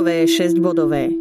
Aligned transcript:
bodové, 0.00 0.24
6 0.24 0.56
bodové. 0.64 1.12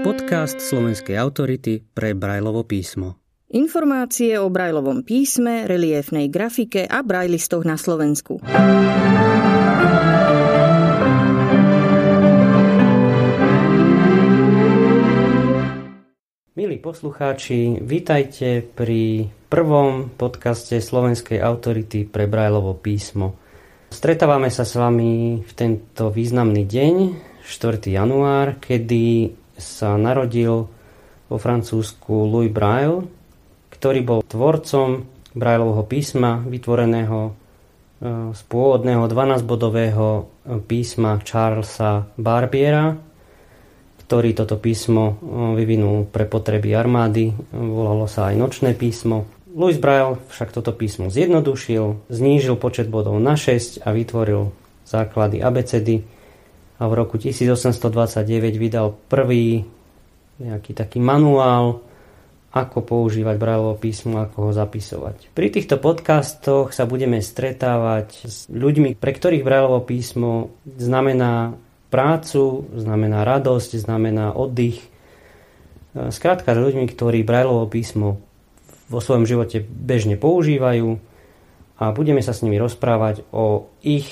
Podcast 0.00 0.56
slovenskej 0.56 1.20
autority 1.20 1.84
pre 1.84 2.16
Brajlovo 2.16 2.64
písmo. 2.64 3.20
Informácie 3.52 4.40
o 4.40 4.48
Brajlovom 4.48 5.04
písme, 5.04 5.68
reliefnej 5.68 6.32
grafike 6.32 6.88
a 6.88 7.04
brajlistoch 7.04 7.68
na 7.68 7.76
Slovensku. 7.76 8.40
Milí 16.56 16.76
poslucháči, 16.80 17.84
vítajte 17.84 18.64
pri 18.64 19.28
prvom 19.48 20.12
podcaste 20.12 20.76
slovenskej 20.76 21.40
autority 21.40 22.04
pre 22.04 22.28
Brajlovo 22.28 22.76
písmo. 22.76 23.34
Stretávame 23.88 24.52
sa 24.52 24.68
s 24.68 24.76
vami 24.76 25.40
v 25.40 25.52
tento 25.56 26.12
významný 26.12 26.68
deň, 26.68 26.94
4. 27.48 27.88
január, 27.88 28.60
kedy 28.60 29.32
sa 29.56 29.96
narodil 29.96 30.68
vo 31.32 31.36
Francúzsku 31.40 32.12
Louis 32.28 32.52
Braille, 32.52 33.08
ktorý 33.72 34.00
bol 34.04 34.20
tvorcom 34.20 35.08
Braillovho 35.32 35.88
písma, 35.88 36.44
vytvoreného 36.44 37.20
e, 37.24 37.32
z 38.36 38.40
pôvodného 38.52 39.08
12-bodového 39.08 40.28
písma 40.68 41.16
Charlesa 41.24 42.04
Barbiera, 42.20 43.00
ktorý 44.04 44.36
toto 44.36 44.60
písmo 44.60 45.20
vyvinul 45.56 46.08
pre 46.08 46.24
potreby 46.24 46.76
armády. 46.76 47.32
Volalo 47.52 48.08
sa 48.08 48.32
aj 48.32 48.40
nočné 48.40 48.72
písmo. 48.72 49.37
Louis 49.48 49.80
Braille 49.80 50.20
však 50.28 50.52
toto 50.52 50.76
písmo 50.76 51.08
zjednodušil, 51.08 52.08
znížil 52.12 52.56
počet 52.60 52.92
bodov 52.92 53.16
na 53.16 53.34
6 53.36 53.80
a 53.84 53.92
vytvoril 53.96 54.52
základy 54.84 55.40
abecedy 55.40 56.04
a 56.78 56.84
v 56.86 56.92
roku 56.92 57.16
1829 57.16 58.28
vydal 58.54 58.94
prvý 59.08 59.64
nejaký 60.38 60.72
taký 60.76 61.02
manuál, 61.02 61.82
ako 62.48 62.80
používať 62.80 63.36
Brailleovo 63.36 63.76
písmo, 63.76 64.24
ako 64.24 64.48
ho 64.48 64.50
zapisovať. 64.56 65.36
Pri 65.36 65.48
týchto 65.52 65.76
podcastoch 65.76 66.72
sa 66.72 66.88
budeme 66.88 67.20
stretávať 67.20 68.08
s 68.24 68.36
ľuďmi, 68.48 68.96
pre 68.96 69.12
ktorých 69.12 69.44
Brailleovo 69.44 69.84
písmo 69.84 70.54
znamená 70.64 71.58
prácu, 71.88 72.68
znamená 72.76 73.24
radosť, 73.24 73.80
znamená 73.80 74.36
oddych. 74.36 74.80
Skrátka 75.92 76.52
s 76.54 76.60
ľuďmi, 76.60 76.84
ktorí 76.88 77.24
Brajlovo 77.24 77.66
písmo 77.66 78.20
vo 78.88 78.98
svojom 78.98 79.28
živote 79.28 79.62
bežne 79.62 80.16
používajú 80.16 80.98
a 81.78 81.84
budeme 81.94 82.24
sa 82.24 82.34
s 82.34 82.42
nimi 82.42 82.58
rozprávať 82.58 83.22
o 83.30 83.70
ich 83.84 84.08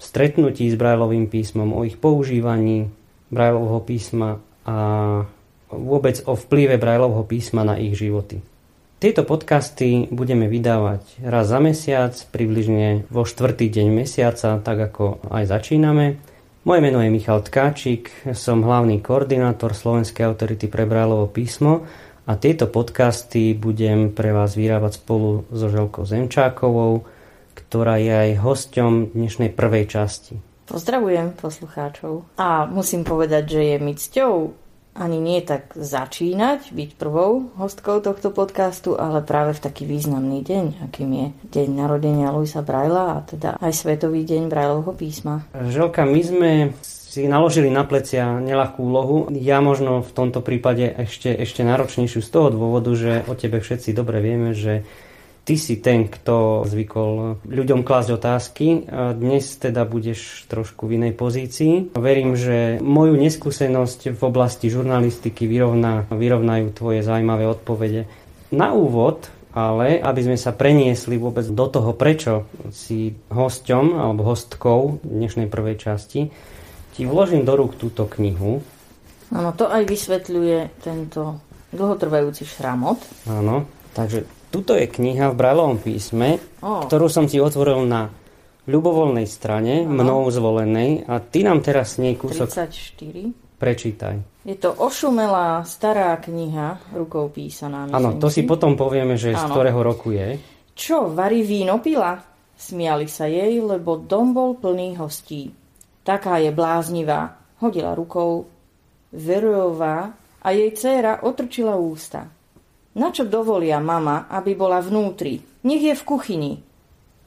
stretnutí 0.00 0.66
s 0.72 0.78
Brajlovým 0.78 1.28
písmom, 1.28 1.76
o 1.76 1.84
ich 1.84 2.00
používaní 2.00 2.88
Brajlovho 3.28 3.84
písma 3.84 4.40
a 4.64 4.76
vôbec 5.68 6.22
o 6.24 6.34
vplyve 6.34 6.78
Brajlovho 6.78 7.24
písma 7.26 7.62
na 7.66 7.76
ich 7.76 7.96
životy. 7.96 8.40
Tieto 9.02 9.26
podcasty 9.26 10.06
budeme 10.14 10.46
vydávať 10.46 11.26
raz 11.26 11.50
za 11.50 11.58
mesiac, 11.58 12.14
približne 12.30 13.02
vo 13.10 13.26
štvrtý 13.26 13.66
deň 13.66 13.88
mesiaca, 13.90 14.62
tak 14.62 14.78
ako 14.78 15.18
aj 15.26 15.50
začíname. 15.50 16.22
Moje 16.62 16.80
meno 16.86 17.02
je 17.02 17.10
Michal 17.10 17.42
Tkáčik, 17.42 18.30
som 18.38 18.62
hlavný 18.62 19.02
koordinátor 19.02 19.74
Slovenskej 19.74 20.22
autority 20.30 20.70
pre 20.70 20.86
Brajlovo 20.86 21.26
písmo 21.26 21.82
a 22.32 22.40
tieto 22.40 22.64
podcasty 22.64 23.52
budem 23.52 24.08
pre 24.08 24.32
vás 24.32 24.56
vyrábať 24.56 25.04
spolu 25.04 25.44
so 25.52 25.68
Želkou 25.68 26.08
Zemčákovou, 26.08 27.04
ktorá 27.52 28.00
je 28.00 28.08
aj 28.08 28.40
hosťom 28.40 29.12
dnešnej 29.12 29.52
prvej 29.52 29.84
časti. 29.92 30.40
Pozdravujem 30.64 31.36
poslucháčov 31.36 32.24
a 32.40 32.64
musím 32.64 33.04
povedať, 33.04 33.44
že 33.52 33.60
je 33.60 33.76
mi 33.84 33.92
cťou 33.92 34.56
ani 34.96 35.20
nie 35.20 35.44
tak 35.44 35.76
začínať, 35.76 36.72
byť 36.72 36.90
prvou 36.96 37.52
hostkou 37.60 38.00
tohto 38.00 38.32
podcastu, 38.32 38.96
ale 38.96 39.20
práve 39.20 39.52
v 39.52 39.64
taký 39.68 39.84
významný 39.84 40.40
deň, 40.40 40.64
akým 40.88 41.10
je 41.12 41.26
deň 41.52 41.68
narodenia 41.68 42.32
Luisa 42.32 42.64
Braila 42.64 43.20
a 43.20 43.24
teda 43.24 43.60
aj 43.60 43.72
Svetový 43.76 44.24
deň 44.24 44.48
Brailovho 44.48 44.96
písma. 44.96 45.44
Želka, 45.52 46.08
my 46.08 46.20
sme 46.24 46.50
si 47.12 47.28
naložili 47.28 47.68
na 47.68 47.84
plecia 47.84 48.40
nelahkú 48.40 48.88
úlohu. 48.88 49.16
Ja 49.36 49.60
možno 49.60 50.00
v 50.00 50.16
tomto 50.16 50.40
prípade 50.40 50.88
ešte, 50.96 51.28
ešte 51.28 51.60
náročnejšiu 51.60 52.24
z 52.24 52.30
toho 52.32 52.48
dôvodu, 52.48 52.88
že 52.96 53.20
o 53.28 53.36
tebe 53.36 53.60
všetci 53.60 53.92
dobre 53.92 54.24
vieme, 54.24 54.56
že 54.56 54.80
ty 55.44 55.60
si 55.60 55.76
ten, 55.84 56.08
kto 56.08 56.64
zvykol 56.64 57.44
ľuďom 57.44 57.84
klásť 57.84 58.16
otázky. 58.16 58.88
Dnes 59.12 59.44
teda 59.60 59.84
budeš 59.84 60.48
trošku 60.48 60.88
v 60.88 61.04
inej 61.04 61.12
pozícii. 61.12 61.92
Verím, 61.92 62.32
že 62.32 62.80
moju 62.80 63.20
neskúsenosť 63.20 64.16
v 64.16 64.22
oblasti 64.24 64.72
žurnalistiky 64.72 65.44
vyrovná, 65.44 66.08
vyrovnajú 66.08 66.72
tvoje 66.72 67.04
zaujímavé 67.04 67.44
odpovede. 67.44 68.08
Na 68.56 68.72
úvod 68.72 69.28
ale 69.52 70.00
aby 70.00 70.24
sme 70.24 70.40
sa 70.40 70.56
preniesli 70.56 71.20
vôbec 71.20 71.44
do 71.44 71.68
toho, 71.68 71.92
prečo 71.92 72.48
si 72.72 73.12
hosťom 73.28 74.00
alebo 74.00 74.24
hostkou 74.24 75.04
dnešnej 75.04 75.52
prvej 75.52 75.76
časti, 75.76 76.32
ti 76.92 77.08
vložím 77.08 77.42
do 77.48 77.56
rúk 77.56 77.80
túto 77.80 78.04
knihu. 78.06 78.60
Áno, 79.32 79.50
to 79.56 79.68
aj 79.68 79.88
vysvetľuje 79.88 80.84
tento 80.84 81.40
dlhotrvajúci 81.72 82.44
šramot. 82.44 83.00
Áno, 83.32 83.64
takže 83.96 84.28
Tuto 84.52 84.76
je 84.76 84.84
kniha 84.84 85.32
v 85.32 85.38
Brajlovom 85.40 85.80
písme, 85.80 86.36
oh. 86.60 86.84
ktorú 86.84 87.08
som 87.08 87.24
ti 87.24 87.40
otvoril 87.40 87.88
na 87.88 88.12
ľubovoľnej 88.68 89.24
strane, 89.24 89.80
Aha. 89.80 89.88
mnou 89.88 90.28
zvolenej 90.28 91.08
a 91.08 91.24
ty 91.24 91.40
nám 91.40 91.64
teraz 91.64 91.96
s 91.96 92.04
nej 92.04 92.20
kúsok... 92.20 92.52
34. 92.52 93.56
Prečítaj. 93.56 94.44
Je 94.44 94.56
to 94.60 94.76
ošumelá 94.76 95.64
stará 95.64 96.20
kniha, 96.20 96.92
rukou 96.92 97.32
písaná. 97.32 97.88
Áno, 97.88 98.20
to 98.20 98.28
si 98.28 98.44
potom 98.44 98.76
povieme, 98.76 99.16
že 99.16 99.32
ano. 99.32 99.40
z 99.40 99.42
ktorého 99.48 99.80
roku 99.80 100.12
je. 100.12 100.36
Čo, 100.76 101.08
varí 101.08 101.40
víno 101.40 101.80
pila? 101.80 102.20
Smiali 102.52 103.08
sa 103.08 103.24
jej, 103.24 103.56
lebo 103.56 103.96
dom 103.96 104.36
bol 104.36 104.60
plný 104.60 105.00
hostí. 105.00 105.48
Taká 106.02 106.42
je 106.42 106.50
bláznivá. 106.50 107.38
Hodila 107.62 107.94
rukou. 107.94 108.50
Verujová 109.12 110.10
a 110.42 110.48
jej 110.50 110.74
dcéra 110.74 111.22
otrčila 111.22 111.78
ústa. 111.78 112.26
Na 112.92 113.08
čo 113.08 113.24
dovolia 113.24 113.80
mama, 113.80 114.28
aby 114.28 114.52
bola 114.52 114.82
vnútri? 114.82 115.40
Nech 115.64 115.80
je 115.80 115.94
v 115.96 116.04
kuchyni. 116.04 116.52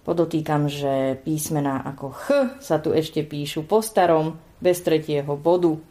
Podotýkam, 0.05 0.69
že 0.69 1.17
písmená 1.25 1.81
ako 1.81 2.05
Ch 2.13 2.25
sa 2.61 2.77
tu 2.77 2.93
ešte 2.93 3.25
píšu 3.25 3.65
po 3.65 3.81
starom, 3.81 4.37
bez 4.61 4.85
tretieho 4.85 5.33
bodu. 5.33 5.81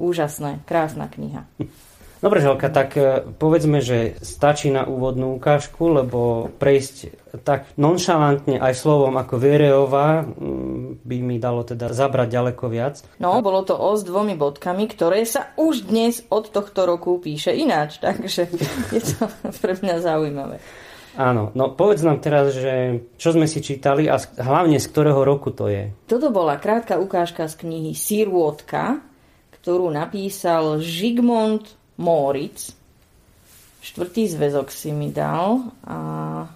Úžasné, 0.00 0.64
krásna 0.64 1.10
kniha. 1.10 1.44
Dobre, 2.18 2.42
Želka, 2.42 2.66
tak 2.74 2.98
e, 2.98 3.22
povedzme, 3.38 3.78
že 3.78 4.18
stačí 4.18 4.74
na 4.74 4.82
úvodnú 4.82 5.38
ukážku, 5.38 5.86
lebo 5.86 6.50
prejsť 6.58 7.14
tak 7.46 7.70
nonšalantne 7.78 8.58
aj 8.58 8.74
slovom 8.74 9.14
ako 9.14 9.38
Viereová 9.38 10.26
mm, 10.26 11.06
by 11.06 11.16
mi 11.22 11.38
dalo 11.38 11.62
teda 11.62 11.94
zabrať 11.94 12.28
ďaleko 12.34 12.64
viac. 12.66 13.06
No, 13.22 13.38
bolo 13.38 13.62
to 13.62 13.78
o 13.78 13.94
s 13.94 14.02
dvomi 14.02 14.34
bodkami, 14.34 14.90
ktoré 14.90 15.22
sa 15.22 15.54
už 15.54 15.86
dnes 15.86 16.26
od 16.26 16.50
tohto 16.50 16.90
roku 16.90 17.22
píše 17.22 17.54
ináč, 17.54 18.00
takže 18.04 18.50
je 18.90 19.00
to 19.02 19.30
pre 19.62 19.78
mňa 19.78 19.96
zaujímavé. 20.02 20.58
Áno, 21.18 21.50
no 21.54 21.74
povedz 21.74 22.02
nám 22.02 22.22
teraz, 22.22 22.54
že 22.54 23.02
čo 23.18 23.34
sme 23.34 23.50
si 23.50 23.58
čítali 23.62 24.06
a 24.06 24.18
hlavne 24.18 24.78
z 24.78 24.86
ktorého 24.90 25.22
roku 25.22 25.50
to 25.50 25.66
je. 25.66 25.90
Toto 26.06 26.30
bola 26.30 26.58
krátka 26.58 26.98
ukážka 26.98 27.46
z 27.50 27.58
knihy 27.62 27.90
Sirôtka, 27.94 29.02
ktorú 29.58 29.90
napísal 29.90 30.78
Žigmund 30.78 31.77
Moritz. 31.98 32.78
Štvrtý 33.78 34.26
zväzok 34.26 34.74
si 34.74 34.90
mi 34.90 35.14
dal. 35.14 35.70
A 35.86 35.98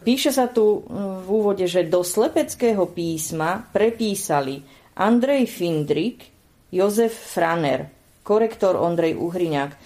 píše 0.02 0.34
sa 0.34 0.50
tu 0.50 0.82
v 0.88 1.28
úvode, 1.28 1.70
že 1.70 1.86
do 1.86 2.02
slepeckého 2.02 2.90
písma 2.90 3.62
prepísali 3.70 4.58
Andrej 4.98 5.46
Findrik, 5.46 6.26
Jozef 6.72 7.12
Franer, 7.14 7.86
korektor 8.26 8.74
Ondrej 8.78 9.16
Uhriňák. 9.18 9.76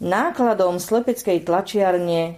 Nákladom 0.00 0.80
slepeckej 0.80 1.40
tlačiarne 1.44 2.36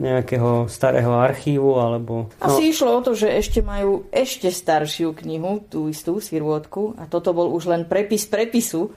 nejakého 0.00 0.64
starého 0.72 1.12
archívu, 1.12 1.76
alebo... 1.76 2.32
No. 2.40 2.40
Asi 2.40 2.72
išlo 2.72 2.96
o 2.96 3.04
to, 3.04 3.12
že 3.12 3.28
ešte 3.28 3.60
majú 3.60 4.08
ešte 4.08 4.48
staršiu 4.48 5.12
knihu, 5.12 5.60
tú 5.68 5.92
istú 5.92 6.24
sirôtku, 6.24 6.96
a 6.96 7.04
toto 7.04 7.36
bol 7.36 7.52
už 7.52 7.68
len 7.68 7.84
prepis 7.84 8.24
prepisu, 8.24 8.96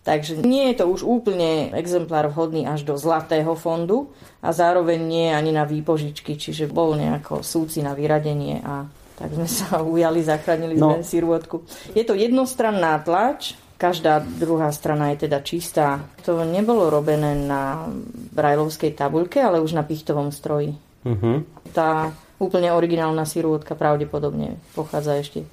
Takže 0.00 0.40
nie 0.40 0.72
je 0.72 0.80
to 0.80 0.88
už 0.88 1.04
úplne 1.04 1.76
exemplár 1.76 2.32
vhodný 2.32 2.64
až 2.64 2.88
do 2.88 2.96
zlatého 2.96 3.52
fondu 3.52 4.08
a 4.40 4.48
zároveň 4.48 4.96
nie 4.96 5.28
ani 5.28 5.52
na 5.52 5.68
výpožičky, 5.68 6.40
čiže 6.40 6.72
bol 6.72 6.96
nejako 6.96 7.44
súci 7.44 7.84
na 7.84 7.92
vyradenie 7.92 8.64
a 8.64 8.88
tak 9.20 9.36
sme 9.36 9.44
sa 9.44 9.80
ujali, 9.92 10.24
zachránili 10.24 10.80
no. 10.80 10.96
sme 10.96 11.04
sirôtku. 11.04 11.68
Je 11.92 12.00
to 12.08 12.16
jednostranná 12.16 12.96
tlač, 13.04 13.52
každá 13.76 14.24
druhá 14.24 14.72
strana 14.72 15.12
je 15.12 15.28
teda 15.28 15.44
čistá. 15.44 16.00
To 16.24 16.48
nebolo 16.48 16.88
robené 16.88 17.36
na 17.36 17.84
brajlovskej 18.32 18.96
tabuľke, 18.96 19.36
ale 19.36 19.60
už 19.60 19.76
na 19.76 19.84
pichtovom 19.84 20.32
stroji. 20.32 20.80
Uh-huh. 21.04 21.44
Tá 21.76 22.12
úplne 22.40 22.72
originálna 22.72 23.28
sirôtka 23.28 23.76
pravdepodobne 23.76 24.56
pochádza 24.72 25.20
ešte 25.20 25.44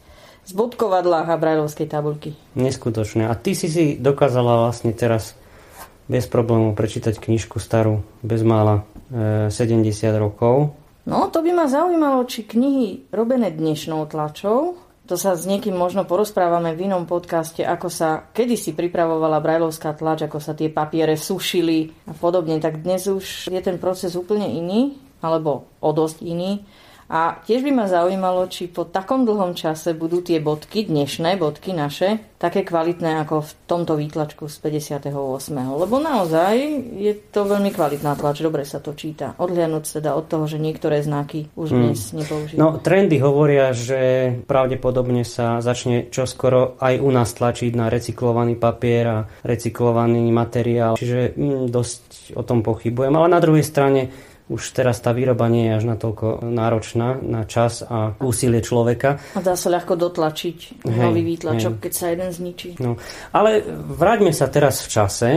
z 0.48 0.52
bodkovadla 0.56 1.28
a 1.28 1.36
brajlovskej 1.36 1.92
tabuľky. 1.92 2.40
Neskutočné. 2.56 3.28
A 3.28 3.36
ty 3.36 3.52
si 3.52 3.68
si 3.68 4.00
dokázala 4.00 4.64
vlastne 4.64 4.96
teraz 4.96 5.36
bez 6.08 6.24
problémov 6.32 6.80
prečítať 6.80 7.20
knižku 7.20 7.60
starú, 7.60 8.00
bez 8.24 8.40
mála 8.48 8.88
e, 9.12 9.52
70 9.52 9.84
rokov. 10.16 10.72
No, 11.04 11.28
to 11.28 11.44
by 11.44 11.52
ma 11.52 11.68
zaujímalo, 11.68 12.24
či 12.24 12.48
knihy 12.48 13.12
robené 13.12 13.52
dnešnou 13.52 14.08
tlačou, 14.08 14.80
to 15.08 15.16
sa 15.16 15.40
s 15.40 15.48
niekým 15.48 15.72
možno 15.72 16.04
porozprávame 16.04 16.76
v 16.76 16.92
inom 16.92 17.08
podcaste, 17.08 17.64
ako 17.64 17.88
sa 17.88 18.28
kedysi 18.36 18.76
pripravovala 18.76 19.40
brajlovská 19.40 19.96
tlač, 19.96 20.28
ako 20.28 20.44
sa 20.44 20.52
tie 20.52 20.68
papiere 20.68 21.16
sušili 21.16 22.12
a 22.12 22.14
podobne, 22.16 22.60
tak 22.60 22.84
dnes 22.84 23.08
už 23.08 23.48
je 23.48 23.62
ten 23.64 23.80
proces 23.80 24.20
úplne 24.20 24.52
iný, 24.52 25.00
alebo 25.24 25.72
o 25.80 25.90
dosť 25.96 26.28
iný. 26.28 26.60
A 27.08 27.40
tiež 27.40 27.64
by 27.64 27.72
ma 27.72 27.86
zaujímalo, 27.88 28.52
či 28.52 28.68
po 28.68 28.84
takom 28.84 29.24
dlhom 29.24 29.56
čase 29.56 29.96
budú 29.96 30.20
tie 30.20 30.44
bodky, 30.44 30.92
dnešné 30.92 31.40
bodky 31.40 31.72
naše, 31.72 32.36
také 32.36 32.68
kvalitné 32.68 33.24
ako 33.24 33.48
v 33.48 33.52
tomto 33.64 33.96
výtlačku 33.96 34.52
z 34.52 34.56
58. 34.60 35.16
Lebo 35.56 36.04
naozaj 36.04 36.54
je 37.00 37.16
to 37.32 37.48
veľmi 37.48 37.72
kvalitná 37.72 38.12
tlač, 38.20 38.44
dobre 38.44 38.68
sa 38.68 38.84
to 38.84 38.92
číta. 38.92 39.40
Odhľadnúť 39.40 40.04
teda 40.04 40.20
od 40.20 40.28
toho, 40.28 40.52
že 40.52 40.60
niektoré 40.60 41.00
znaky 41.00 41.48
už 41.56 41.72
hmm. 41.72 41.80
dnes 41.80 42.00
nepoužívajú. 42.12 42.60
No, 42.60 42.76
trendy 42.84 43.24
hovoria, 43.24 43.72
že 43.72 44.00
pravdepodobne 44.44 45.24
sa 45.24 45.64
začne 45.64 46.12
čoskoro 46.12 46.76
aj 46.84 47.00
u 47.00 47.10
nás 47.10 47.32
tlačiť 47.32 47.72
na 47.72 47.88
recyklovaný 47.88 48.60
papier 48.60 49.06
a 49.08 49.20
recyklovaný 49.48 50.28
materiál. 50.36 51.00
Čiže 51.00 51.40
mm, 51.40 51.72
dosť 51.72 52.36
o 52.36 52.44
tom 52.44 52.60
pochybujem. 52.68 53.16
Ale 53.16 53.32
na 53.32 53.40
druhej 53.40 53.64
strane 53.64 54.12
už 54.48 54.64
teraz 54.72 55.04
tá 55.04 55.12
výroba 55.12 55.52
nie 55.52 55.68
je 55.68 55.84
až 55.84 55.84
natoľko 55.92 56.40
náročná 56.48 57.20
na 57.20 57.44
čas 57.44 57.84
a 57.84 58.16
úsilie 58.24 58.64
človeka. 58.64 59.20
A 59.36 59.44
dá 59.44 59.60
sa 59.60 59.68
ľahko 59.68 60.00
dotlačiť 60.00 60.88
hej, 60.88 61.04
nový 61.04 61.28
výtlačok, 61.28 61.74
hej. 61.78 61.82
keď 61.84 61.92
sa 61.92 62.06
jeden 62.16 62.30
zničí. 62.32 62.70
No, 62.80 62.96
ale 63.36 63.60
vráťme 63.92 64.32
sa 64.32 64.48
teraz 64.48 64.80
v 64.84 64.88
čase. 64.88 65.30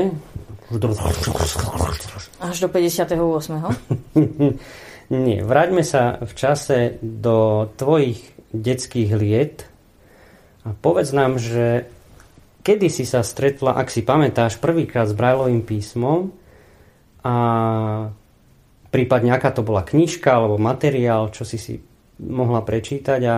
Až 2.38 2.56
do 2.62 2.68
58. 2.70 3.18
nie, 5.26 5.38
vráťme 5.42 5.82
sa 5.82 6.22
v 6.22 6.32
čase 6.38 6.78
do 7.02 7.66
tvojich 7.74 8.22
detských 8.54 9.10
liet 9.18 9.66
a 10.62 10.70
povedz 10.70 11.10
nám, 11.10 11.42
že 11.42 11.90
kedy 12.62 12.86
si 12.86 13.02
sa 13.02 13.26
stretla, 13.26 13.74
ak 13.74 13.90
si 13.90 14.06
pamätáš, 14.06 14.62
prvýkrát 14.62 15.10
s 15.10 15.18
Brajlovým 15.18 15.66
písmom 15.66 16.30
a 17.26 17.34
prípadne 18.90 19.32
aká 19.32 19.54
to 19.54 19.62
bola 19.62 19.86
knižka 19.86 20.28
alebo 20.30 20.60
materiál, 20.60 21.30
čo 21.30 21.46
si 21.46 21.56
si 21.56 21.80
mohla 22.20 22.60
prečítať 22.60 23.20
a 23.24 23.36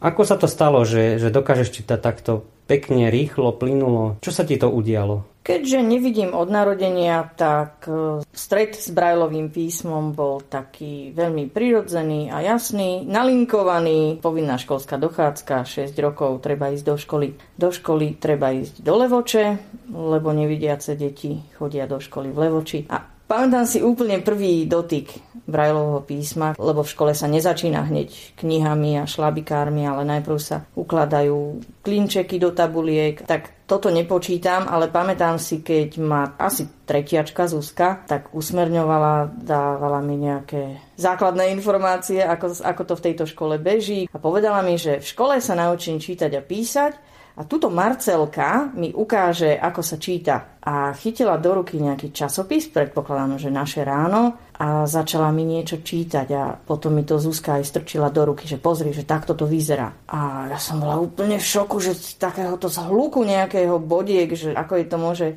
ako 0.00 0.22
sa 0.24 0.40
to 0.40 0.48
stalo, 0.48 0.80
že, 0.88 1.20
že 1.20 1.28
dokážeš 1.28 1.76
čítať 1.76 1.98
takto 2.00 2.48
pekne, 2.64 3.12
rýchlo, 3.12 3.52
plynulo? 3.52 4.16
Čo 4.24 4.32
sa 4.32 4.48
ti 4.48 4.56
to 4.56 4.72
udialo? 4.72 5.28
Keďže 5.40 5.80
nevidím 5.80 6.36
od 6.36 6.52
narodenia, 6.52 7.24
tak 7.36 7.88
e, 7.88 8.20
stred 8.32 8.76
s 8.76 8.92
Brajlovým 8.92 9.48
písmom 9.48 10.12
bol 10.12 10.44
taký 10.44 11.16
veľmi 11.16 11.48
prirodzený 11.48 12.28
a 12.28 12.44
jasný, 12.44 13.08
nalinkovaný, 13.08 14.20
povinná 14.20 14.60
školská 14.60 15.00
dochádzka, 15.00 15.64
6 15.64 15.96
rokov 16.00 16.44
treba 16.44 16.72
ísť 16.72 16.84
do 16.84 16.96
školy. 17.00 17.28
Do 17.56 17.72
školy 17.72 18.20
treba 18.20 18.52
ísť 18.52 18.84
do 18.84 18.94
Levoče, 19.00 19.44
lebo 19.90 20.32
nevidiace 20.32 20.96
deti 20.96 21.40
chodia 21.56 21.88
do 21.88 22.00
školy 22.00 22.30
v 22.32 22.38
Levoči. 22.38 22.78
A 22.92 23.19
Pamätám 23.30 23.62
si 23.62 23.78
úplne 23.78 24.18
prvý 24.26 24.66
dotyk 24.66 25.14
Brajlovho 25.46 26.02
písma, 26.02 26.58
lebo 26.58 26.82
v 26.82 26.90
škole 26.90 27.12
sa 27.14 27.30
nezačína 27.30 27.86
hneď 27.86 28.34
knihami 28.42 28.98
a 28.98 29.06
šlabikármi, 29.06 29.86
ale 29.86 30.02
najprv 30.02 30.38
sa 30.42 30.66
ukladajú 30.74 31.62
klinčeky 31.86 32.42
do 32.42 32.50
tabuliek. 32.50 33.22
Tak 33.22 33.70
toto 33.70 33.86
nepočítam, 33.86 34.66
ale 34.66 34.90
pamätám 34.90 35.38
si, 35.38 35.62
keď 35.62 36.02
ma 36.02 36.34
asi 36.42 36.66
tretiačka 36.82 37.46
Zuzka, 37.46 38.02
tak 38.02 38.34
usmerňovala, 38.34 39.30
dávala 39.38 40.02
mi 40.02 40.18
nejaké 40.18 40.82
základné 40.98 41.54
informácie, 41.54 42.26
ako, 42.26 42.66
ako 42.66 42.82
to 42.82 42.94
v 42.98 43.04
tejto 43.06 43.24
škole 43.30 43.62
beží 43.62 44.10
a 44.10 44.18
povedala 44.18 44.58
mi, 44.66 44.74
že 44.74 44.98
v 44.98 45.06
škole 45.06 45.38
sa 45.38 45.54
naučím 45.54 46.02
čítať 46.02 46.34
a 46.34 46.42
písať 46.42 47.09
a 47.40 47.48
tuto 47.48 47.72
Marcelka 47.72 48.68
mi 48.76 48.92
ukáže, 48.92 49.56
ako 49.56 49.80
sa 49.80 49.96
číta. 49.96 50.60
A 50.60 50.92
chytila 50.92 51.40
do 51.40 51.56
ruky 51.56 51.80
nejaký 51.80 52.12
časopis, 52.12 52.68
predpokladám, 52.68 53.40
že 53.40 53.48
naše 53.48 53.80
ráno, 53.80 54.36
a 54.60 54.84
začala 54.84 55.32
mi 55.32 55.48
niečo 55.48 55.80
čítať 55.80 56.28
a 56.36 56.52
potom 56.52 56.92
mi 56.92 57.02
to 57.08 57.16
Zuzka 57.16 57.56
aj 57.56 57.64
strčila 57.64 58.12
do 58.12 58.28
ruky, 58.28 58.44
že 58.44 58.60
pozri, 58.60 58.92
že 58.92 59.08
takto 59.08 59.32
to 59.32 59.48
vyzerá. 59.48 59.88
A 60.12 60.52
ja 60.52 60.60
som 60.60 60.84
bola 60.84 61.00
úplne 61.00 61.40
v 61.40 61.48
šoku, 61.48 61.80
že 61.80 61.96
z 61.96 62.20
takéhoto 62.20 62.68
zhluku 62.68 63.24
nejakého 63.24 63.80
bodiek, 63.80 64.28
že 64.36 64.52
ako 64.52 64.72
je 64.76 64.84
to 64.84 64.96
môže 65.00 65.28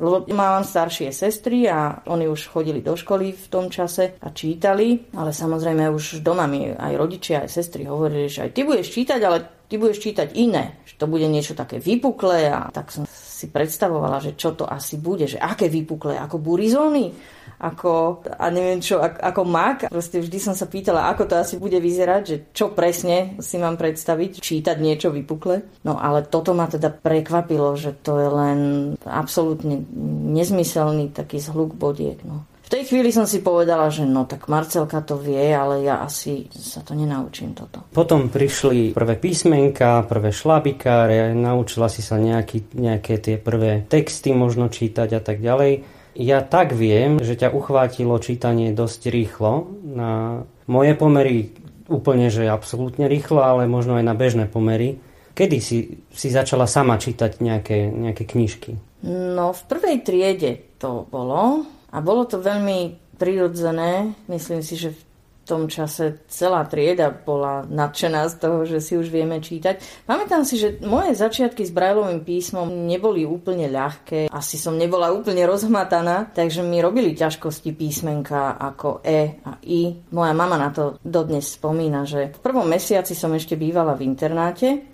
lebo 0.00 0.24
mám 0.32 0.64
staršie 0.64 1.12
sestry 1.12 1.68
a 1.68 2.00
oni 2.08 2.26
už 2.26 2.48
chodili 2.48 2.80
do 2.80 2.96
školy 2.96 3.36
v 3.36 3.46
tom 3.52 3.68
čase 3.68 4.16
a 4.18 4.32
čítali, 4.32 5.12
ale 5.14 5.30
samozrejme 5.30 5.92
už 5.92 6.24
doma 6.24 6.48
mi 6.48 6.72
aj 6.72 6.92
rodičia, 6.96 7.44
aj 7.44 7.52
sestry 7.52 7.84
hovorili, 7.84 8.32
že 8.32 8.48
aj 8.48 8.50
ty 8.56 8.60
budeš 8.64 8.88
čítať, 8.90 9.20
ale 9.20 9.38
ty 9.68 9.78
budeš 9.78 10.02
čítať 10.02 10.28
iné, 10.34 10.82
že 10.88 10.98
to 10.98 11.06
bude 11.06 11.28
niečo 11.30 11.54
také 11.54 11.78
vypuklé 11.78 12.50
a 12.50 12.72
tak 12.74 12.90
som 12.90 13.06
si 13.06 13.46
predstavovala, 13.48 14.20
že 14.20 14.36
čo 14.36 14.52
to 14.52 14.66
asi 14.66 14.98
bude, 14.98 15.30
že 15.30 15.38
aké 15.38 15.70
vypuklé, 15.70 16.18
ako 16.18 16.42
burizóny 16.42 17.14
ako, 17.60 18.24
a 18.24 18.48
neviem 18.48 18.80
čo, 18.80 18.96
ako, 19.04 19.44
mak. 19.44 19.92
Proste 19.92 20.24
vždy 20.24 20.38
som 20.40 20.54
sa 20.56 20.64
pýtala, 20.64 21.12
ako 21.12 21.28
to 21.28 21.34
asi 21.36 21.60
bude 21.60 21.76
vyzerať, 21.76 22.22
že 22.24 22.36
čo 22.56 22.72
presne 22.72 23.36
si 23.44 23.60
mám 23.60 23.76
predstaviť, 23.76 24.40
čítať 24.40 24.76
niečo 24.80 25.12
vypukle. 25.12 25.84
No 25.84 26.00
ale 26.00 26.24
toto 26.24 26.56
ma 26.56 26.64
teda 26.64 26.88
prekvapilo, 26.88 27.76
že 27.76 27.92
to 28.00 28.16
je 28.16 28.28
len 28.32 28.58
absolútne 29.04 29.84
nezmyselný 30.32 31.12
taký 31.12 31.36
zhluk 31.36 31.76
bodiek. 31.76 32.16
No. 32.24 32.48
V 32.70 32.78
tej 32.78 32.86
chvíli 32.86 33.10
som 33.10 33.26
si 33.26 33.42
povedala, 33.42 33.90
že 33.90 34.06
no 34.06 34.30
tak 34.30 34.46
Marcelka 34.46 35.02
to 35.02 35.18
vie, 35.18 35.50
ale 35.50 35.82
ja 35.82 36.06
asi 36.06 36.46
sa 36.54 36.86
to 36.86 36.94
nenaučím 36.94 37.50
toto. 37.50 37.82
Potom 37.90 38.30
prišli 38.30 38.94
prvé 38.94 39.18
písmenka, 39.18 40.06
prvé 40.06 40.30
šlabikáre, 40.30 41.34
naučila 41.34 41.90
si 41.90 41.98
sa 41.98 42.14
nejaký, 42.14 42.70
nejaké 42.78 43.18
tie 43.18 43.42
prvé 43.42 43.90
texty 43.90 44.30
možno 44.30 44.70
čítať 44.70 45.18
a 45.18 45.20
tak 45.20 45.42
ďalej. 45.42 45.99
Ja 46.20 46.44
tak 46.44 46.76
viem, 46.76 47.16
že 47.24 47.32
ťa 47.32 47.56
uchvátilo 47.56 48.20
čítanie 48.20 48.76
dosť 48.76 49.08
rýchlo. 49.08 49.72
Na 49.88 50.44
moje 50.68 50.92
pomery 50.92 51.56
úplne, 51.88 52.28
že 52.28 52.44
absolútne 52.44 53.08
rýchlo, 53.08 53.40
ale 53.40 53.64
možno 53.64 53.96
aj 53.96 54.04
na 54.04 54.12
bežné 54.12 54.44
pomery. 54.44 55.00
Kedy 55.32 55.58
si, 55.64 56.04
si 56.12 56.28
začala 56.28 56.68
sama 56.68 57.00
čítať 57.00 57.40
nejaké, 57.40 57.88
nejaké 57.88 58.28
knižky? 58.28 58.76
No, 59.08 59.56
v 59.56 59.62
prvej 59.64 60.04
triede 60.04 60.76
to 60.76 61.08
bolo 61.08 61.64
a 61.88 61.96
bolo 62.04 62.28
to 62.28 62.36
veľmi 62.36 63.00
prirodzené. 63.16 64.12
Myslím 64.28 64.60
si, 64.60 64.76
že 64.76 64.92
v 64.92 65.00
tom 65.44 65.66
čase 65.66 66.22
celá 66.30 66.62
trieda 66.68 67.10
bola 67.10 67.66
nadšená 67.66 68.30
z 68.30 68.34
toho, 68.38 68.58
že 68.62 68.78
si 68.78 68.94
už 68.94 69.10
vieme 69.10 69.42
čítať. 69.42 70.06
Pamätám 70.06 70.46
si, 70.46 70.60
že 70.60 70.78
moje 70.86 71.18
začiatky 71.18 71.66
s 71.66 71.74
Brajlovým 71.74 72.22
písmom 72.22 72.70
neboli 72.86 73.26
úplne 73.26 73.66
ľahké. 73.66 74.30
Asi 74.30 74.60
som 74.60 74.78
nebola 74.78 75.10
úplne 75.10 75.42
rozhmataná, 75.48 76.30
takže 76.30 76.62
mi 76.62 76.78
robili 76.78 77.18
ťažkosti 77.18 77.74
písmenka 77.74 78.54
ako 78.60 79.02
E 79.02 79.42
a 79.42 79.58
I. 79.66 80.12
Moja 80.14 80.34
mama 80.36 80.54
na 80.54 80.70
to 80.70 81.00
dodnes 81.02 81.50
spomína, 81.50 82.06
že 82.06 82.30
v 82.30 82.38
prvom 82.38 82.68
mesiaci 82.68 83.18
som 83.18 83.34
ešte 83.34 83.58
bývala 83.58 83.98
v 83.98 84.06
internáte 84.06 84.86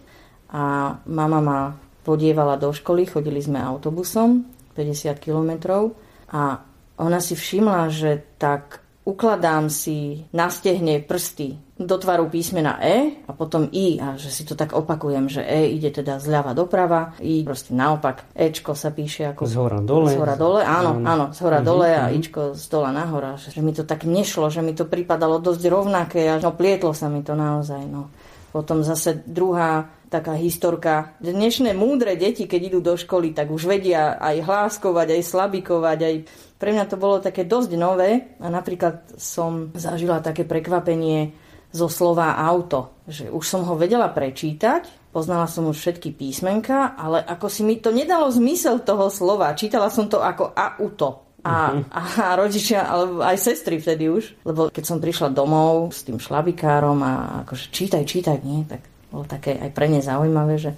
a 0.55 0.97
mama 1.05 1.41
ma 1.43 1.61
podievala 2.07 2.55
do 2.55 2.71
školy, 2.71 3.05
chodili 3.05 3.43
sme 3.43 3.59
autobusom 3.59 4.47
50 4.79 5.19
kilometrov 5.19 5.99
a 6.31 6.63
ona 6.97 7.21
si 7.21 7.37
všimla, 7.37 7.93
že 7.93 8.23
tak 8.41 8.86
ukladám 9.07 9.71
si 9.71 10.27
na 10.35 10.51
stehne 10.51 10.99
prsty 10.99 11.55
do 11.79 11.95
tvaru 11.95 12.27
písmena 12.27 12.83
E 12.83 13.23
a 13.29 13.33
potom 13.37 13.71
I 13.71 14.03
a 14.03 14.19
že 14.19 14.35
si 14.35 14.43
to 14.43 14.59
tak 14.59 14.75
opakujem, 14.75 15.31
že 15.31 15.47
E 15.47 15.71
ide 15.71 15.95
teda 15.95 16.19
zľava 16.19 16.59
doprava, 16.59 17.15
I 17.23 17.47
proste 17.47 17.71
naopak, 17.71 18.27
Ečko 18.35 18.75
sa 18.75 18.91
píše 18.91 19.31
ako 19.31 19.47
z 19.47 19.55
hora 19.55 19.79
dole. 19.79 20.11
Z 20.11 20.19
hora 20.19 20.35
dole, 20.35 20.67
áno, 20.67 20.99
áno, 20.99 21.07
áno 21.07 21.25
z 21.31 21.39
hora 21.47 21.63
uh-huh, 21.63 21.71
dole 21.71 21.91
a 21.95 22.11
uh-huh. 22.11 22.19
Ičko 22.19 22.41
z 22.59 22.65
dola 22.67 22.91
nahora, 22.91 23.39
že, 23.39 23.55
že 23.55 23.63
mi 23.63 23.71
to 23.71 23.87
tak 23.87 24.03
nešlo, 24.03 24.51
že 24.51 24.65
mi 24.65 24.75
to 24.75 24.91
pripadalo 24.91 25.39
dosť 25.39 25.63
rovnaké 25.71 26.27
a 26.27 26.43
no 26.43 26.51
plietlo 26.51 26.91
sa 26.91 27.07
mi 27.07 27.23
to 27.23 27.39
naozaj, 27.39 27.87
no. 27.87 28.11
Potom 28.51 28.81
zase 28.81 29.21
druhá 29.29 29.85
taká 30.09 30.33
historka. 30.39 31.19
Dnešné 31.21 31.75
múdre 31.77 32.17
deti, 32.17 32.49
keď 32.49 32.61
idú 32.73 32.79
do 32.81 32.95
školy, 32.97 33.37
tak 33.37 33.53
už 33.53 33.69
vedia 33.69 34.17
aj 34.17 34.49
hláskovať, 34.49 35.13
aj 35.13 35.23
slabikovať, 35.29 35.99
aj 36.01 36.15
pre 36.57 36.73
mňa 36.73 36.85
to 36.89 36.97
bolo 36.97 37.21
také 37.21 37.45
dosť 37.45 37.71
nové 37.77 38.37
a 38.41 38.49
napríklad 38.49 39.17
som 39.21 39.77
zažila 39.77 40.25
také 40.25 40.49
prekvapenie 40.49 41.37
zo 41.69 41.93
slova 41.93 42.41
auto, 42.41 43.05
že 43.05 43.29
už 43.29 43.45
som 43.45 43.63
ho 43.69 43.77
vedela 43.77 44.09
prečítať, 44.09 45.13
poznala 45.13 45.45
som 45.45 45.69
už 45.69 45.77
všetky 45.77 46.17
písmenka, 46.17 46.97
ale 46.97 47.21
ako 47.21 47.47
si 47.53 47.61
mi 47.65 47.77
to 47.77 47.93
nedalo 47.93 48.33
zmysel 48.33 48.81
toho 48.81 49.13
slova. 49.13 49.53
Čítala 49.53 49.93
som 49.93 50.09
to 50.09 50.25
ako 50.25 50.57
auto. 50.57 51.25
A, 51.47 51.79
uh-huh. 51.79 52.27
a 52.27 52.35
rodičia, 52.35 52.91
alebo 52.91 53.23
aj 53.23 53.39
sestry 53.39 53.79
vtedy 53.79 54.11
už, 54.11 54.35
lebo 54.43 54.67
keď 54.67 54.83
som 54.83 54.99
prišla 54.99 55.31
domov 55.31 55.95
s 55.95 56.03
tým 56.03 56.19
šlabikárom 56.19 56.99
a 57.07 57.47
akože 57.47 57.71
čítaj, 57.71 58.03
čítaj, 58.03 58.43
nie, 58.43 58.67
tak 58.67 58.83
bolo 59.15 59.31
také 59.31 59.55
aj 59.55 59.71
pre 59.71 59.87
ne 59.87 60.03
zaujímavé, 60.03 60.59
že 60.59 60.75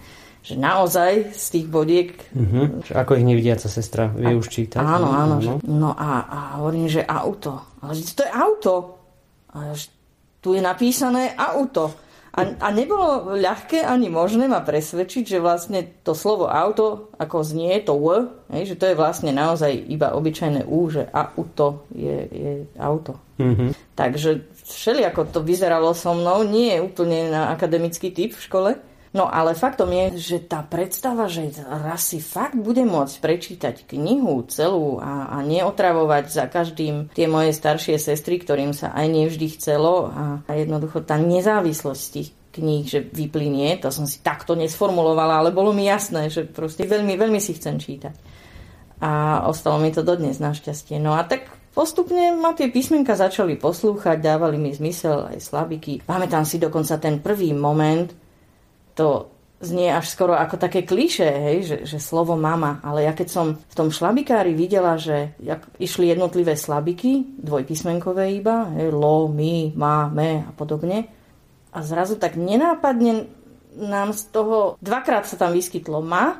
že 0.48 0.56
naozaj 0.56 1.36
z 1.36 1.46
tých 1.52 1.66
bodiek... 1.68 2.16
Uh-huh. 2.32 2.80
Ako 2.96 3.20
ich 3.20 3.28
nevidiaca 3.28 3.68
sestra 3.68 4.08
vie 4.08 4.32
a, 4.32 4.40
už 4.40 4.48
čítať. 4.48 4.80
Áno, 4.80 5.12
áno. 5.12 5.36
Že, 5.44 5.60
no 5.68 5.92
a, 5.92 6.24
a 6.24 6.38
hovorím, 6.56 6.88
že 6.88 7.04
auto. 7.04 7.60
Ale 7.84 7.92
že 7.92 8.16
to 8.16 8.24
je 8.24 8.32
auto. 8.32 8.74
A 9.52 9.76
tu 10.40 10.56
je 10.56 10.64
napísané 10.64 11.36
auto. 11.36 11.92
A, 12.32 12.54
a 12.64 12.68
nebolo 12.70 13.34
ľahké 13.36 13.82
ani 13.84 14.08
možné 14.08 14.48
ma 14.48 14.64
presvedčiť, 14.64 15.36
že 15.36 15.42
vlastne 15.42 15.84
to 16.00 16.16
slovo 16.16 16.48
auto, 16.48 17.12
ako 17.18 17.44
znie 17.44 17.82
to 17.82 17.98
W, 17.98 18.30
hej, 18.54 18.72
že 18.72 18.78
to 18.78 18.88
je 18.88 18.96
vlastne 18.96 19.34
naozaj 19.34 19.74
iba 19.74 20.14
obyčajné 20.14 20.64
U, 20.64 20.86
že 20.88 21.10
auto 21.12 21.84
je, 21.92 22.16
je 22.30 22.52
auto. 22.78 23.18
Uh-huh. 23.36 23.74
Takže 23.98 24.48
všelijako 24.54 25.34
to 25.34 25.40
vyzeralo 25.42 25.92
so 25.92 26.14
mnou, 26.14 26.46
nie 26.46 26.72
je 26.72 26.84
úplne 26.84 27.28
na 27.28 27.50
akademický 27.50 28.14
typ 28.14 28.32
v 28.32 28.44
škole, 28.46 28.70
No 29.18 29.26
ale 29.26 29.58
faktom 29.58 29.90
je, 29.90 30.06
že 30.14 30.38
tá 30.38 30.62
predstava, 30.62 31.26
že 31.26 31.50
raz 31.66 32.06
si 32.06 32.22
fakt 32.22 32.54
bude 32.54 32.86
môcť 32.86 33.18
prečítať 33.18 33.74
knihu 33.90 34.46
celú 34.46 35.02
a, 35.02 35.34
a 35.34 35.42
neotravovať 35.42 36.24
za 36.30 36.46
každým 36.46 37.10
tie 37.10 37.26
moje 37.26 37.50
staršie 37.50 37.98
sestry, 37.98 38.38
ktorým 38.38 38.70
sa 38.70 38.94
aj 38.94 39.10
nevždy 39.10 39.58
chcelo 39.58 40.14
a, 40.14 40.46
a 40.46 40.50
jednoducho 40.54 41.02
tá 41.02 41.18
nezávislosť 41.18 42.04
tých 42.14 42.30
kníh, 42.54 42.86
že 42.86 43.02
vyplynie, 43.10 43.82
to 43.82 43.90
som 43.90 44.06
si 44.06 44.22
takto 44.22 44.54
nesformulovala, 44.54 45.42
ale 45.42 45.50
bolo 45.50 45.74
mi 45.74 45.90
jasné, 45.90 46.30
že 46.30 46.46
proste 46.46 46.86
veľmi, 46.86 47.18
veľmi 47.18 47.42
si 47.42 47.58
chcem 47.58 47.74
čítať. 47.74 48.14
A 49.02 49.42
ostalo 49.50 49.82
mi 49.82 49.90
to 49.90 50.06
dodnes 50.06 50.38
našťastie. 50.38 51.02
No 51.02 51.18
a 51.18 51.26
tak 51.26 51.58
Postupne 51.78 52.34
ma 52.34 52.58
tie 52.58 52.74
písmenka 52.74 53.14
začali 53.14 53.54
poslúchať, 53.54 54.18
dávali 54.18 54.58
mi 54.58 54.74
zmysel 54.74 55.30
aj 55.30 55.38
slabiky. 55.38 56.02
Pamätám 56.02 56.42
si 56.42 56.58
dokonca 56.58 56.98
ten 56.98 57.22
prvý 57.22 57.54
moment, 57.54 58.10
to 58.98 59.30
znie 59.58 59.90
až 59.90 60.06
skoro 60.10 60.34
ako 60.34 60.58
také 60.58 60.86
kliše, 60.86 61.26
hej, 61.26 61.58
že, 61.66 61.76
že 61.86 61.98
slovo 61.98 62.38
mama, 62.38 62.78
ale 62.82 63.06
ja 63.06 63.12
keď 63.14 63.28
som 63.30 63.46
v 63.58 63.74
tom 63.74 63.90
šlabikári 63.90 64.54
videla, 64.54 64.94
že 64.98 65.34
jak 65.42 65.66
išli 65.82 66.10
jednotlivé 66.14 66.54
slabiky, 66.54 67.38
dvojpísmenkové 67.42 68.38
iba, 68.38 68.70
hej, 68.74 68.94
lo, 68.94 69.26
my, 69.26 69.74
ma, 69.74 70.06
me 70.10 70.46
a 70.46 70.52
podobne, 70.54 71.10
a 71.74 71.78
zrazu 71.82 72.18
tak 72.18 72.38
nenápadne 72.38 73.26
nám 73.78 74.14
z 74.14 74.30
toho, 74.30 74.78
dvakrát 74.82 75.26
sa 75.26 75.38
tam 75.38 75.54
vyskytlo 75.54 76.02
ma 76.02 76.38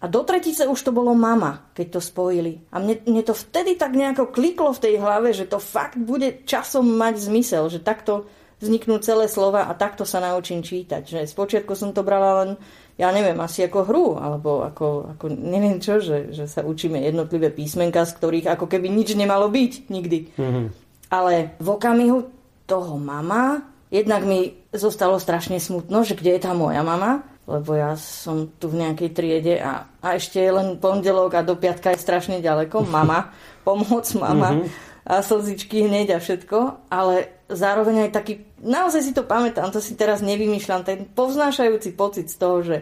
a 0.00 0.04
do 0.04 0.20
tretice 0.20 0.68
už 0.68 0.80
to 0.84 0.92
bolo 0.92 1.16
mama, 1.16 1.72
keď 1.72 1.96
to 1.96 2.00
spojili. 2.00 2.60
A 2.72 2.76
mne, 2.76 3.00
mne 3.08 3.24
to 3.24 3.32
vtedy 3.32 3.72
tak 3.80 3.96
nejako 3.96 4.28
kliklo 4.28 4.76
v 4.76 4.82
tej 4.84 4.94
hlave, 5.00 5.32
že 5.32 5.48
to 5.48 5.56
fakt 5.56 5.96
bude 5.96 6.44
časom 6.44 6.84
mať 6.96 7.24
zmysel, 7.24 7.72
že 7.72 7.80
takto 7.80 8.28
vzniknú 8.64 8.96
celé 9.04 9.28
slova 9.28 9.68
a 9.68 9.76
takto 9.76 10.08
sa 10.08 10.24
naučím 10.24 10.64
čítať. 10.64 11.04
Že 11.04 11.28
spočiatku 11.28 11.76
som 11.76 11.92
to 11.92 12.00
brala 12.00 12.42
len, 12.42 12.50
ja 12.96 13.12
neviem, 13.12 13.36
asi 13.38 13.68
ako 13.68 13.80
hru, 13.84 14.06
alebo 14.16 14.64
ako, 14.64 15.14
ako 15.14 15.24
neviem 15.28 15.78
čo, 15.78 16.00
že, 16.00 16.32
že 16.32 16.48
sa 16.48 16.64
učíme 16.64 16.96
jednotlivé 17.04 17.52
písmenka, 17.52 18.08
z 18.08 18.16
ktorých 18.16 18.46
ako 18.56 18.66
keby 18.66 18.88
nič 18.88 19.12
nemalo 19.12 19.52
byť 19.52 19.72
nikdy. 19.92 20.18
Mm-hmm. 20.40 20.66
Ale 21.12 21.54
v 21.60 21.68
okamihu 21.68 22.18
toho 22.64 22.96
mama, 22.96 23.60
jednak 23.92 24.24
mi 24.24 24.56
zostalo 24.72 25.20
strašne 25.20 25.60
smutno, 25.60 26.02
že 26.02 26.16
kde 26.16 26.34
je 26.34 26.44
tá 26.48 26.56
moja 26.56 26.80
mama, 26.80 27.22
lebo 27.44 27.76
ja 27.76 27.92
som 28.00 28.48
tu 28.56 28.72
v 28.72 28.80
nejakej 28.80 29.10
triede 29.12 29.54
a, 29.60 29.84
a 30.00 30.16
ešte 30.16 30.40
je 30.40 30.48
len 30.48 30.80
pondelok 30.80 31.36
a 31.36 31.44
do 31.44 31.60
piatka 31.60 31.92
je 31.92 32.00
strašne 32.00 32.40
ďaleko. 32.40 32.88
Mama, 32.94 33.36
pomoc, 33.62 34.08
mama. 34.16 34.64
Mm-hmm 34.64 34.92
a 35.04 35.20
slzičky 35.20 35.84
hneď 35.84 36.16
a 36.16 36.18
všetko, 36.18 36.88
ale 36.88 37.28
zároveň 37.52 38.08
aj 38.08 38.10
taký, 38.16 38.34
naozaj 38.64 39.00
si 39.04 39.12
to 39.12 39.28
pamätám, 39.28 39.68
to 39.70 39.78
si 39.78 39.94
teraz 39.94 40.24
nevymýšľam, 40.24 40.82
ten 40.82 41.04
povznášajúci 41.12 41.92
pocit 41.94 42.32
z 42.32 42.36
toho, 42.40 42.56
že 42.64 42.76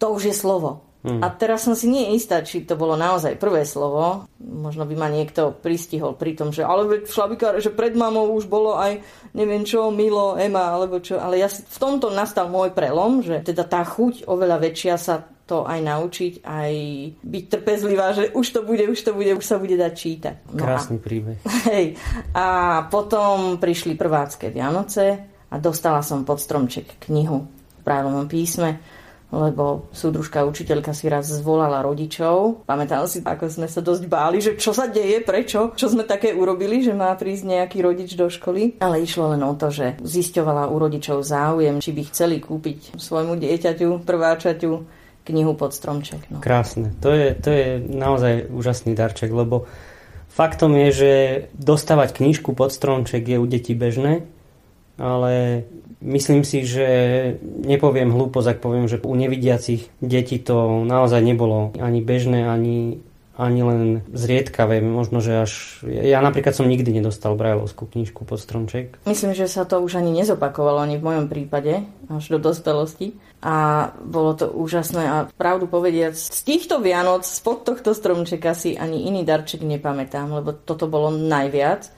to 0.00 0.10
už 0.16 0.32
je 0.32 0.34
slovo. 0.34 0.88
Hmm. 0.98 1.22
A 1.22 1.30
teraz 1.30 1.62
som 1.62 1.78
si 1.78 1.86
nie 1.86 2.18
istá, 2.18 2.42
či 2.42 2.66
to 2.66 2.74
bolo 2.74 2.98
naozaj 2.98 3.38
prvé 3.38 3.62
slovo. 3.62 4.26
Možno 4.42 4.82
by 4.82 4.98
ma 4.98 5.06
niekto 5.06 5.54
pristihol 5.54 6.18
pri 6.18 6.34
tom, 6.34 6.50
že 6.50 6.66
ale 6.66 7.06
v 7.06 7.06
šlabikáre, 7.06 7.62
že 7.62 7.70
pred 7.70 7.94
mamou 7.94 8.34
už 8.34 8.50
bolo 8.50 8.74
aj 8.74 8.98
neviem 9.30 9.62
čo, 9.62 9.94
Milo, 9.94 10.34
Ema, 10.34 10.74
alebo 10.74 10.98
čo. 10.98 11.22
Ale 11.22 11.38
ja 11.38 11.46
si, 11.46 11.62
v 11.62 11.78
tomto 11.78 12.10
nastal 12.10 12.50
môj 12.50 12.74
prelom, 12.74 13.22
že 13.22 13.46
teda 13.46 13.62
tá 13.62 13.86
chuť 13.86 14.26
oveľa 14.26 14.58
väčšia 14.58 14.94
sa 14.98 15.22
to 15.48 15.64
aj 15.64 15.80
naučiť, 15.80 16.32
aj 16.44 16.72
byť 17.24 17.44
trpezlivá, 17.48 18.12
že 18.12 18.28
už 18.36 18.46
to 18.52 18.60
bude, 18.60 18.84
už 18.84 19.00
to 19.00 19.16
bude, 19.16 19.32
už 19.32 19.46
sa 19.48 19.56
bude 19.56 19.80
dať 19.80 19.92
čítať. 19.96 20.36
No 20.52 20.60
Krásny 20.60 21.00
a, 21.00 21.02
príbeh. 21.02 21.38
Hej. 21.72 21.96
A 22.36 22.46
potom 22.92 23.56
prišli 23.56 23.96
prvácké 23.96 24.52
Vianoce 24.52 25.16
a 25.48 25.56
dostala 25.56 26.04
som 26.04 26.28
pod 26.28 26.44
stromček 26.44 27.00
knihu 27.08 27.48
v 27.48 27.80
právovom 27.80 28.28
písme, 28.28 28.76
lebo 29.32 29.88
súdružka 29.92 30.44
učiteľka 30.44 30.92
si 30.92 31.08
raz 31.08 31.28
zvolala 31.28 31.80
rodičov. 31.80 32.68
Pamätám 32.68 33.08
si, 33.08 33.24
ako 33.24 33.48
sme 33.48 33.68
sa 33.68 33.80
dosť 33.80 34.04
báli, 34.04 34.44
že 34.44 34.56
čo 34.60 34.76
sa 34.76 34.88
deje, 34.88 35.24
prečo, 35.24 35.72
čo 35.76 35.88
sme 35.88 36.04
také 36.04 36.36
urobili, 36.36 36.84
že 36.84 36.92
má 36.92 37.12
prísť 37.16 37.44
nejaký 37.44 37.80
rodič 37.80 38.16
do 38.16 38.28
školy. 38.28 38.80
Ale 38.84 39.00
išlo 39.00 39.32
len 39.32 39.40
o 39.44 39.52
to, 39.56 39.72
že 39.72 39.96
zisťovala 40.00 40.68
u 40.68 40.76
rodičov 40.76 41.24
záujem, 41.24 41.80
či 41.80 41.96
by 41.96 42.02
chceli 42.12 42.36
kúpiť 42.40 43.00
svojmu 43.00 43.36
dieťaťu, 43.40 44.04
prváčaťu 44.04 44.97
knihu 45.28 45.52
pod 45.52 45.76
stromček. 45.76 46.24
No. 46.32 46.40
Krásne. 46.40 46.96
To 47.04 47.12
je, 47.12 47.36
to 47.36 47.48
je 47.52 47.66
naozaj 47.84 48.48
úžasný 48.48 48.96
darček, 48.96 49.28
lebo 49.28 49.68
faktom 50.32 50.72
je, 50.74 50.88
že 50.90 51.12
dostávať 51.54 52.16
knižku 52.18 52.56
pod 52.56 52.72
stromček 52.72 53.28
je 53.28 53.36
u 53.36 53.46
detí 53.46 53.76
bežné, 53.76 54.24
ale 54.98 55.64
myslím 56.02 56.42
si, 56.42 56.66
že 56.66 56.86
nepoviem 57.42 58.10
hlúposť, 58.10 58.56
ak 58.56 58.62
poviem, 58.62 58.86
že 58.90 59.02
u 59.02 59.14
nevidiacich 59.14 59.90
detí 60.02 60.38
to 60.38 60.82
naozaj 60.86 61.22
nebolo 61.22 61.74
ani 61.78 62.02
bežné, 62.02 62.46
ani 62.46 63.02
ani 63.38 63.62
len 63.62 63.82
zriedkavé, 64.10 64.82
možno, 64.82 65.22
že 65.22 65.46
až... 65.46 65.52
Ja 65.86 66.18
napríklad 66.18 66.58
som 66.58 66.66
nikdy 66.66 66.90
nedostal 66.90 67.38
Brajlovskú 67.38 67.86
knižku 67.86 68.26
pod 68.26 68.42
stromček. 68.42 68.98
Myslím, 69.06 69.32
že 69.38 69.46
sa 69.46 69.62
to 69.62 69.78
už 69.78 70.02
ani 70.02 70.10
nezopakovalo, 70.10 70.82
ani 70.82 70.98
v 70.98 71.06
mojom 71.06 71.26
prípade, 71.30 71.86
až 72.10 72.24
do 72.34 72.42
dospelosti. 72.42 73.14
A 73.38 73.88
bolo 74.02 74.34
to 74.34 74.50
úžasné 74.50 75.02
a 75.06 75.16
pravdu 75.38 75.70
povediac, 75.70 76.18
z 76.18 76.40
týchto 76.42 76.82
Vianoc, 76.82 77.22
spod 77.22 77.62
tohto 77.62 77.94
stromčeka 77.94 78.58
si 78.58 78.74
ani 78.74 79.06
iný 79.06 79.22
darček 79.22 79.62
nepamätám, 79.62 80.42
lebo 80.42 80.50
toto 80.50 80.90
bolo 80.90 81.14
najviac. 81.14 81.94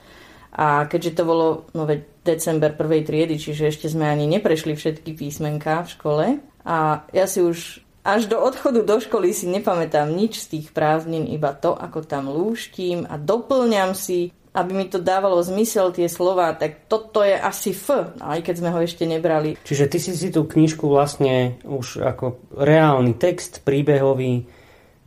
A 0.53 0.85
keďže 0.85 1.17
to 1.17 1.23
bolo 1.25 1.47
no 1.73 1.89
veď 1.89 2.05
december 2.21 2.77
prvej 2.77 3.09
triedy, 3.09 3.41
čiže 3.41 3.73
ešte 3.73 3.89
sme 3.89 4.05
ani 4.05 4.29
neprešli 4.29 4.77
všetky 4.77 5.17
písmenka 5.17 5.89
v 5.89 5.89
škole, 5.89 6.27
a 6.65 7.09
ja 7.17 7.25
si 7.25 7.41
už 7.41 7.81
až 8.01 8.33
do 8.33 8.41
odchodu 8.41 8.81
do 8.83 8.97
školy 8.97 9.37
si 9.37 9.45
nepamätám 9.49 10.09
nič 10.09 10.49
z 10.49 10.57
tých 10.57 10.67
prázdnin, 10.73 11.29
iba 11.29 11.53
to, 11.53 11.77
ako 11.77 12.05
tam 12.05 12.33
lúštim 12.33 13.05
a 13.05 13.21
doplňam 13.21 13.93
si, 13.93 14.33
aby 14.51 14.73
mi 14.75 14.87
to 14.91 14.99
dávalo 14.99 15.39
zmysel 15.45 15.95
tie 15.95 16.11
slova, 16.11 16.57
tak 16.59 16.91
toto 16.91 17.23
je 17.23 17.39
asi 17.39 17.71
F, 17.71 17.93
aj 18.19 18.41
keď 18.43 18.55
sme 18.59 18.71
ho 18.75 18.81
ešte 18.83 19.05
nebrali. 19.07 19.55
Čiže 19.63 19.87
ty 19.87 19.99
si 20.03 20.11
si 20.17 20.29
tú 20.35 20.49
knižku 20.49 20.91
vlastne 20.91 21.61
už 21.63 22.03
ako 22.03 22.51
reálny 22.59 23.15
text 23.15 23.63
príbehový 23.63 24.60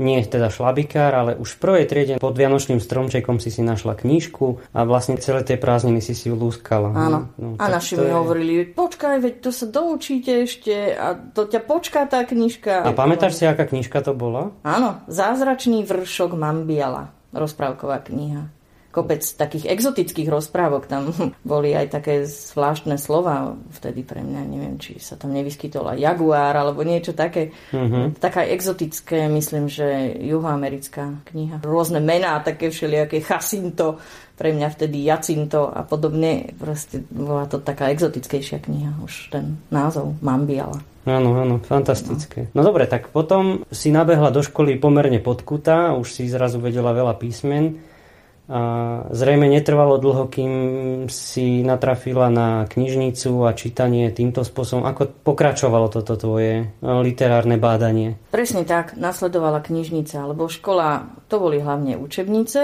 nie 0.04 0.20
teda 0.28 0.52
šlabikár, 0.52 1.16
ale 1.16 1.32
už 1.40 1.56
v 1.56 1.60
prvej 1.64 1.86
triede 1.88 2.14
pod 2.20 2.36
Vianočným 2.36 2.84
stromčekom 2.84 3.40
si 3.40 3.48
si 3.48 3.64
našla 3.64 3.96
knížku 3.96 4.60
a 4.76 4.84
vlastne 4.84 5.16
celé 5.16 5.48
tie 5.48 5.56
prázdniny 5.56 6.04
si 6.04 6.12
si 6.12 6.28
ju 6.28 6.36
lúskala. 6.36 6.92
No. 6.92 7.00
Áno. 7.00 7.20
No, 7.40 7.48
a 7.56 7.66
naši 7.72 7.96
mi 7.96 8.12
je... 8.12 8.14
hovorili, 8.14 8.54
počkaj, 8.68 9.24
veď 9.24 9.34
to 9.40 9.50
sa 9.56 9.66
doučíte 9.72 10.44
ešte 10.44 10.76
a 10.92 11.16
to 11.16 11.48
ťa 11.48 11.64
počká 11.64 12.04
tá 12.06 12.28
knižka. 12.28 12.84
A 12.84 12.92
pamätáš 12.92 13.40
si, 13.40 13.48
aká 13.48 13.64
knižka 13.64 14.04
to 14.04 14.12
bola? 14.12 14.52
Áno, 14.68 15.00
Zázračný 15.08 15.88
vršok 15.88 16.36
Mambiala, 16.36 17.16
rozprávková 17.32 18.04
kniha. 18.04 18.63
Kopec 18.94 19.26
takých 19.26 19.74
exotických 19.74 20.30
rozprávok. 20.30 20.86
Tam 20.86 21.10
boli 21.42 21.74
aj 21.74 21.98
také 21.98 22.30
zvláštne 22.30 23.02
slova 23.02 23.58
vtedy 23.74 24.06
pre 24.06 24.22
mňa. 24.22 24.42
Neviem, 24.46 24.78
či 24.78 25.02
sa 25.02 25.18
tam 25.18 25.34
nevyskytovala 25.34 25.98
jaguár 25.98 26.54
alebo 26.54 26.86
niečo 26.86 27.18
také. 27.18 27.50
Uh-huh. 27.74 28.14
Taká 28.22 28.46
exotické, 28.46 29.26
myslím, 29.34 29.66
že 29.66 30.14
juhoamerická 30.22 31.26
kniha. 31.34 31.66
Rôzne 31.66 31.98
mená, 31.98 32.38
také 32.46 32.70
všelijaké 32.70 33.26
chasinto, 33.26 33.98
pre 34.34 34.50
mňa 34.50 34.68
vtedy 34.74 35.06
Jacinto 35.06 35.70
a 35.70 35.86
podobne. 35.86 36.54
Proste 36.58 37.06
bola 37.06 37.46
to 37.46 37.62
taká 37.62 37.94
exotickejšia 37.94 38.60
kniha, 38.66 38.98
už 39.06 39.30
ten 39.30 39.62
názov 39.70 40.18
Mambiala. 40.26 40.82
Áno, 41.04 41.36
áno, 41.36 41.60
fantastické. 41.60 42.48
No. 42.56 42.64
no 42.64 42.72
dobre, 42.72 42.88
tak 42.88 43.12
potom 43.12 43.68
si 43.68 43.92
nabehla 43.92 44.32
do 44.32 44.40
školy 44.40 44.80
pomerne 44.80 45.20
podkutá, 45.20 45.92
už 46.00 46.16
si 46.16 46.32
zrazu 46.32 46.64
vedela 46.64 46.96
veľa 46.96 47.20
písmen. 47.20 47.93
A 48.44 48.62
zrejme 49.08 49.48
netrvalo 49.48 49.96
dlho, 49.96 50.28
kým 50.28 50.52
si 51.08 51.64
natrafila 51.64 52.28
na 52.28 52.68
knižnicu 52.68 53.48
a 53.48 53.56
čítanie 53.56 54.12
týmto 54.12 54.44
spôsobom. 54.44 54.84
Ako 54.84 55.16
pokračovalo 55.24 55.88
toto 55.88 56.20
tvoje 56.20 56.68
literárne 56.84 57.56
bádanie? 57.56 58.20
Presne 58.36 58.68
tak, 58.68 59.00
nasledovala 59.00 59.64
knižnica, 59.64 60.28
lebo 60.28 60.52
škola, 60.52 61.08
to 61.32 61.40
boli 61.40 61.64
hlavne 61.64 61.96
učebnice. 61.96 62.62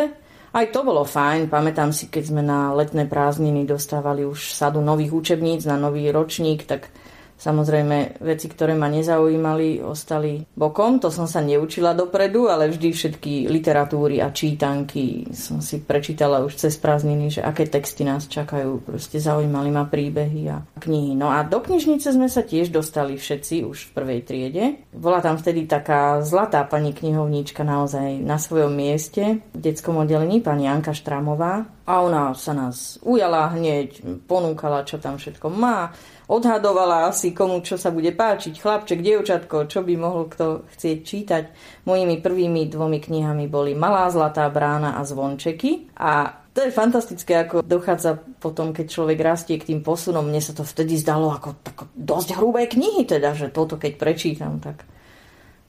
Aj 0.50 0.66
to 0.74 0.82
bolo 0.84 1.08
fajn, 1.08 1.48
pamätám 1.48 1.96
si, 1.96 2.12
keď 2.12 2.24
sme 2.28 2.42
na 2.44 2.76
letné 2.76 3.08
prázdniny 3.08 3.64
dostávali 3.70 4.26
už 4.26 4.52
sadu 4.52 4.82
nových 4.82 5.14
učebníc 5.14 5.64
na 5.64 5.80
nový 5.80 6.10
ročník, 6.12 6.68
tak 6.68 6.92
Samozrejme, 7.40 8.20
veci, 8.20 8.52
ktoré 8.52 8.76
ma 8.76 8.92
nezaujímali, 8.92 9.80
ostali 9.80 10.44
bokom. 10.44 11.00
To 11.00 11.08
som 11.08 11.24
sa 11.24 11.40
neučila 11.40 11.96
dopredu, 11.96 12.52
ale 12.52 12.68
vždy 12.68 12.92
všetky 12.92 13.48
literatúry 13.48 14.20
a 14.20 14.36
čítanky 14.36 15.32
som 15.32 15.64
si 15.64 15.80
prečítala 15.80 16.44
už 16.44 16.60
cez 16.60 16.76
prázdniny, 16.76 17.40
že 17.40 17.42
aké 17.42 17.64
texty 17.64 18.04
nás 18.04 18.28
čakajú. 18.28 18.84
Proste 18.84 19.24
zaujímali 19.24 19.72
ma 19.72 19.88
príbehy 19.88 20.42
a 20.52 20.60
knihy. 20.84 21.16
No 21.16 21.32
a 21.32 21.48
do 21.48 21.64
knižnice 21.64 22.12
sme 22.12 22.28
sa 22.28 22.44
tiež 22.44 22.76
dostali 22.76 23.16
všetci 23.16 23.64
už 23.64 23.78
v 23.88 23.94
prvej 23.96 24.22
triede. 24.28 24.64
Bola 24.92 25.24
tam 25.24 25.40
vtedy 25.40 25.64
taká 25.64 26.20
zlatá 26.20 26.68
pani 26.68 26.92
knihovníčka 26.92 27.64
naozaj 27.64 28.20
na 28.20 28.36
svojom 28.36 28.76
mieste 28.76 29.40
v 29.56 29.60
detskom 29.64 29.96
oddelení, 30.04 30.44
pani 30.44 30.68
Janka 30.68 30.92
Štramová. 30.92 31.80
A 31.90 32.06
ona 32.06 32.38
sa 32.38 32.54
nás 32.54 33.02
ujala 33.02 33.50
hneď, 33.50 34.06
ponúkala, 34.30 34.86
čo 34.86 35.02
tam 35.02 35.18
všetko 35.18 35.50
má 35.50 35.90
odhadovala 36.30 37.10
asi 37.10 37.34
komu, 37.34 37.66
čo 37.66 37.76
sa 37.76 37.90
bude 37.90 38.14
páčiť, 38.14 38.62
chlapček, 38.62 39.02
dievčatko, 39.02 39.66
čo 39.66 39.82
by 39.82 39.94
mohol 39.98 40.30
kto 40.30 40.70
chcieť 40.78 40.98
čítať. 41.02 41.44
Mojimi 41.90 42.22
prvými 42.22 42.70
dvomi 42.70 43.02
knihami 43.02 43.50
boli 43.50 43.74
Malá 43.74 44.14
zlatá 44.14 44.46
brána 44.54 44.96
a 44.96 45.02
Zvončeky 45.02 45.90
a 45.98 46.38
to 46.54 46.66
je 46.66 46.76
fantastické, 46.76 47.34
ako 47.40 47.66
dochádza 47.66 48.22
potom, 48.42 48.74
keď 48.74 48.86
človek 48.90 49.20
rastie 49.22 49.58
k 49.58 49.74
tým 49.74 49.82
posunom. 49.82 50.26
Mne 50.26 50.42
sa 50.42 50.54
to 50.54 50.62
vtedy 50.62 50.98
zdalo 51.02 51.34
ako, 51.34 51.56
ako 51.66 51.84
dosť 51.98 52.38
hrubé 52.38 52.70
knihy, 52.70 53.10
teda, 53.10 53.34
že 53.34 53.50
toto 53.50 53.82
keď 53.82 53.98
prečítam, 53.98 54.62
tak 54.62 54.86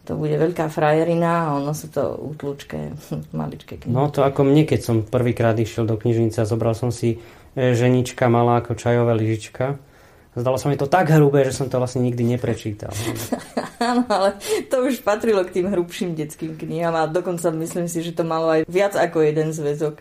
to 0.05 0.17
bude 0.17 0.35
veľká 0.35 0.67
frajerina 0.73 1.47
a 1.47 1.57
ono 1.57 1.73
sú 1.73 1.88
to 1.88 2.21
útlučké, 2.21 2.93
maličké 3.38 3.81
knihy. 3.81 3.97
No 3.97 4.12
to 4.12 4.21
ako 4.26 4.45
mne, 4.45 4.69
keď 4.69 4.81
som 4.85 4.97
prvýkrát 5.09 5.57
išiel 5.57 5.88
do 5.88 5.97
knižnice 5.97 6.45
a 6.45 6.49
zobral 6.49 6.76
som 6.76 6.93
si 6.93 7.17
e, 7.17 7.73
ženička 7.73 8.29
malá 8.29 8.61
ako 8.61 8.76
čajové 8.76 9.17
lyžička 9.17 9.89
Zdalo 10.31 10.63
sa 10.63 10.71
mi 10.71 10.79
to 10.79 10.87
tak 10.87 11.11
hrubé, 11.11 11.43
že 11.43 11.59
som 11.59 11.67
to 11.67 11.83
vlastne 11.83 12.07
nikdy 12.07 12.23
neprečítal. 12.23 12.95
Áno, 13.83 14.07
ale 14.07 14.39
to 14.71 14.87
už 14.87 15.03
patrilo 15.03 15.43
k 15.43 15.59
tým 15.59 15.67
hrubším 15.67 16.15
detským 16.15 16.55
knihám 16.55 16.95
a 16.95 17.11
dokonca 17.11 17.51
myslím 17.51 17.91
si, 17.91 17.99
že 18.07 18.15
to 18.15 18.23
malo 18.23 18.47
aj 18.47 18.63
viac 18.71 18.95
ako 18.95 19.27
jeden 19.27 19.51
zväzok. 19.51 19.99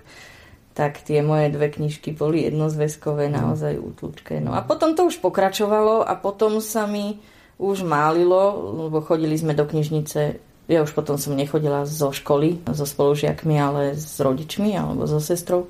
Tak 0.77 1.01
tie 1.01 1.25
moje 1.25 1.49
dve 1.49 1.73
knižky 1.73 2.13
boli 2.13 2.45
jednozväzkové, 2.45 3.25
mhm. 3.27 3.33
naozaj 3.33 3.73
útlučké. 3.81 4.37
No 4.37 4.53
a 4.53 4.61
potom 4.61 4.93
to 4.93 5.09
už 5.09 5.17
pokračovalo 5.17 6.05
a 6.05 6.13
potom 6.13 6.61
sa 6.61 6.85
mi 6.85 7.17
už 7.57 7.81
málilo, 7.81 8.55
lebo 8.85 9.01
chodili 9.01 9.33
sme 9.33 9.57
do 9.57 9.65
knižnice 9.65 10.45
ja 10.69 10.85
už 10.85 10.93
potom 10.93 11.17
som 11.17 11.33
nechodila 11.33 11.81
zo 11.89 12.13
školy, 12.13 12.61
so 12.77 12.85
spolužiakmi, 12.85 13.57
ale 13.57 13.97
s 13.97 14.21
rodičmi 14.21 14.77
alebo 14.77 15.09
so 15.09 15.17
sestrou 15.17 15.65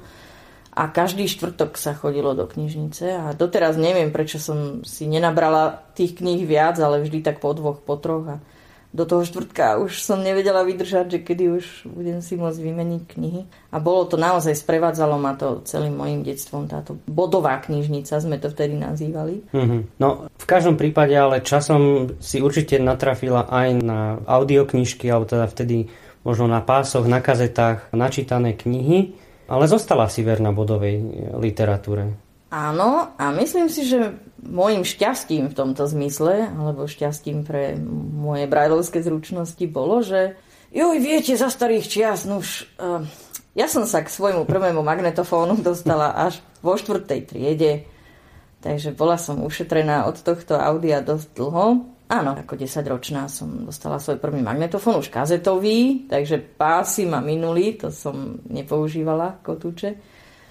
a 0.79 0.88
každý 0.88 1.27
štvrtok 1.27 1.75
sa 1.75 1.91
chodilo 1.91 2.31
do 2.31 2.48
knižnice 2.48 3.12
a 3.12 3.36
doteraz 3.36 3.75
neviem, 3.75 4.15
prečo 4.15 4.39
som 4.39 4.79
si 4.88 5.12
nenabrala 5.12 5.91
tých 5.91 6.15
kníh 6.24 6.48
viac, 6.48 6.79
ale 6.79 7.03
vždy 7.03 7.19
tak 7.19 7.43
po 7.43 7.51
dvoch, 7.51 7.83
po 7.83 8.00
troch 8.00 8.24
a 8.24 8.38
do 8.89 9.05
toho 9.05 9.21
štvrtka 9.21 9.77
už 9.83 10.01
som 10.01 10.24
nevedela 10.24 10.65
vydržať, 10.65 11.05
že 11.12 11.19
kedy 11.21 11.43
už 11.51 11.65
budem 11.86 12.24
si 12.25 12.39
môcť 12.39 12.57
vymeniť 12.57 13.01
knihy. 13.05 13.41
A 13.69 13.77
bolo 13.77 14.09
to 14.09 14.17
naozaj, 14.17 14.56
sprevádzalo 14.56 15.19
ma 15.21 15.38
to 15.38 15.62
celým 15.67 15.99
mojim 15.99 16.25
detstvom, 16.25 16.65
táto 16.65 16.97
bodová 17.06 17.60
knižnica 17.62 18.17
sme 18.17 18.41
to 18.41 18.49
vtedy 18.49 18.80
nazývali. 18.80 19.45
Mm-hmm. 19.51 20.01
No, 20.01 20.32
v 20.32 20.45
každom 20.47 20.80
prípade 20.80 21.13
ale 21.13 21.45
časom 21.45 22.15
si 22.17 22.41
určite 22.41 22.82
natrafila 22.82 23.45
aj 23.51 23.67
na 23.84 23.99
audioknižky, 24.25 25.06
alebo 25.12 25.30
teda 25.30 25.45
vtedy 25.45 25.91
možno 26.25 26.49
na 26.49 26.63
pásoch, 26.63 27.06
na 27.06 27.21
kazetách, 27.21 27.93
načítané 27.93 28.58
knihy 28.58 29.29
ale 29.49 29.65
zostala 29.65 30.05
si 30.05 30.21
verná 30.21 30.53
bodovej 30.53 31.01
literatúre. 31.35 32.13
Áno, 32.49 33.13
a 33.13 33.29
myslím 33.33 33.69
si, 33.69 33.85
že 33.85 34.17
môjim 34.41 34.81
šťastím 34.81 35.53
v 35.53 35.57
tomto 35.57 35.85
zmysle, 35.85 36.49
alebo 36.49 36.89
šťastím 36.89 37.45
pre 37.45 37.77
moje 38.13 38.49
brajlovské 38.49 39.05
zručnosti 39.05 39.62
bolo, 39.69 40.01
že 40.01 40.33
joj, 40.73 40.97
viete, 40.97 41.38
za 41.38 41.53
starých 41.53 41.85
čias, 41.85 42.25
nuž, 42.25 42.65
uh, 42.81 43.05
ja 43.53 43.69
som 43.69 43.85
sa 43.85 44.01
k 44.01 44.09
svojmu 44.09 44.49
prvému 44.49 44.81
magnetofónu 44.81 45.62
dostala 45.62 46.13
až 46.13 46.41
vo 46.65 46.73
štvrtej 46.73 47.21
triede, 47.29 47.85
takže 48.65 48.97
bola 48.97 49.21
som 49.21 49.45
ušetrená 49.45 50.09
od 50.09 50.17
tohto 50.17 50.57
audia 50.57 51.05
dosť 51.05 51.27
dlho. 51.38 51.85
Áno, 52.10 52.34
ako 52.34 52.58
10-ročná 52.58 53.30
som 53.30 53.69
dostala 53.69 54.02
svoj 54.02 54.17
prvý 54.17 54.41
magnetofón, 54.41 54.98
už 54.98 55.13
kazetový, 55.13 56.10
takže 56.10 56.41
pásy 56.41 57.06
ma 57.06 57.22
minuli, 57.22 57.78
to 57.78 57.93
som 57.93 58.41
nepoužívala 58.50 59.45
kotúče. 59.45 59.93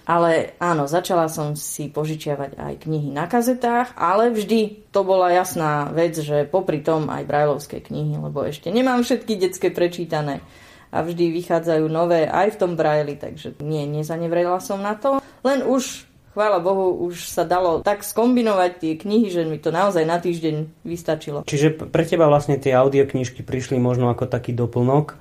Ale 0.09 0.57
áno, 0.63 0.89
začala 0.89 1.29
som 1.29 1.53
si 1.59 1.91
požičiavať 1.93 2.57
aj 2.57 2.75
knihy 2.89 3.13
na 3.13 3.29
kazetách, 3.29 3.93
ale 3.99 4.33
vždy 4.33 4.89
to 4.89 5.05
bola 5.05 5.35
jasná 5.35 5.91
vec, 5.93 6.17
že 6.17 6.49
popri 6.49 6.81
tom 6.81 7.13
aj 7.13 7.29
brajlovské 7.29 7.85
knihy, 7.85 8.17
lebo 8.17 8.41
ešte 8.47 8.73
nemám 8.73 9.05
všetky 9.05 9.37
detské 9.37 9.69
prečítané 9.69 10.41
a 10.89 11.05
vždy 11.05 11.29
vychádzajú 11.43 11.85
nové 11.93 12.25
aj 12.25 12.57
v 12.57 12.61
tom 12.65 12.73
brajli, 12.73 13.21
takže 13.21 13.61
nie, 13.61 13.85
nezanevrela 13.85 14.57
som 14.65 14.81
na 14.81 14.97
to. 14.97 15.21
Len 15.45 15.61
už 15.61 16.08
chvála 16.39 16.63
Bohu, 16.63 17.11
už 17.11 17.27
sa 17.27 17.43
dalo 17.43 17.83
tak 17.83 18.07
skombinovať 18.07 18.79
tie 18.79 18.93
knihy, 18.95 19.27
že 19.27 19.43
mi 19.43 19.59
to 19.59 19.75
naozaj 19.75 20.07
na 20.07 20.23
týždeň 20.23 20.87
vystačilo. 20.87 21.43
Čiže 21.43 21.91
pre 21.91 22.07
teba 22.07 22.31
vlastne 22.31 22.55
tie 22.63 22.79
audioknižky 22.79 23.43
prišli 23.43 23.83
možno 23.83 24.07
ako 24.15 24.31
taký 24.31 24.55
doplnok, 24.55 25.19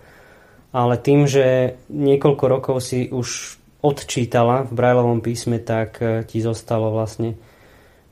ale 0.78 1.02
tým, 1.02 1.26
že 1.26 1.74
niekoľko 1.90 2.46
rokov 2.46 2.86
si 2.86 3.10
už 3.10 3.58
odčítala 3.82 4.70
v 4.70 4.78
Brajlovom 4.78 5.26
písme, 5.26 5.58
tak 5.58 5.98
eh, 6.06 6.22
ti 6.22 6.38
zostalo 6.38 6.94
vlastne. 6.94 7.34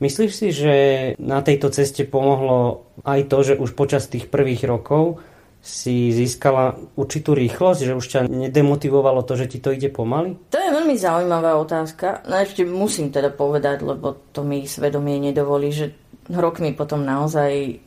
Myslíš 0.02 0.32
si, 0.34 0.48
že 0.50 0.74
na 1.22 1.40
tejto 1.40 1.70
ceste 1.70 2.04
pomohlo 2.04 2.90
aj 3.06 3.32
to, 3.32 3.38
že 3.40 3.54
už 3.56 3.72
počas 3.72 4.10
tých 4.10 4.28
prvých 4.28 4.66
rokov 4.68 5.22
si 5.66 6.14
získala 6.14 6.78
určitú 6.94 7.34
rýchlosť, 7.34 7.80
že 7.82 7.98
už 7.98 8.06
ťa 8.06 8.20
nedemotivovalo 8.30 9.26
to, 9.26 9.34
že 9.34 9.50
ti 9.50 9.58
to 9.58 9.74
ide 9.74 9.90
pomaly? 9.90 10.38
To 10.54 10.58
je 10.62 10.70
veľmi 10.70 10.94
zaujímavá 10.94 11.58
otázka. 11.58 12.22
No 12.30 12.38
ešte 12.38 12.62
musím 12.62 13.10
teda 13.10 13.34
povedať, 13.34 13.82
lebo 13.82 14.14
to 14.30 14.46
mi 14.46 14.62
svedomie 14.70 15.18
nedovolí, 15.18 15.74
že 15.74 15.90
rok 16.30 16.62
mi 16.62 16.70
potom 16.70 17.02
naozaj 17.02 17.82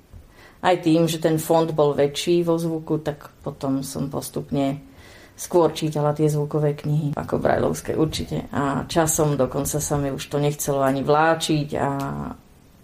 aj 0.60 0.76
tým, 0.84 1.08
že 1.08 1.24
ten 1.24 1.40
fond 1.40 1.72
bol 1.72 1.96
väčší 1.96 2.44
vo 2.44 2.60
zvuku, 2.60 3.00
tak 3.00 3.32
potom 3.40 3.80
som 3.80 4.12
postupne 4.12 4.84
skôr 5.40 5.72
čítala 5.72 6.12
tie 6.12 6.28
zvukové 6.28 6.76
knihy 6.76 7.16
ako 7.16 7.40
brajlovské 7.40 7.96
určite. 7.96 8.52
A 8.52 8.84
časom 8.92 9.40
dokonca 9.40 9.80
sa 9.80 9.96
mi 9.96 10.12
už 10.12 10.28
to 10.28 10.36
nechcelo 10.36 10.84
ani 10.84 11.00
vláčiť 11.00 11.70
a 11.80 11.90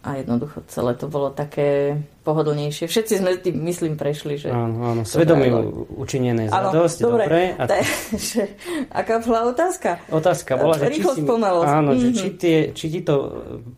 a 0.06 0.22
jednoducho 0.22 0.62
celé 0.70 0.94
to 0.94 1.10
bolo 1.10 1.34
také 1.34 1.98
pohodlnejšie. 2.22 2.86
Všetci 2.86 3.14
sme 3.18 3.42
tým, 3.42 3.58
myslím, 3.66 3.98
prešli. 3.98 4.38
Že 4.38 4.54
áno, 4.54 4.78
áno, 4.94 5.02
svedomie 5.02 5.50
učinené 5.98 6.46
za 6.46 6.70
dosť 6.70 6.98
dobre. 7.02 7.24
dobre. 7.26 7.44
A... 7.58 7.64
že, 8.30 8.54
aká 8.94 9.18
bola 9.26 9.50
otázka? 9.50 10.06
Otázka 10.14 10.62
bola, 10.62 10.78
že, 10.78 10.94
či, 10.94 11.02
si, 11.02 11.22
áno, 11.26 11.98
mm-hmm. 11.98 12.02
že 12.02 12.10
či, 12.14 12.28
mhm. 12.30 12.36
tie, 12.38 12.58
či 12.78 12.86
ti 12.94 13.02
to 13.02 13.16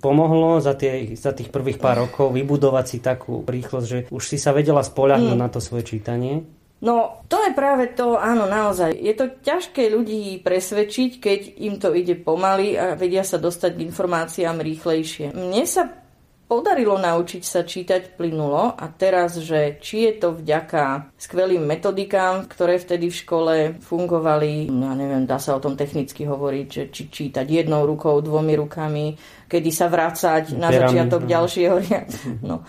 pomohlo 0.04 0.60
za, 0.60 0.76
tie, 0.76 1.16
za 1.16 1.32
tých 1.32 1.48
prvých 1.48 1.80
pár 1.80 2.04
rokov 2.04 2.36
vybudovať 2.36 2.86
si 2.86 2.98
takú 3.00 3.48
rýchlosť, 3.48 3.88
že 3.88 4.00
už 4.12 4.24
si 4.28 4.36
sa 4.36 4.52
vedela 4.52 4.84
spoľahnúť 4.84 5.38
mm. 5.40 5.44
na 5.44 5.48
to 5.48 5.64
svoje 5.64 5.96
čítanie? 5.96 6.44
No, 6.78 7.26
to 7.26 7.42
je 7.42 7.58
práve 7.58 7.90
to, 7.98 8.22
áno, 8.22 8.46
naozaj. 8.46 8.94
Je 8.94 9.14
to 9.18 9.34
ťažké 9.42 9.90
ľudí 9.90 10.38
presvedčiť, 10.46 11.12
keď 11.18 11.40
im 11.58 11.82
to 11.82 11.90
ide 11.98 12.22
pomaly 12.22 12.78
a 12.78 12.94
vedia 12.94 13.26
sa 13.26 13.42
dostať 13.42 13.82
k 13.82 13.84
informáciám 13.90 14.62
rýchlejšie. 14.62 15.34
Mne 15.34 15.66
sa 15.66 15.90
podarilo 16.48 16.96
naučiť 16.96 17.44
sa 17.44 17.68
čítať 17.68 18.16
plynulo 18.16 18.72
a 18.72 18.86
teraz, 18.88 19.36
že 19.36 19.76
či 19.84 20.08
je 20.08 20.14
to 20.16 20.30
vďaka 20.32 21.12
skvelým 21.20 21.68
metodikám, 21.68 22.48
ktoré 22.48 22.80
vtedy 22.80 23.12
v 23.12 23.20
škole 23.20 23.56
fungovali, 23.84 24.72
ja 24.72 24.94
neviem, 24.96 25.28
dá 25.28 25.44
sa 25.44 25.60
o 25.60 25.64
tom 25.64 25.76
technicky 25.76 26.24
hovoriť, 26.24 26.68
že 26.72 26.84
či 26.88 27.04
čítať 27.12 27.44
jednou 27.44 27.84
rukou, 27.84 28.24
dvomi 28.24 28.56
rukami, 28.56 29.20
kedy 29.52 29.70
sa 29.76 29.92
vrácať 29.92 30.56
na 30.56 30.72
začiatok 30.72 31.28
ďalšieho 31.28 31.76
riadku. 31.84 32.30
No, 32.48 32.64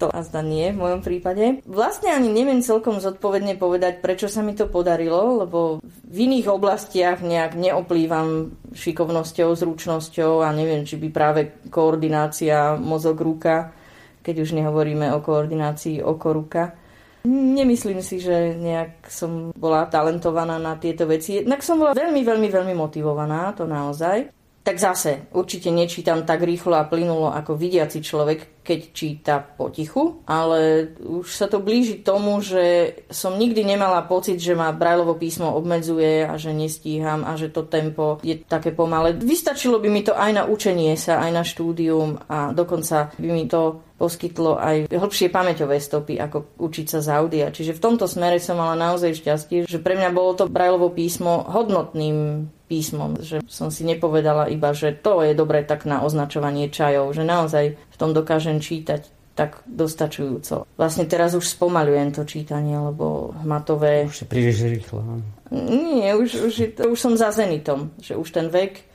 to 0.00 0.08
azda 0.08 0.40
nie 0.40 0.72
v 0.72 0.80
mojom 0.80 1.04
prípade. 1.04 1.60
Vlastne 1.68 2.16
ani 2.16 2.32
neviem 2.32 2.64
celkom 2.64 2.98
zodpovedne 3.04 3.60
povedať, 3.60 4.00
prečo 4.00 4.32
sa 4.32 4.40
mi 4.40 4.56
to 4.56 4.64
podarilo, 4.64 5.44
lebo 5.44 5.84
v 5.84 6.16
iných 6.16 6.48
oblastiach 6.48 7.20
nejak 7.20 7.52
neoplývam 7.60 8.56
šikovnosťou, 8.72 9.52
zručnosťou 9.52 10.40
a 10.40 10.48
neviem, 10.56 10.88
či 10.88 10.96
by 10.96 11.08
práve 11.12 11.40
koordinácia 11.68 12.80
mozog-ruka, 12.80 13.76
keď 14.24 14.34
už 14.40 14.56
nehovoríme 14.56 15.12
o 15.12 15.20
koordinácii 15.20 16.00
oko-ruka, 16.00 16.80
Nemyslím 17.28 18.00
si, 18.00 18.16
že 18.16 18.56
nejak 18.56 19.04
som 19.12 19.52
bola 19.52 19.84
talentovaná 19.92 20.56
na 20.56 20.80
tieto 20.80 21.04
veci. 21.04 21.44
Jednak 21.44 21.60
som 21.60 21.76
bola 21.76 21.92
veľmi, 21.92 22.24
veľmi, 22.24 22.48
veľmi 22.48 22.72
motivovaná, 22.72 23.52
to 23.52 23.68
naozaj 23.68 24.39
tak 24.60 24.76
zase 24.76 25.24
určite 25.32 25.72
nečítam 25.72 26.28
tak 26.28 26.44
rýchlo 26.44 26.76
a 26.76 26.84
plynulo 26.84 27.32
ako 27.32 27.56
vidiaci 27.56 28.04
človek, 28.04 28.60
keď 28.60 28.80
číta 28.92 29.40
potichu, 29.40 30.20
ale 30.28 30.92
už 31.00 31.26
sa 31.32 31.48
to 31.48 31.64
blíži 31.64 32.04
tomu, 32.04 32.44
že 32.44 32.92
som 33.08 33.40
nikdy 33.40 33.64
nemala 33.64 34.04
pocit, 34.04 34.36
že 34.36 34.52
ma 34.52 34.68
Brajlovo 34.76 35.16
písmo 35.16 35.56
obmedzuje 35.56 36.28
a 36.28 36.36
že 36.36 36.52
nestíham 36.52 37.24
a 37.24 37.40
že 37.40 37.48
to 37.48 37.64
tempo 37.64 38.20
je 38.20 38.36
také 38.36 38.76
pomalé. 38.76 39.16
Vystačilo 39.16 39.80
by 39.80 39.88
mi 39.88 40.04
to 40.04 40.12
aj 40.12 40.30
na 40.36 40.44
učenie 40.44 40.92
sa, 40.94 41.24
aj 41.24 41.30
na 41.32 41.42
štúdium 41.42 42.20
a 42.28 42.52
dokonca 42.52 43.16
by 43.16 43.28
mi 43.32 43.48
to 43.48 43.80
poskytlo 43.96 44.60
aj 44.60 44.92
hĺbšie 44.92 45.28
pamäťové 45.28 45.80
stopy, 45.80 46.20
ako 46.20 46.56
učiť 46.60 46.86
sa 46.88 47.00
z 47.00 47.08
audia. 47.16 47.52
Čiže 47.52 47.76
v 47.76 47.84
tomto 47.84 48.04
smere 48.04 48.36
som 48.40 48.60
mala 48.60 48.76
naozaj 48.76 49.16
šťastie, 49.24 49.68
že 49.68 49.78
pre 49.80 49.96
mňa 49.96 50.08
bolo 50.12 50.36
to 50.36 50.44
Brajlovo 50.48 50.92
písmo 50.92 51.48
hodnotným 51.48 52.48
písmom, 52.70 53.18
že 53.18 53.42
som 53.50 53.74
si 53.74 53.82
nepovedala 53.82 54.46
iba, 54.46 54.70
že 54.70 54.94
to 54.94 55.26
je 55.26 55.34
dobre 55.34 55.66
tak 55.66 55.90
na 55.90 56.06
označovanie 56.06 56.70
čajov, 56.70 57.10
že 57.10 57.26
naozaj 57.26 57.74
v 57.74 57.96
tom 57.98 58.14
dokážem 58.14 58.62
čítať 58.62 59.10
tak 59.34 59.64
dostačujúco. 59.66 60.68
Vlastne 60.78 61.08
teraz 61.10 61.32
už 61.32 61.48
spomalujem 61.48 62.14
to 62.14 62.22
čítanie, 62.28 62.76
lebo 62.76 63.32
hmatové... 63.42 64.06
Už 64.06 64.22
je 64.22 64.28
príliš 64.28 64.68
rýchlo. 64.68 65.00
Nie, 65.50 66.14
už, 66.14 66.30
už, 66.50 66.54
je, 66.54 66.68
už 66.76 66.98
som 67.00 67.18
za 67.18 67.34
zenitom, 67.34 67.90
že 67.98 68.14
už 68.14 68.28
ten 68.30 68.46
vek 68.52 68.89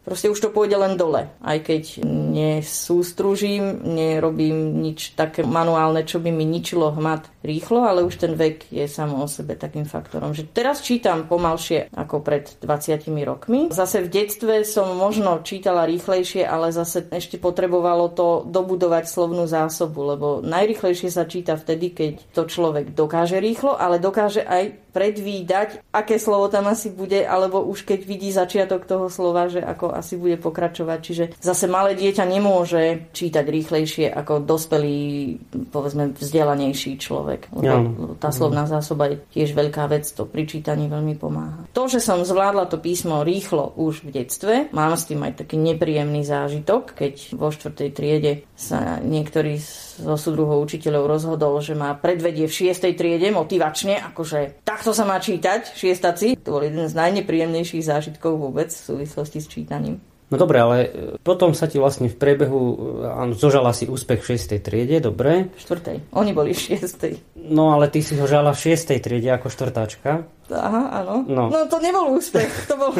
Proste 0.00 0.32
už 0.32 0.40
to 0.40 0.48
pôjde 0.48 0.80
len 0.80 0.96
dole. 0.96 1.28
Aj 1.44 1.58
keď 1.60 2.00
nesústružím, 2.06 3.84
nerobím 3.84 4.80
nič 4.80 5.12
také 5.12 5.44
manuálne, 5.44 6.08
čo 6.08 6.18
by 6.18 6.32
mi 6.32 6.48
ničilo 6.48 6.90
hmat 6.96 7.28
rýchlo, 7.44 7.84
ale 7.84 8.04
už 8.04 8.20
ten 8.20 8.32
vek 8.36 8.68
je 8.72 8.84
samo 8.88 9.24
o 9.24 9.28
sebe 9.28 9.56
takým 9.56 9.84
faktorom. 9.84 10.32
Že 10.32 10.52
teraz 10.52 10.80
čítam 10.84 11.28
pomalšie 11.28 11.92
ako 11.92 12.20
pred 12.24 12.48
20 12.60 13.08
rokmi. 13.24 13.60
Zase 13.72 14.04
v 14.04 14.12
detstve 14.12 14.64
som 14.64 14.92
možno 14.96 15.40
čítala 15.44 15.88
rýchlejšie, 15.88 16.44
ale 16.44 16.72
zase 16.72 17.08
ešte 17.08 17.36
potrebovalo 17.40 18.12
to 18.12 18.44
dobudovať 18.48 19.04
slovnú 19.08 19.44
zásobu, 19.48 20.16
lebo 20.16 20.26
najrýchlejšie 20.44 21.08
sa 21.12 21.24
číta 21.28 21.56
vtedy, 21.56 21.92
keď 21.92 22.12
to 22.32 22.48
človek 22.48 22.92
dokáže 22.92 23.40
rýchlo, 23.40 23.76
ale 23.76 24.00
dokáže 24.00 24.44
aj 24.44 24.90
predvídať, 24.90 25.86
aké 25.94 26.18
slovo 26.18 26.50
tam 26.50 26.66
asi 26.66 26.90
bude, 26.90 27.22
alebo 27.22 27.62
už 27.62 27.86
keď 27.86 28.00
vidí 28.04 28.28
začiatok 28.34 28.84
toho 28.84 29.06
slova, 29.06 29.46
že 29.46 29.62
ako 29.62 29.94
asi 30.00 30.16
bude 30.16 30.40
pokračovať. 30.40 30.98
Čiže 31.04 31.24
zase 31.38 31.68
malé 31.68 31.92
dieťa 31.94 32.24
nemôže 32.24 33.12
čítať 33.12 33.44
rýchlejšie 33.44 34.06
ako 34.08 34.40
dospelý, 34.42 35.36
povedzme, 35.68 36.16
vzdelanejší 36.16 36.96
človek. 36.96 37.52
Lebo 37.52 38.16
tá 38.16 38.32
slovná 38.32 38.64
zásoba 38.64 39.12
je 39.12 39.16
tiež 39.36 39.52
veľká 39.52 39.84
vec, 39.92 40.08
to 40.08 40.24
pri 40.24 40.48
čítaní 40.48 40.88
veľmi 40.88 41.14
pomáha. 41.20 41.68
To, 41.76 41.86
že 41.86 42.00
som 42.00 42.24
zvládla 42.24 42.66
to 42.72 42.80
písmo 42.80 43.20
rýchlo 43.20 43.76
už 43.76 44.08
v 44.08 44.24
detstve, 44.24 44.54
mám 44.72 44.96
s 44.96 45.06
tým 45.06 45.20
aj 45.20 45.44
taký 45.44 45.60
nepríjemný 45.60 46.24
zážitok, 46.24 46.96
keď 46.96 47.14
vo 47.36 47.52
štvrtej 47.52 47.90
triede 47.92 48.32
sa 48.56 48.98
niektorý 49.04 49.60
zo 50.00 50.16
súdruhov 50.16 50.64
učiteľov 50.64 51.04
rozhodol, 51.06 51.60
že 51.60 51.76
ma 51.76 51.92
predvedie 51.92 52.48
v 52.48 52.56
šiestej 52.56 52.96
triede 52.96 53.28
motivačne, 53.30 54.00
akože 54.12 54.64
takto 54.64 54.96
sa 54.96 55.04
má 55.04 55.20
čítať, 55.20 55.76
šiestaci. 55.76 56.40
To 56.42 56.56
bol 56.58 56.64
jeden 56.64 56.88
z 56.88 56.94
najnepríjemnejších 56.96 57.84
zážitkov 57.84 58.40
vôbec 58.40 58.72
v 58.72 58.80
súvislosti 58.80 59.38
s 59.44 59.46
čítaním. 59.46 60.00
No 60.30 60.38
dobre, 60.38 60.62
ale 60.62 60.76
e, 60.78 60.88
potom 61.18 61.50
sa 61.58 61.66
ti 61.66 61.82
vlastne 61.82 62.06
v 62.06 62.14
priebehu, 62.14 62.60
e, 62.62 62.74
áno, 63.02 63.34
zožala 63.34 63.74
si 63.74 63.90
úspech 63.90 64.22
v 64.22 64.38
6. 64.38 64.62
triede, 64.62 65.02
dobre? 65.02 65.50
V 65.50 65.58
4. 65.58 66.14
Oni 66.14 66.30
boli 66.30 66.54
v 66.54 66.78
6. 66.78 67.50
No 67.50 67.74
ale 67.74 67.90
ty 67.90 67.98
si 67.98 68.14
ho 68.14 68.30
žala 68.30 68.54
v 68.54 68.78
6. 68.78 68.94
triede 69.02 69.26
ako 69.34 69.50
štvrtáčka. 69.50 70.30
Aha, 70.50 71.02
áno. 71.02 71.22
No. 71.26 71.46
no 71.46 71.66
to 71.70 71.78
nebol 71.78 72.18
úspech. 72.18 72.66
To 72.70 72.74
bolo, 72.74 72.98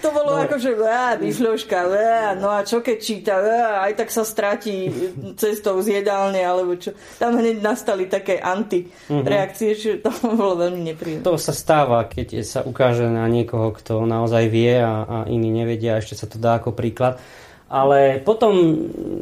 to 0.00 0.08
bolo 0.12 0.32
no. 0.36 0.42
ako, 0.44 0.56
že 0.56 0.72
á, 0.80 2.32
no 2.36 2.48
a 2.48 2.64
čo 2.64 2.80
keď 2.80 2.96
číta, 3.00 3.36
á, 3.36 3.84
aj 3.88 3.92
tak 4.00 4.08
sa 4.08 4.24
stratí 4.24 4.88
cestou 5.36 5.80
z 5.84 6.00
jedálne, 6.00 6.40
alebo 6.40 6.76
čo. 6.76 6.96
Tam 7.20 7.36
hneď 7.36 7.60
nastali 7.60 8.08
také 8.08 8.40
anti-reakcie, 8.40 9.70
uh-huh. 9.72 9.82
že 9.82 9.90
to 10.00 10.10
bolo 10.40 10.56
veľmi 10.56 10.92
nepríjemné. 10.92 11.24
To 11.24 11.36
sa 11.36 11.52
stáva, 11.52 12.08
keď 12.08 12.40
sa 12.44 12.60
ukáže 12.64 13.08
na 13.08 13.28
niekoho, 13.28 13.72
kto 13.76 14.04
naozaj 14.04 14.48
vie 14.48 14.80
a, 14.80 15.04
a 15.04 15.16
iní 15.28 15.52
nevedia, 15.52 16.00
ešte 16.00 16.16
sa 16.16 16.26
to 16.28 16.40
dá 16.40 16.60
ako 16.60 16.72
príklad 16.72 17.20
ale 17.66 18.22
potom 18.22 18.54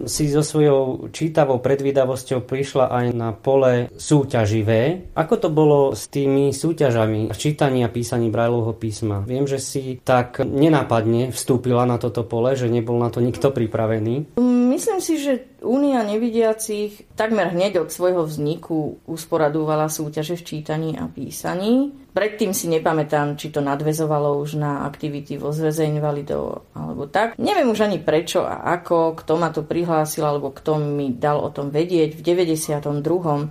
si 0.04 0.28
so 0.28 0.44
svojou 0.44 1.09
čítavou 1.09 1.64
predvídavosťou 1.64 2.44
prišla 2.44 2.92
aj 2.92 3.07
na 3.16 3.33
pole 3.33 3.88
súťaživé. 3.96 5.12
Ako 5.16 5.35
to 5.40 5.48
bolo 5.48 5.96
s 5.96 6.12
tými 6.12 6.52
súťažami 6.52 7.33
v 7.33 7.38
čítaní 7.38 7.80
a 7.83 7.92
písaní 7.92 8.28
Brajlovho 8.28 8.76
písma? 8.76 9.24
Viem, 9.24 9.48
že 9.48 9.57
si 9.57 9.96
tak 10.04 10.44
nenápadne 10.44 11.33
vstúpila 11.33 11.88
na 11.88 11.96
toto 11.96 12.24
pole, 12.24 12.52
že 12.52 12.68
nebol 12.68 13.00
na 13.00 13.09
to 13.09 13.24
nikto 13.24 13.48
pripravený. 13.48 14.37
Myslím 14.74 14.98
si, 15.00 15.22
že 15.22 15.54
Únia 15.64 16.04
nevidiacich 16.04 17.09
takmer 17.16 17.57
hneď 17.57 17.80
od 17.80 17.88
svojho 17.88 18.28
vzniku 18.28 19.00
usporadúvala 19.09 19.88
súťaže 19.88 20.37
v 20.37 20.44
čítaní 20.44 21.00
a 21.00 21.09
písaní. 21.09 22.03
Predtým 22.14 22.55
si 22.55 22.70
nepamätám, 22.70 23.35
či 23.35 23.50
to 23.50 23.59
nadvezovalo 23.59 24.38
už 24.38 24.55
na 24.55 24.87
aktivity 24.87 25.35
vo 25.35 25.50
zväze 25.50 25.83
invalidov 25.83 26.70
alebo 26.70 27.11
tak. 27.11 27.35
Neviem 27.42 27.74
už 27.74 27.90
ani 27.90 27.98
prečo 27.98 28.46
a 28.46 28.62
ako, 28.79 29.18
kto 29.18 29.33
ma 29.35 29.50
to 29.50 29.66
prihlásil 29.66 30.22
alebo 30.22 30.55
kto 30.55 30.79
mi 30.79 31.11
dal 31.11 31.42
o 31.42 31.50
tom 31.50 31.74
vedieť 31.74 32.14
v 32.14 32.22
92 32.22 33.50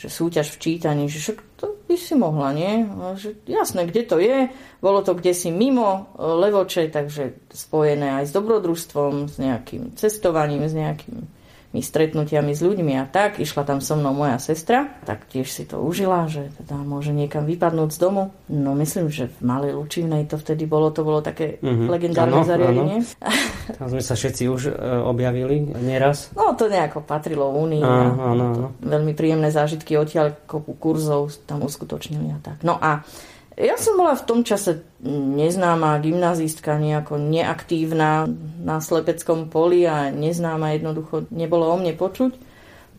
že 0.00 0.08
súťaž 0.08 0.56
v 0.56 0.60
čítaní, 0.64 1.04
že 1.12 1.36
to 1.60 1.76
by 1.84 1.92
si 1.98 2.16
mohla, 2.16 2.56
nie? 2.56 2.88
Že 3.20 3.44
jasné, 3.44 3.84
kde 3.84 4.02
to 4.08 4.16
je, 4.16 4.48
bolo 4.80 5.04
to 5.04 5.12
kde 5.12 5.36
si 5.36 5.52
mimo 5.52 6.08
e, 6.16 6.24
Levoče, 6.24 6.88
takže 6.88 7.52
spojené 7.52 8.22
aj 8.22 8.30
s 8.30 8.32
dobrodružstvom, 8.32 9.28
s 9.28 9.36
nejakým 9.36 9.92
cestovaním, 10.00 10.64
s 10.64 10.72
nejakým 10.72 11.28
stretnutiami 11.78 12.50
s 12.50 12.66
ľuďmi 12.66 12.98
a 12.98 13.06
tak. 13.06 13.38
Išla 13.38 13.62
tam 13.62 13.78
so 13.78 13.94
mnou 13.94 14.10
moja 14.10 14.42
sestra, 14.42 14.90
tak 15.06 15.30
tiež 15.30 15.46
si 15.46 15.62
to 15.62 15.78
užila, 15.78 16.26
že 16.26 16.50
teda 16.58 16.74
môže 16.82 17.14
niekam 17.14 17.46
vypadnúť 17.46 17.94
z 17.94 17.98
domu. 18.02 18.34
No 18.50 18.74
myslím, 18.74 19.06
že 19.06 19.30
v 19.30 19.38
Malej 19.46 19.78
Lučivnej 19.78 20.26
to 20.26 20.34
vtedy 20.34 20.66
bolo, 20.66 20.90
to 20.90 21.06
bolo 21.06 21.22
také 21.22 21.62
mm-hmm. 21.62 21.86
legendárne 21.86 22.42
ano, 22.42 22.50
zariadenie. 22.50 22.98
Ano. 23.22 23.78
Tam 23.78 23.86
sme 23.86 24.02
sa 24.02 24.18
všetci 24.18 24.42
už 24.50 24.62
e, 24.66 24.72
objavili 25.06 25.62
nieraz. 25.78 26.34
No 26.34 26.58
to 26.58 26.66
nejako 26.66 27.06
patrilo 27.06 27.54
Únii. 27.54 27.86
Veľmi 28.82 29.14
príjemné 29.14 29.54
zážitky 29.54 29.94
odtiaľ 29.94 30.34
kopu 30.50 30.74
kurzov 30.74 31.30
tam 31.46 31.62
uskutočnili 31.62 32.34
a 32.34 32.38
tak. 32.42 32.66
No 32.66 32.82
a 32.82 33.06
ja 33.60 33.76
som 33.76 34.00
bola 34.00 34.16
v 34.16 34.24
tom 34.24 34.40
čase 34.40 34.88
neznáma 35.04 36.00
gymnazistka, 36.00 36.80
nejako 36.80 37.20
neaktívna 37.20 38.24
na 38.60 38.80
slepeckom 38.80 39.52
poli 39.52 39.84
a 39.84 40.08
neznáma 40.08 40.72
jednoducho 40.72 41.28
nebolo 41.28 41.68
o 41.68 41.76
mne 41.76 41.92
počuť. 41.92 42.50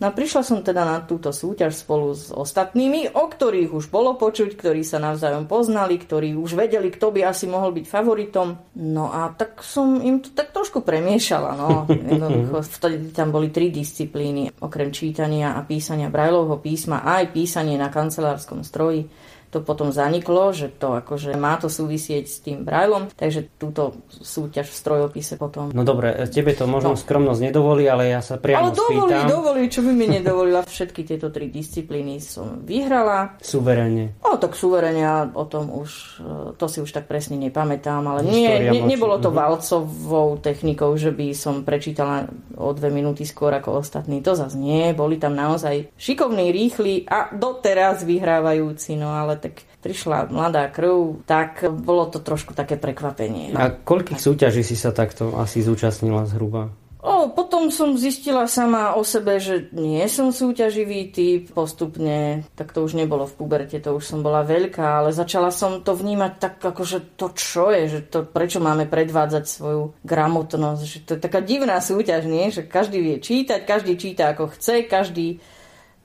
No 0.01 0.09
a 0.09 0.17
prišla 0.17 0.41
som 0.41 0.65
teda 0.65 0.81
na 0.81 0.97
túto 1.05 1.29
súťaž 1.29 1.77
spolu 1.77 2.17
s 2.17 2.33
ostatnými, 2.33 3.13
o 3.13 3.29
ktorých 3.29 3.69
už 3.69 3.93
bolo 3.93 4.17
počuť, 4.17 4.57
ktorí 4.57 4.81
sa 4.81 4.97
navzájom 4.97 5.45
poznali, 5.45 6.01
ktorí 6.01 6.33
už 6.33 6.57
vedeli, 6.57 6.89
kto 6.89 7.13
by 7.13 7.29
asi 7.29 7.45
mohol 7.45 7.69
byť 7.69 7.85
favoritom. 7.85 8.57
No 8.81 9.13
a 9.13 9.29
tak 9.29 9.61
som 9.61 10.01
im 10.01 10.17
to 10.17 10.33
tak 10.33 10.57
trošku 10.57 10.81
premiešala. 10.81 11.53
No. 11.53 11.85
Jednoducho, 12.09 12.65
vtedy 12.81 13.13
tam 13.13 13.29
boli 13.29 13.53
tri 13.53 13.69
disciplíny, 13.69 14.49
okrem 14.57 14.89
čítania 14.89 15.53
a 15.53 15.61
písania 15.61 16.09
Brajlovho 16.09 16.57
písma, 16.57 17.05
aj 17.05 17.29
písanie 17.29 17.77
na 17.77 17.93
kancelárskom 17.93 18.65
stroji 18.65 19.05
to 19.51 19.59
potom 19.59 19.91
zaniklo, 19.91 20.55
že 20.55 20.71
to 20.71 21.03
akože 21.03 21.35
má 21.35 21.59
to 21.59 21.67
súvisieť 21.67 22.23
s 22.23 22.39
tým 22.39 22.63
Braillom, 22.63 23.11
takže 23.11 23.51
túto 23.59 23.99
súťaž 24.07 24.71
v 24.71 24.75
strojopise 24.79 25.35
potom... 25.35 25.75
No 25.75 25.83
dobre, 25.83 26.15
tebe 26.31 26.55
to 26.55 26.63
možno 26.71 26.95
no. 26.95 26.99
skromnosť 26.99 27.51
nedovolí, 27.51 27.83
ale 27.91 28.15
ja 28.15 28.23
sa 28.23 28.39
priamo 28.39 28.71
ale 28.71 28.79
dovolí, 28.79 29.11
spýtam. 29.11 29.27
dovolí, 29.27 29.63
čo 29.67 29.81
by 29.83 29.91
mi 29.91 30.07
nedovolila. 30.15 30.63
Všetky 30.63 31.03
tieto 31.03 31.27
tri 31.27 31.51
disciplíny 31.51 32.23
som 32.23 32.63
vyhrala. 32.63 33.35
Suverene. 33.43 34.15
O, 34.23 34.39
tak 34.39 34.55
suverene, 34.55 35.03
o 35.35 35.43
tom 35.43 35.67
už, 35.67 36.23
e, 36.23 36.55
to 36.55 36.65
si 36.71 36.79
už 36.79 36.87
tak 36.95 37.11
presne 37.11 37.35
nepamätám, 37.35 38.07
ale 38.07 38.23
nie, 38.23 38.47
ne, 38.71 38.87
nebolo 38.87 39.19
to 39.19 39.35
uh-huh. 39.35 39.59
valcovou 39.59 40.39
technikou, 40.39 40.95
že 40.95 41.11
by 41.11 41.35
som 41.35 41.67
prečítala 41.67 42.31
o 42.55 42.71
dve 42.71 42.87
minúty 42.87 43.27
skôr 43.27 43.51
ako 43.51 43.83
ostatní. 43.83 44.23
To 44.23 44.31
zase 44.31 44.55
nie, 44.55 44.95
boli 44.95 45.19
tam 45.19 45.35
naozaj 45.35 45.91
šikovní, 45.99 46.55
rýchli 46.55 47.03
a 47.11 47.35
doteraz 47.35 48.07
vyhrávajúci, 48.07 48.95
no 48.95 49.11
ale 49.11 49.40
tak 49.41 49.65
prišla 49.81 50.29
mladá 50.29 50.69
krv, 50.69 51.25
tak 51.25 51.65
bolo 51.65 52.05
to 52.07 52.21
trošku 52.21 52.53
také 52.53 52.77
prekvapenie. 52.77 53.57
A 53.57 53.73
koľkých 53.73 54.21
súťaží 54.21 54.61
si 54.61 54.77
sa 54.77 54.93
takto 54.93 55.33
asi 55.41 55.65
zúčastnila 55.65 56.29
zhruba? 56.29 56.69
O, 57.01 57.33
potom 57.33 57.73
som 57.73 57.97
zistila 57.97 58.45
sama 58.45 58.93
o 58.93 59.01
sebe, 59.01 59.41
že 59.41 59.73
nie 59.73 60.05
som 60.05 60.29
súťaživý 60.29 61.09
typ 61.09 61.49
postupne, 61.49 62.45
tak 62.53 62.77
to 62.77 62.85
už 62.85 62.93
nebolo 62.93 63.25
v 63.25 63.41
puberte, 63.41 63.81
to 63.81 63.97
už 63.97 64.05
som 64.05 64.21
bola 64.21 64.45
veľká, 64.45 65.01
ale 65.01 65.09
začala 65.09 65.49
som 65.49 65.81
to 65.81 65.97
vnímať 65.97 66.33
tak, 66.37 66.61
ako 66.61 66.85
že 66.85 67.01
to 67.17 67.33
čo 67.33 67.73
je, 67.73 67.89
že 67.89 67.99
to 68.05 68.21
prečo 68.29 68.61
máme 68.61 68.85
predvádzať 68.85 69.43
svoju 69.49 69.97
gramotnosť, 70.05 70.81
že 70.85 70.97
to 71.01 71.11
je 71.17 71.25
taká 71.25 71.41
divná 71.41 71.81
súťaž, 71.81 72.29
nie? 72.29 72.53
že 72.53 72.69
každý 72.69 73.01
vie 73.01 73.17
čítať, 73.17 73.65
každý 73.65 73.97
číta 73.97 74.37
ako 74.37 74.53
chce, 74.53 74.85
každý 74.85 75.41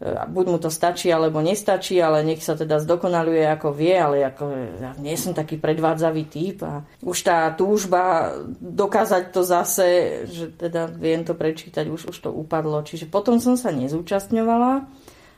buď 0.04 0.44
mu 0.52 0.58
to 0.60 0.68
stačí 0.68 1.08
alebo 1.08 1.40
nestačí, 1.40 1.96
ale 1.96 2.20
nech 2.20 2.44
sa 2.44 2.52
teda 2.52 2.76
zdokonaluje 2.84 3.48
ako 3.48 3.72
vie, 3.72 3.96
ale 3.96 4.28
ako, 4.28 4.44
ja 4.76 4.92
nie 5.00 5.16
som 5.16 5.32
taký 5.32 5.56
predvádzavý 5.56 6.22
typ 6.28 6.60
a 6.68 6.84
už 7.00 7.18
tá 7.24 7.48
túžba 7.56 8.36
dokázať 8.60 9.32
to 9.32 9.40
zase, 9.40 9.88
že 10.28 10.52
teda 10.52 10.92
viem 10.92 11.24
to 11.24 11.32
prečítať, 11.32 11.88
už, 11.88 12.12
už 12.12 12.16
to 12.28 12.28
upadlo. 12.28 12.84
Čiže 12.84 13.08
potom 13.08 13.40
som 13.40 13.56
sa 13.56 13.72
nezúčastňovala 13.72 14.72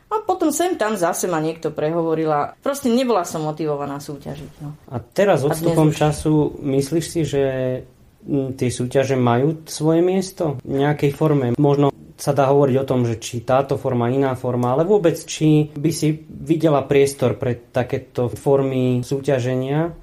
a 0.09 0.15
potom 0.27 0.51
sem 0.51 0.75
tam 0.75 0.99
zase 0.99 1.31
ma 1.31 1.39
niekto 1.39 1.71
prehovorila. 1.71 2.57
Proste 2.59 2.91
nebola 2.91 3.23
som 3.23 3.47
motivovaná 3.47 4.03
súťažiť. 4.03 4.51
No. 4.59 4.75
A 4.91 4.99
teraz 4.99 5.47
odstupom 5.47 5.95
času 5.95 6.59
myslíš 6.59 7.05
si, 7.07 7.21
že 7.23 7.43
tie 8.59 8.69
súťaže 8.73 9.15
majú 9.15 9.63
svoje 9.69 10.03
miesto 10.03 10.59
v 10.67 10.83
nejakej 10.83 11.11
forme? 11.15 11.47
Možno 11.55 11.95
sa 12.19 12.35
dá 12.35 12.51
hovoriť 12.51 12.75
o 12.83 12.87
tom, 12.87 13.07
že 13.07 13.15
či 13.15 13.47
táto 13.47 13.79
forma, 13.79 14.11
iná 14.11 14.35
forma, 14.35 14.75
ale 14.75 14.83
vôbec 14.83 15.15
či 15.15 15.71
by 15.71 15.91
si 15.95 16.19
videla 16.27 16.83
priestor 16.83 17.39
pre 17.39 17.71
takéto 17.71 18.27
formy 18.27 18.99
súťaženia 19.07 19.95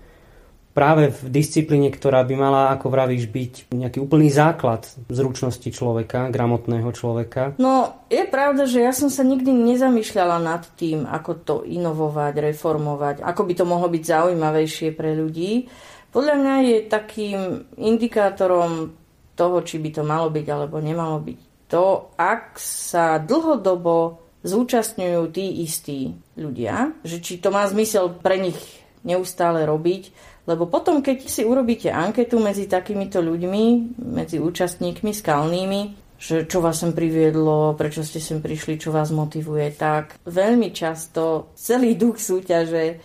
práve 0.76 1.08
v 1.08 1.32
disciplíne, 1.32 1.88
ktorá 1.88 2.20
by 2.20 2.34
mala, 2.36 2.62
ako 2.76 2.92
vravíš, 2.92 3.32
byť 3.32 3.52
nejaký 3.72 3.96
úplný 3.96 4.28
základ 4.28 4.84
zručnosti 5.08 5.64
človeka, 5.72 6.28
gramotného 6.28 6.92
človeka? 6.92 7.56
No, 7.56 8.04
je 8.12 8.28
pravda, 8.28 8.68
že 8.68 8.84
ja 8.84 8.92
som 8.92 9.08
sa 9.08 9.24
nikdy 9.24 9.56
nezamýšľala 9.56 10.36
nad 10.36 10.68
tým, 10.76 11.08
ako 11.08 11.32
to 11.40 11.54
inovovať, 11.64 12.52
reformovať, 12.52 13.16
ako 13.24 13.42
by 13.48 13.54
to 13.56 13.64
mohlo 13.64 13.88
byť 13.88 14.04
zaujímavejšie 14.04 14.92
pre 14.92 15.16
ľudí. 15.16 15.64
Podľa 16.12 16.34
mňa 16.44 16.54
je 16.68 16.76
takým 16.92 17.40
indikátorom 17.80 18.92
toho, 19.32 19.56
či 19.64 19.80
by 19.80 19.90
to 19.96 20.02
malo 20.04 20.28
byť 20.28 20.46
alebo 20.48 20.76
nemalo 20.76 21.24
byť 21.24 21.45
to, 21.66 22.10
ak 22.14 22.58
sa 22.62 23.18
dlhodobo 23.18 24.22
zúčastňujú 24.46 25.22
tí 25.34 25.66
istí 25.66 26.14
ľudia, 26.38 26.94
že 27.02 27.18
či 27.18 27.42
to 27.42 27.50
má 27.50 27.66
zmysel 27.66 28.14
pre 28.22 28.38
nich 28.38 28.58
neustále 29.02 29.66
robiť, 29.66 30.14
lebo 30.46 30.70
potom, 30.70 31.02
keď 31.02 31.26
si 31.26 31.42
urobíte 31.42 31.90
anketu 31.90 32.38
medzi 32.38 32.70
takýmito 32.70 33.18
ľuďmi, 33.18 33.98
medzi 33.98 34.38
účastníkmi 34.38 35.10
skalnými, 35.10 35.80
že 36.16 36.48
čo 36.48 36.64
vás 36.64 36.80
sem 36.80 36.96
priviedlo, 36.96 37.76
prečo 37.76 38.00
ste 38.06 38.22
sem 38.22 38.40
prišli, 38.40 38.80
čo 38.80 38.94
vás 38.94 39.12
motivuje, 39.12 39.74
tak 39.74 40.16
veľmi 40.24 40.70
často 40.72 41.52
celý 41.58 41.98
duch 41.98 42.22
súťaže 42.22 43.02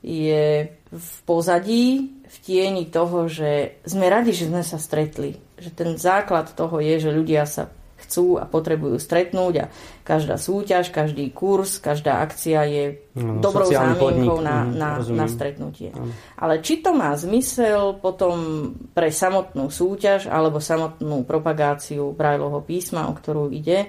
je 0.00 0.70
v 0.88 1.10
pozadí, 1.26 2.14
v 2.24 2.36
tieni 2.42 2.90
toho, 2.90 3.30
že 3.30 3.80
sme 3.86 4.10
radi, 4.10 4.34
že 4.34 4.50
sme 4.50 4.66
sa 4.66 4.78
stretli. 4.78 5.38
Že 5.54 5.70
ten 5.70 5.90
základ 5.94 6.50
toho 6.52 6.82
je, 6.82 6.98
že 6.98 7.14
ľudia 7.14 7.46
sa 7.46 7.70
chcú 8.04 8.36
a 8.36 8.44
potrebujú 8.44 9.00
stretnúť 9.00 9.54
a 9.64 9.66
každá 10.04 10.36
súťaž, 10.36 10.92
každý 10.92 11.32
kurz, 11.32 11.80
každá 11.80 12.20
akcia 12.20 12.60
je 12.68 12.84
no, 13.16 13.40
dobrou 13.40 13.66
zámienkou 13.66 14.38
na, 14.44 14.68
mhm, 14.68 14.76
na, 14.76 14.90
na 15.00 15.26
stretnutie. 15.26 15.90
Ano. 15.96 16.12
Ale 16.36 16.60
či 16.60 16.84
to 16.84 16.92
má 16.92 17.16
zmysel 17.16 17.98
potom 17.98 18.70
pre 18.92 19.08
samotnú 19.08 19.72
súťaž 19.72 20.28
alebo 20.28 20.60
samotnú 20.60 21.24
propagáciu 21.24 22.12
Brajlovho 22.12 22.60
písma, 22.62 23.08
o 23.08 23.16
ktorú 23.16 23.48
ide, 23.48 23.88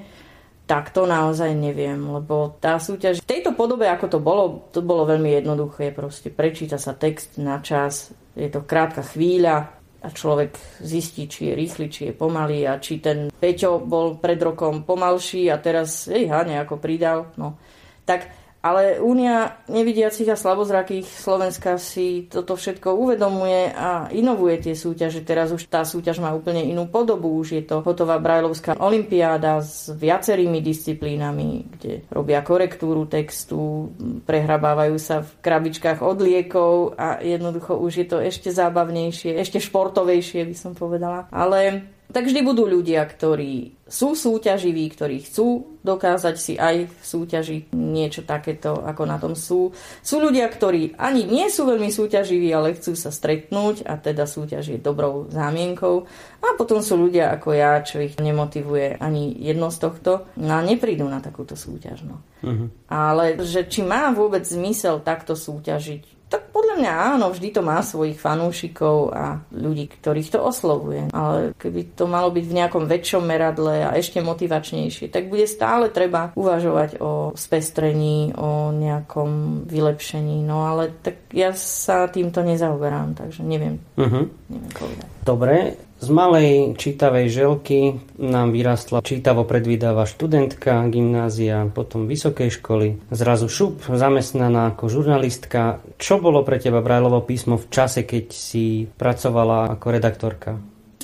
tak 0.66 0.90
to 0.90 1.06
naozaj 1.06 1.54
neviem, 1.54 2.02
lebo 2.02 2.58
tá 2.58 2.82
súťaž 2.82 3.22
v 3.22 3.30
tejto 3.30 3.54
podobe, 3.54 3.86
ako 3.86 4.18
to 4.18 4.20
bolo, 4.20 4.66
to 4.74 4.82
bolo 4.82 5.06
veľmi 5.06 5.38
jednoduché, 5.38 5.94
proste 5.94 6.34
prečíta 6.34 6.82
sa 6.82 6.98
text 6.98 7.38
na 7.38 7.62
čas, 7.62 8.10
je 8.34 8.50
to 8.50 8.66
krátka 8.66 9.06
chvíľa, 9.06 9.75
a 10.06 10.14
človek 10.14 10.54
zistí, 10.86 11.26
či 11.26 11.50
je 11.50 11.54
rýchly, 11.58 11.90
či 11.90 12.02
je 12.10 12.14
pomalý 12.14 12.70
a 12.70 12.78
či 12.78 13.02
ten 13.02 13.34
Peťo 13.34 13.82
bol 13.82 14.22
pred 14.22 14.38
rokom 14.38 14.86
pomalší 14.86 15.50
a 15.50 15.58
teraz, 15.58 16.06
jej, 16.06 16.30
ha, 16.30 16.46
nejako 16.46 16.78
pridal. 16.78 17.34
No. 17.42 17.58
Tak 18.06 18.45
ale 18.66 18.98
Únia 18.98 19.62
nevidiacich 19.70 20.26
a 20.26 20.34
slabozrakých 20.34 21.06
Slovenska 21.06 21.78
si 21.78 22.26
toto 22.26 22.58
všetko 22.58 22.98
uvedomuje 22.98 23.70
a 23.70 24.10
inovuje 24.10 24.58
tie 24.66 24.74
súťaže. 24.74 25.22
Teraz 25.22 25.54
už 25.54 25.70
tá 25.70 25.86
súťaž 25.86 26.18
má 26.18 26.34
úplne 26.34 26.66
inú 26.66 26.90
podobu. 26.90 27.30
Už 27.38 27.62
je 27.62 27.62
to 27.62 27.86
hotová 27.86 28.18
Brajlovská 28.18 28.74
olimpiáda 28.82 29.62
s 29.62 29.94
viacerými 29.94 30.66
disciplínami, 30.66 31.78
kde 31.78 32.10
robia 32.10 32.42
korektúru 32.42 33.06
textu, 33.06 33.94
prehrabávajú 34.26 34.98
sa 34.98 35.22
v 35.22 35.30
krabičkách 35.46 36.02
od 36.02 36.18
liekov 36.26 36.98
a 36.98 37.22
jednoducho 37.22 37.78
už 37.78 37.94
je 38.02 38.08
to 38.10 38.18
ešte 38.18 38.50
zábavnejšie, 38.50 39.38
ešte 39.38 39.62
športovejšie 39.62 40.42
by 40.42 40.56
som 40.58 40.74
povedala. 40.74 41.30
Ale 41.30 41.94
tak 42.16 42.32
vždy 42.32 42.48
budú 42.48 42.64
ľudia, 42.64 43.04
ktorí 43.04 43.76
sú 43.84 44.16
súťaživí, 44.16 44.88
ktorí 44.88 45.28
chcú 45.28 45.76
dokázať 45.84 46.36
si 46.40 46.56
aj 46.56 46.88
v 46.88 47.02
súťaži 47.04 47.76
niečo 47.76 48.24
takéto, 48.24 48.80
ako 48.80 49.04
na 49.04 49.20
tom 49.20 49.36
sú. 49.36 49.76
Sú 50.00 50.24
ľudia, 50.24 50.48
ktorí 50.48 50.96
ani 50.96 51.28
nie 51.28 51.52
sú 51.52 51.68
veľmi 51.68 51.92
súťaživí, 51.92 52.48
ale 52.56 52.72
chcú 52.80 52.96
sa 52.96 53.12
stretnúť 53.12 53.84
a 53.84 54.00
teda 54.00 54.24
súťaž 54.24 54.64
je 54.74 54.80
dobrou 54.80 55.28
zámienkou. 55.28 56.08
A 56.40 56.56
potom 56.56 56.80
sú 56.80 56.96
ľudia 56.96 57.36
ako 57.36 57.52
ja, 57.52 57.84
čo 57.84 58.00
ich 58.00 58.16
nemotivuje 58.16 58.96
ani 58.96 59.36
jedno 59.36 59.68
z 59.68 59.78
tohto, 59.84 60.32
no 60.40 60.52
a 60.56 60.64
neprídu 60.64 61.04
na 61.12 61.20
takúto 61.20 61.60
súťaž. 61.60 62.08
No. 62.08 62.24
Uh-huh. 62.48 62.72
Ale 62.88 63.44
že 63.44 63.68
či 63.68 63.84
má 63.84 64.16
vôbec 64.16 64.48
zmysel 64.48 65.04
takto 65.04 65.36
súťažiť, 65.36 66.15
tak 66.36 66.52
podľa 66.52 66.76
mňa 66.84 66.94
áno, 67.16 67.32
vždy 67.32 67.56
to 67.56 67.62
má 67.64 67.80
svojich 67.80 68.20
fanúšikov 68.20 69.16
a 69.16 69.40
ľudí, 69.56 69.88
ktorých 69.88 70.36
to 70.36 70.44
oslovuje. 70.44 71.08
Ale 71.16 71.56
keby 71.56 71.96
to 71.96 72.12
malo 72.12 72.28
byť 72.28 72.44
v 72.44 72.58
nejakom 72.60 72.84
väčšom 72.92 73.24
meradle 73.24 73.88
a 73.88 73.96
ešte 73.96 74.20
motivačnejšie, 74.20 75.08
tak 75.08 75.32
bude 75.32 75.48
stále 75.48 75.88
treba 75.88 76.36
uvažovať 76.36 77.00
o 77.00 77.32
spestrení, 77.40 78.36
o 78.36 78.76
nejakom 78.76 79.64
vylepšení. 79.64 80.44
No 80.44 80.68
ale 80.68 80.92
tak 81.00 81.32
ja 81.32 81.56
sa 81.56 82.12
týmto 82.12 82.44
nezaoberám, 82.44 83.16
takže 83.16 83.40
neviem, 83.40 83.80
uh-huh. 83.96 84.28
neviem 84.52 84.74
povedať. 84.76 85.08
Dobre, 85.24 85.80
z 85.96 86.08
malej 86.12 86.76
čítavej 86.76 87.28
želky 87.32 87.80
nám 88.20 88.52
vyrastla 88.52 89.00
čítavo 89.00 89.48
predvydáva 89.48 90.04
študentka 90.04 90.86
gymnázia, 90.92 91.72
potom 91.72 92.06
vysokej 92.06 92.52
školy. 92.60 92.88
Zrazu 93.10 93.48
šup, 93.48 93.88
zamestnaná 93.88 94.76
ako 94.76 94.92
žurnalistka. 94.92 95.80
Čo 95.96 96.20
bolo 96.20 96.44
pre 96.44 96.60
teba 96.60 96.84
Brajlovo 96.84 97.24
písmo 97.24 97.56
v 97.56 97.68
čase, 97.72 98.04
keď 98.04 98.26
si 98.36 98.92
pracovala 99.00 99.72
ako 99.72 99.86
redaktorka? 99.88 100.52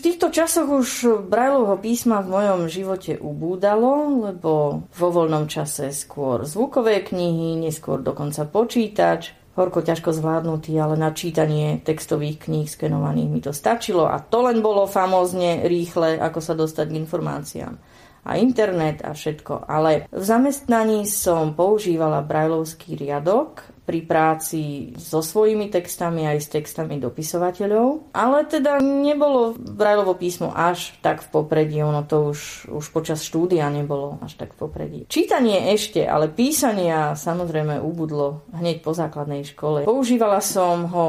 V 0.01 0.09
týchto 0.09 0.33
časoch 0.33 0.65
už 0.65 0.89
Brajlovho 1.29 1.77
písma 1.77 2.25
v 2.25 2.33
mojom 2.33 2.61
živote 2.65 3.21
ubúdalo, 3.21 4.25
lebo 4.27 4.83
vo 4.89 5.07
voľnom 5.13 5.45
čase 5.45 5.93
skôr 5.93 6.41
zvukové 6.41 7.05
knihy, 7.05 7.61
neskôr 7.61 8.01
dokonca 8.01 8.49
počítač 8.49 9.40
horko 9.55 9.83
ťažko 9.83 10.15
zvládnutý, 10.15 10.75
ale 10.79 10.95
na 10.95 11.11
čítanie 11.11 11.79
textových 11.83 12.47
kníh 12.47 12.67
skenovaných 12.67 13.29
mi 13.29 13.39
to 13.43 13.51
stačilo 13.51 14.07
a 14.07 14.19
to 14.23 14.47
len 14.47 14.63
bolo 14.63 14.87
famózne 14.87 15.67
rýchle, 15.67 16.19
ako 16.19 16.39
sa 16.39 16.53
dostať 16.55 16.85
k 16.91 16.97
informáciám. 17.03 17.75
A 18.21 18.37
internet 18.37 19.01
a 19.01 19.17
všetko. 19.17 19.65
Ale 19.65 20.05
v 20.13 20.23
zamestnaní 20.23 21.09
som 21.09 21.57
používala 21.57 22.21
brajlovský 22.21 22.93
riadok 22.93 23.65
pri 23.91 24.07
práci 24.07 24.95
so 24.95 25.19
svojimi 25.19 25.67
textami 25.67 26.23
aj 26.23 26.39
s 26.39 26.47
textami 26.47 26.95
dopisovateľov. 26.95 28.15
Ale 28.15 28.47
teda 28.47 28.79
nebolo 28.79 29.51
Brajlovo 29.59 30.15
písmo 30.15 30.55
až 30.55 30.95
tak 31.03 31.19
v 31.19 31.27
popredí, 31.27 31.83
ono 31.83 32.07
to 32.07 32.31
už, 32.31 32.71
už 32.71 32.85
počas 32.95 33.19
štúdia 33.19 33.67
nebolo 33.67 34.15
až 34.23 34.39
tak 34.39 34.55
v 34.55 34.63
popredí. 34.63 34.99
Čítanie 35.11 35.75
ešte, 35.75 36.07
ale 36.07 36.31
písania 36.31 37.19
samozrejme 37.19 37.83
ubudlo 37.83 38.47
hneď 38.55 38.79
po 38.79 38.95
základnej 38.95 39.43
škole. 39.43 39.83
Používala 39.83 40.39
som 40.39 40.87
ho 40.87 41.07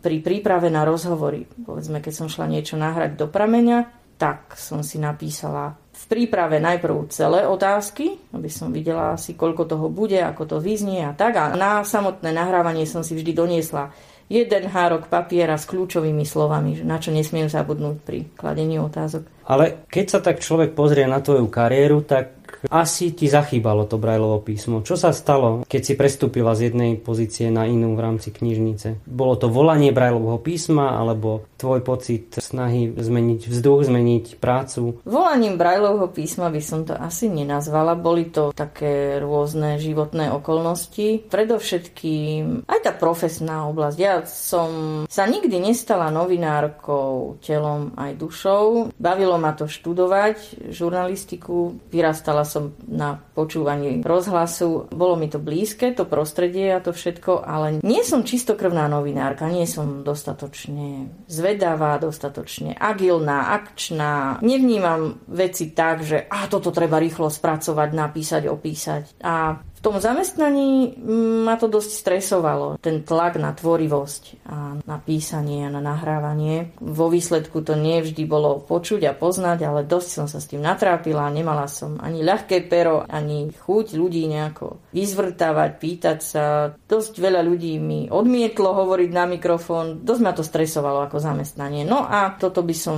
pri 0.00 0.24
príprave 0.24 0.72
na 0.72 0.88
rozhovory. 0.88 1.44
Povedzme, 1.60 2.00
keď 2.00 2.24
som 2.24 2.32
šla 2.32 2.48
niečo 2.48 2.80
nahrať 2.80 3.20
do 3.20 3.28
prameňa, 3.28 3.84
tak 4.16 4.56
som 4.56 4.80
si 4.80 4.96
napísala 4.96 5.83
príprave 6.14 6.62
najprv 6.62 7.10
celé 7.10 7.42
otázky, 7.42 8.14
aby 8.30 8.46
som 8.46 8.70
videla 8.70 9.18
asi, 9.18 9.34
koľko 9.34 9.66
toho 9.66 9.90
bude, 9.90 10.22
ako 10.22 10.46
to 10.46 10.56
vyznie 10.62 11.02
a 11.02 11.10
tak. 11.10 11.34
A 11.34 11.58
na 11.58 11.82
samotné 11.82 12.30
nahrávanie 12.30 12.86
som 12.86 13.02
si 13.02 13.18
vždy 13.18 13.34
doniesla 13.34 13.90
jeden 14.30 14.70
hárok 14.70 15.10
papiera 15.10 15.58
s 15.58 15.66
kľúčovými 15.66 16.22
slovami, 16.22 16.86
na 16.86 17.02
čo 17.02 17.10
nesmiem 17.10 17.50
zabudnúť 17.50 17.96
pri 18.06 18.30
kladení 18.38 18.78
otázok. 18.78 19.26
Ale 19.50 19.84
keď 19.90 20.06
sa 20.06 20.20
tak 20.22 20.40
človek 20.40 20.72
pozrie 20.72 21.04
na 21.04 21.18
tvoju 21.20 21.50
kariéru, 21.50 22.06
tak 22.06 22.32
asi 22.72 23.12
ti 23.12 23.28
zachýbalo 23.28 23.84
to 23.84 24.00
Brajlovo 24.00 24.40
písmo. 24.40 24.80
Čo 24.80 24.96
sa 24.96 25.12
stalo, 25.12 25.68
keď 25.68 25.82
si 25.84 25.94
prestúpila 25.98 26.56
z 26.56 26.72
jednej 26.72 26.96
pozície 26.96 27.52
na 27.52 27.68
inú 27.68 27.92
v 27.92 28.00
rámci 28.00 28.32
knižnice? 28.32 29.04
Bolo 29.04 29.36
to 29.36 29.52
volanie 29.52 29.92
Brajlovho 29.92 30.40
písma 30.40 30.96
alebo 30.96 31.44
tvoj 31.64 31.80
pocit 31.80 32.36
snahy 32.44 32.92
zmeniť 32.92 33.48
vzduch, 33.48 33.88
zmeniť 33.88 34.36
prácu? 34.36 35.00
Volaním 35.08 35.56
Brajlovho 35.56 36.12
písma 36.12 36.52
by 36.52 36.60
som 36.60 36.84
to 36.84 36.92
asi 36.92 37.32
nenazvala. 37.32 37.96
Boli 37.96 38.28
to 38.28 38.52
také 38.52 39.16
rôzne 39.16 39.80
životné 39.80 40.28
okolnosti. 40.28 41.24
Predovšetkým 41.32 42.68
aj 42.68 42.80
tá 42.84 42.92
profesná 42.92 43.64
oblasť. 43.72 43.96
Ja 43.96 44.20
som 44.28 44.68
sa 45.08 45.24
nikdy 45.24 45.56
nestala 45.56 46.12
novinárkou 46.12 47.40
telom 47.40 47.96
aj 47.96 48.12
dušou. 48.20 48.92
Bavilo 49.00 49.40
ma 49.40 49.56
to 49.56 49.64
študovať 49.64 50.68
žurnalistiku. 50.68 51.80
Vyrastala 51.88 52.44
som 52.44 52.76
na 52.84 53.16
počúvaní 53.32 54.04
rozhlasu. 54.04 54.92
Bolo 54.92 55.16
mi 55.16 55.32
to 55.32 55.40
blízke, 55.40 55.96
to 55.96 56.04
prostredie 56.04 56.76
a 56.76 56.84
to 56.84 56.92
všetko, 56.92 57.40
ale 57.40 57.80
nie 57.80 58.04
som 58.04 58.20
čistokrvná 58.20 58.84
novinárka, 58.92 59.48
nie 59.48 59.64
som 59.64 60.04
dostatočne 60.04 61.08
zvedavá, 61.24 61.53
dostatočne 61.98 62.74
agilná, 62.74 63.54
akčná. 63.54 64.38
Nevnímam 64.42 65.22
veci 65.30 65.70
tak, 65.72 66.02
že 66.02 66.26
a 66.26 66.46
toto 66.46 66.74
treba 66.74 66.98
rýchlo 66.98 67.30
spracovať, 67.30 67.88
napísať, 67.94 68.42
opísať. 68.50 69.02
A 69.22 69.58
tom 69.84 70.00
zamestnaní 70.00 70.96
ma 71.44 71.60
to 71.60 71.68
dosť 71.68 71.92
stresovalo, 71.92 72.80
ten 72.80 73.04
tlak 73.04 73.36
na 73.36 73.52
tvorivosť 73.52 74.22
a 74.48 74.80
na 74.80 74.96
písanie 74.96 75.68
a 75.68 75.70
na 75.70 75.84
nahrávanie. 75.84 76.72
Vo 76.80 77.12
výsledku 77.12 77.60
to 77.60 77.76
nie 77.76 78.00
vždy 78.00 78.24
bolo 78.24 78.64
počuť 78.64 79.04
a 79.04 79.12
poznať, 79.12 79.68
ale 79.68 79.84
dosť 79.84 80.08
som 80.08 80.26
sa 80.26 80.40
s 80.40 80.48
tým 80.48 80.64
natrápila, 80.64 81.28
nemala 81.28 81.68
som 81.68 82.00
ani 82.00 82.24
ľahké 82.24 82.64
pero, 82.64 83.04
ani 83.04 83.52
chuť 83.52 83.92
ľudí 83.92 84.24
nejako 84.24 84.80
vyzvrtávať, 84.96 85.70
pýtať 85.76 86.18
sa. 86.24 86.72
Dosť 86.88 87.20
veľa 87.20 87.44
ľudí 87.44 87.76
mi 87.76 88.08
odmietlo 88.08 88.72
hovoriť 88.72 89.10
na 89.12 89.28
mikrofón, 89.28 90.00
dosť 90.00 90.22
ma 90.24 90.32
to 90.32 90.40
stresovalo 90.40 91.04
ako 91.04 91.20
zamestnanie. 91.20 91.84
No 91.84 92.08
a 92.08 92.32
toto 92.40 92.64
by 92.64 92.72
som 92.72 92.96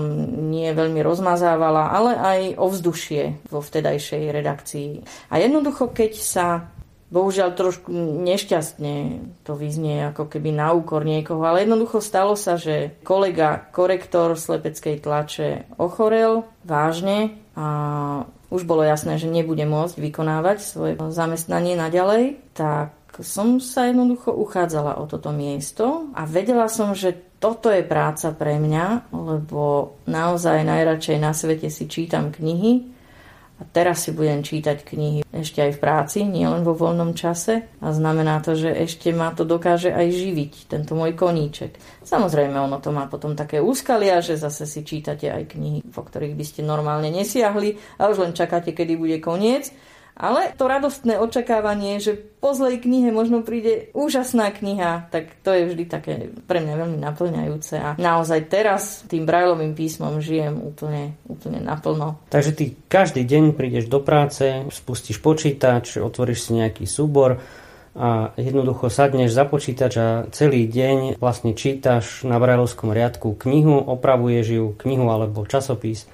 nie 0.54 0.70
veľmi 0.70 1.02
rozmazávala, 1.02 1.90
ale 1.90 2.12
aj 2.14 2.40
ovzdušie 2.62 3.50
vo 3.50 3.58
vtedajšej 3.58 4.30
redakcii. 4.30 4.90
A 5.34 5.42
jednoducho, 5.42 5.90
keď 5.90 6.12
sa 6.14 6.46
bohužiaľ 7.10 7.54
trošku 7.54 7.90
nešťastne 8.26 8.94
to 9.46 9.52
vyznie 9.54 10.10
ako 10.10 10.26
keby 10.26 10.50
na 10.50 10.74
úkor 10.74 11.06
niekoho, 11.06 11.38
ale 11.46 11.62
jednoducho 11.62 12.02
stalo 12.02 12.34
sa, 12.34 12.58
že 12.58 12.98
kolega 13.06 13.70
korektor 13.70 14.34
slepeckej 14.34 14.98
tlače 15.06 15.70
ochorel 15.78 16.50
vážne 16.66 17.38
a 17.54 17.66
už 18.50 18.62
bolo 18.66 18.82
jasné, 18.82 19.18
že 19.18 19.30
nebude 19.30 19.62
môcť 19.66 19.98
vykonávať 19.98 20.58
svoje 20.62 20.92
zamestnanie 20.98 21.74
naďalej, 21.78 22.42
tak 22.54 22.94
som 23.22 23.62
sa 23.62 23.88
jednoducho 23.88 24.34
uchádzala 24.34 25.00
o 25.00 25.08
toto 25.08 25.32
miesto 25.32 26.10
a 26.12 26.28
vedela 26.28 26.68
som, 26.68 26.92
že 26.92 27.16
toto 27.36 27.68
je 27.68 27.84
práca 27.84 28.32
pre 28.32 28.56
mňa, 28.56 29.12
lebo 29.12 29.94
naozaj 30.08 30.64
najradšej 30.64 31.18
na 31.20 31.32
svete 31.36 31.68
si 31.68 31.84
čítam 31.86 32.32
knihy 32.32 32.95
a 33.56 33.64
teraz 33.64 34.04
si 34.04 34.12
budem 34.12 34.44
čítať 34.44 34.84
knihy 34.84 35.20
ešte 35.32 35.64
aj 35.64 35.76
v 35.76 35.80
práci, 35.80 36.18
nielen 36.28 36.60
vo 36.60 36.76
voľnom 36.76 37.16
čase. 37.16 37.64
A 37.80 37.88
znamená 37.88 38.44
to, 38.44 38.52
že 38.52 38.68
ešte 38.68 39.16
ma 39.16 39.32
to 39.32 39.48
dokáže 39.48 39.88
aj 39.88 40.12
živiť, 40.12 40.52
tento 40.68 40.92
môj 40.92 41.16
koníček. 41.16 41.80
Samozrejme, 42.04 42.52
ono 42.52 42.76
to 42.84 42.92
má 42.92 43.08
potom 43.08 43.32
také 43.32 43.64
úskalia, 43.64 44.20
že 44.20 44.36
zase 44.36 44.68
si 44.68 44.84
čítate 44.84 45.32
aj 45.32 45.56
knihy, 45.56 45.80
po 45.88 46.04
ktorých 46.04 46.36
by 46.36 46.44
ste 46.44 46.60
normálne 46.68 47.08
nesiahli 47.08 47.80
a 47.96 48.12
už 48.12 48.28
len 48.28 48.32
čakáte, 48.36 48.76
kedy 48.76 48.92
bude 49.00 49.16
koniec. 49.24 49.72
Ale 50.16 50.56
to 50.56 50.64
radostné 50.64 51.20
očakávanie, 51.20 52.00
že 52.00 52.16
po 52.16 52.56
zlej 52.56 52.80
knihe 52.80 53.12
možno 53.12 53.44
príde 53.44 53.92
úžasná 53.92 54.48
kniha, 54.48 55.12
tak 55.12 55.36
to 55.44 55.52
je 55.52 55.68
vždy 55.68 55.84
také 55.84 56.32
pre 56.48 56.64
mňa 56.64 56.74
veľmi 56.80 56.98
naplňajúce. 57.04 57.74
A 57.76 57.88
naozaj 58.00 58.48
teraz 58.48 59.04
tým 59.12 59.28
brajlovým 59.28 59.76
písmom 59.76 60.24
žijem 60.24 60.56
úplne, 60.56 61.12
úplne 61.28 61.60
naplno. 61.60 62.16
Takže 62.32 62.52
ty 62.56 62.64
každý 62.88 63.28
deň 63.28 63.52
prídeš 63.52 63.92
do 63.92 64.00
práce, 64.00 64.64
spustíš 64.72 65.20
počítač, 65.20 66.00
otvoríš 66.00 66.48
si 66.48 66.56
nejaký 66.56 66.88
súbor, 66.88 67.36
a 67.96 68.36
jednoducho 68.36 68.92
sadneš 68.92 69.32
za 69.32 69.48
počítač 69.48 69.92
a 69.96 70.08
celý 70.28 70.68
deň 70.68 71.16
vlastne 71.16 71.56
čítaš 71.56 72.28
na 72.28 72.36
brajlovskom 72.36 72.92
riadku 72.92 73.32
knihu, 73.40 73.80
opravuješ 73.80 74.46
ju, 74.52 74.64
knihu 74.76 75.08
alebo 75.08 75.48
časopis 75.48 76.04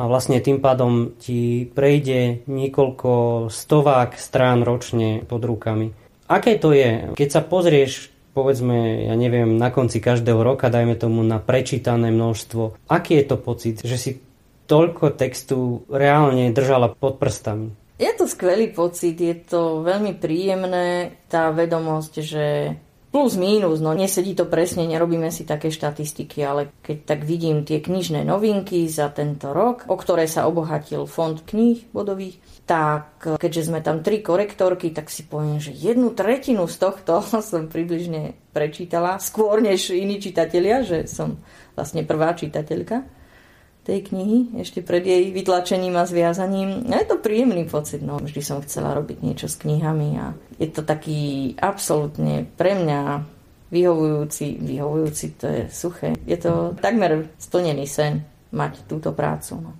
a 0.00 0.08
vlastne 0.08 0.40
tým 0.40 0.64
pádom 0.64 1.12
ti 1.20 1.68
prejde 1.68 2.48
niekoľko 2.48 3.46
stovák 3.52 4.16
strán 4.16 4.64
ročne 4.64 5.20
pod 5.28 5.44
rukami. 5.44 5.92
Aké 6.24 6.56
to 6.56 6.72
je? 6.72 7.12
Keď 7.12 7.28
sa 7.28 7.44
pozrieš 7.44 8.08
povedzme, 8.30 9.10
ja 9.10 9.14
neviem, 9.18 9.58
na 9.58 9.74
konci 9.74 9.98
každého 9.98 10.40
roka, 10.40 10.70
dajme 10.70 10.94
tomu 10.96 11.20
na 11.26 11.42
prečítané 11.42 12.14
množstvo. 12.14 12.86
Aký 12.86 13.18
je 13.20 13.24
to 13.26 13.36
pocit, 13.36 13.82
že 13.82 13.96
si 13.98 14.10
toľko 14.70 15.18
textu 15.18 15.82
reálne 15.90 16.54
držala 16.54 16.94
pod 16.94 17.18
prstami? 17.18 17.74
Je 18.00 18.08
to 18.16 18.24
skvelý 18.24 18.72
pocit, 18.72 19.18
je 19.20 19.36
to 19.44 19.84
veľmi 19.84 20.16
príjemné, 20.16 21.20
tá 21.28 21.52
vedomosť, 21.52 22.12
že 22.24 22.46
plus 23.10 23.34
mínus, 23.34 23.82
no 23.82 23.90
nesedí 23.90 24.38
to 24.38 24.46
presne, 24.46 24.86
nerobíme 24.86 25.34
si 25.34 25.42
také 25.42 25.74
štatistiky, 25.74 26.38
ale 26.46 26.70
keď 26.78 26.98
tak 27.04 27.20
vidím 27.26 27.66
tie 27.66 27.82
knižné 27.82 28.22
novinky 28.22 28.86
za 28.86 29.10
tento 29.10 29.50
rok, 29.50 29.90
o 29.90 29.98
ktoré 29.98 30.30
sa 30.30 30.46
obohatil 30.46 31.10
fond 31.10 31.42
kníh 31.42 31.90
bodových, 31.90 32.38
tak 32.70 33.26
keďže 33.36 33.66
sme 33.66 33.82
tam 33.82 34.06
tri 34.06 34.22
korektorky, 34.22 34.94
tak 34.94 35.10
si 35.10 35.26
poviem, 35.26 35.58
že 35.58 35.74
jednu 35.74 36.14
tretinu 36.14 36.70
z 36.70 36.76
tohto 36.78 37.18
som 37.50 37.66
približne 37.66 38.38
prečítala, 38.54 39.18
skôr 39.18 39.58
než 39.58 39.90
iní 39.90 40.22
čitatelia, 40.22 40.86
že 40.86 41.10
som 41.10 41.42
vlastne 41.74 42.06
prvá 42.06 42.34
čitateľka 42.38 43.19
tej 43.84 44.12
knihy, 44.12 44.60
ešte 44.60 44.84
pred 44.84 45.00
jej 45.00 45.32
vytlačením 45.32 45.96
a 45.96 46.04
zviazaním. 46.04 46.86
A 46.92 47.00
je 47.00 47.06
to 47.08 47.16
príjemný 47.18 47.64
pocit, 47.64 48.04
no 48.04 48.20
vždy 48.20 48.40
som 48.44 48.60
chcela 48.60 48.92
robiť 48.92 49.24
niečo 49.24 49.48
s 49.48 49.56
knihami 49.60 50.20
a 50.20 50.36
je 50.60 50.68
to 50.68 50.84
taký 50.84 51.52
absolútne 51.56 52.44
pre 52.60 52.76
mňa 52.76 53.24
vyhovujúci, 53.70 54.60
vyhovujúci 54.60 55.26
to 55.40 55.46
je 55.46 55.62
suché, 55.70 56.12
je 56.26 56.36
to 56.36 56.76
takmer 56.82 57.30
splnený 57.38 57.86
sen 57.86 58.20
mať 58.50 58.84
túto 58.90 59.14
prácu. 59.14 59.62
No. 59.62 59.72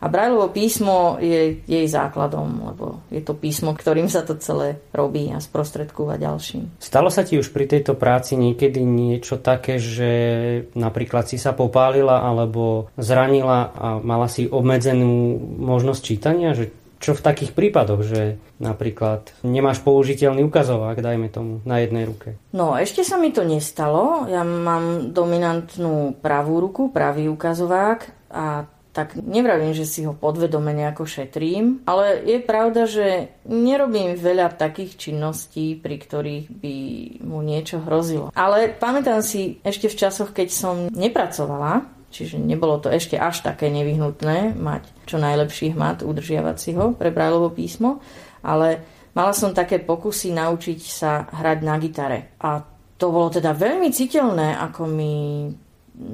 A 0.00 0.06
Brajlovo 0.12 0.52
písmo 0.52 1.16
je 1.16 1.62
jej 1.64 1.86
základom, 1.88 2.68
lebo 2.72 3.00
je 3.08 3.24
to 3.24 3.32
písmo, 3.32 3.72
ktorým 3.72 4.12
sa 4.12 4.22
to 4.22 4.36
celé 4.36 4.76
robí 4.92 5.32
a 5.32 5.40
sprostredkúva 5.40 6.20
ďalším. 6.20 6.76
Stalo 6.82 7.08
sa 7.08 7.24
ti 7.24 7.40
už 7.40 7.50
pri 7.50 7.64
tejto 7.64 7.96
práci 7.96 8.36
niekedy 8.36 8.84
niečo 8.84 9.40
také, 9.40 9.80
že 9.80 10.10
napríklad 10.76 11.28
si 11.28 11.40
sa 11.40 11.56
popálila 11.56 12.22
alebo 12.22 12.92
zranila 13.00 13.72
a 13.72 13.86
mala 14.00 14.28
si 14.28 14.44
obmedzenú 14.46 15.40
možnosť 15.56 16.00
čítania? 16.04 16.52
Že 16.52 16.72
čo 16.96 17.12
v 17.12 17.24
takých 17.24 17.52
prípadoch, 17.52 18.00
že 18.04 18.40
napríklad 18.56 19.28
nemáš 19.44 19.84
použiteľný 19.84 20.40
ukazovák, 20.48 20.96
dajme 20.96 21.28
tomu, 21.28 21.60
na 21.68 21.84
jednej 21.84 22.08
ruke? 22.08 22.40
No, 22.56 22.72
ešte 22.72 23.04
sa 23.04 23.20
mi 23.20 23.36
to 23.36 23.44
nestalo. 23.44 24.24
Ja 24.28 24.40
mám 24.44 25.12
dominantnú 25.12 26.16
pravú 26.24 26.60
ruku, 26.60 26.88
pravý 26.88 27.28
ukazovák 27.28 28.32
a 28.32 28.64
tak 28.96 29.12
nevravím, 29.20 29.76
že 29.76 29.84
si 29.84 30.08
ho 30.08 30.16
podvedome 30.16 30.72
nejako 30.72 31.04
šetrím, 31.04 31.84
ale 31.84 32.24
je 32.24 32.40
pravda, 32.40 32.88
že 32.88 33.28
nerobím 33.44 34.16
veľa 34.16 34.56
takých 34.56 34.96
činností, 34.96 35.76
pri 35.76 36.00
ktorých 36.00 36.46
by 36.48 36.76
mu 37.20 37.44
niečo 37.44 37.84
hrozilo. 37.84 38.32
Ale 38.32 38.72
pamätám 38.72 39.20
si 39.20 39.60
ešte 39.60 39.92
v 39.92 39.98
časoch, 40.00 40.32
keď 40.32 40.48
som 40.48 40.88
nepracovala, 40.88 41.84
čiže 42.08 42.40
nebolo 42.40 42.80
to 42.80 42.88
ešte 42.88 43.20
až 43.20 43.44
také 43.44 43.68
nevyhnutné 43.68 44.56
mať 44.56 44.88
čo 45.04 45.20
najlepší 45.20 45.76
hmat, 45.76 46.00
udržiavať 46.00 46.56
si 46.56 46.72
ho 46.72 46.96
pre 46.96 47.12
Brajlovo 47.12 47.52
písmo, 47.52 48.00
ale 48.40 48.80
mala 49.12 49.36
som 49.36 49.52
také 49.52 49.76
pokusy 49.76 50.32
naučiť 50.32 50.80
sa 50.80 51.28
hrať 51.28 51.58
na 51.60 51.76
gitare. 51.76 52.32
A 52.40 52.64
to 52.96 53.12
bolo 53.12 53.28
teda 53.28 53.52
veľmi 53.52 53.92
citeľné, 53.92 54.56
ako 54.56 54.88
mi 54.88 55.12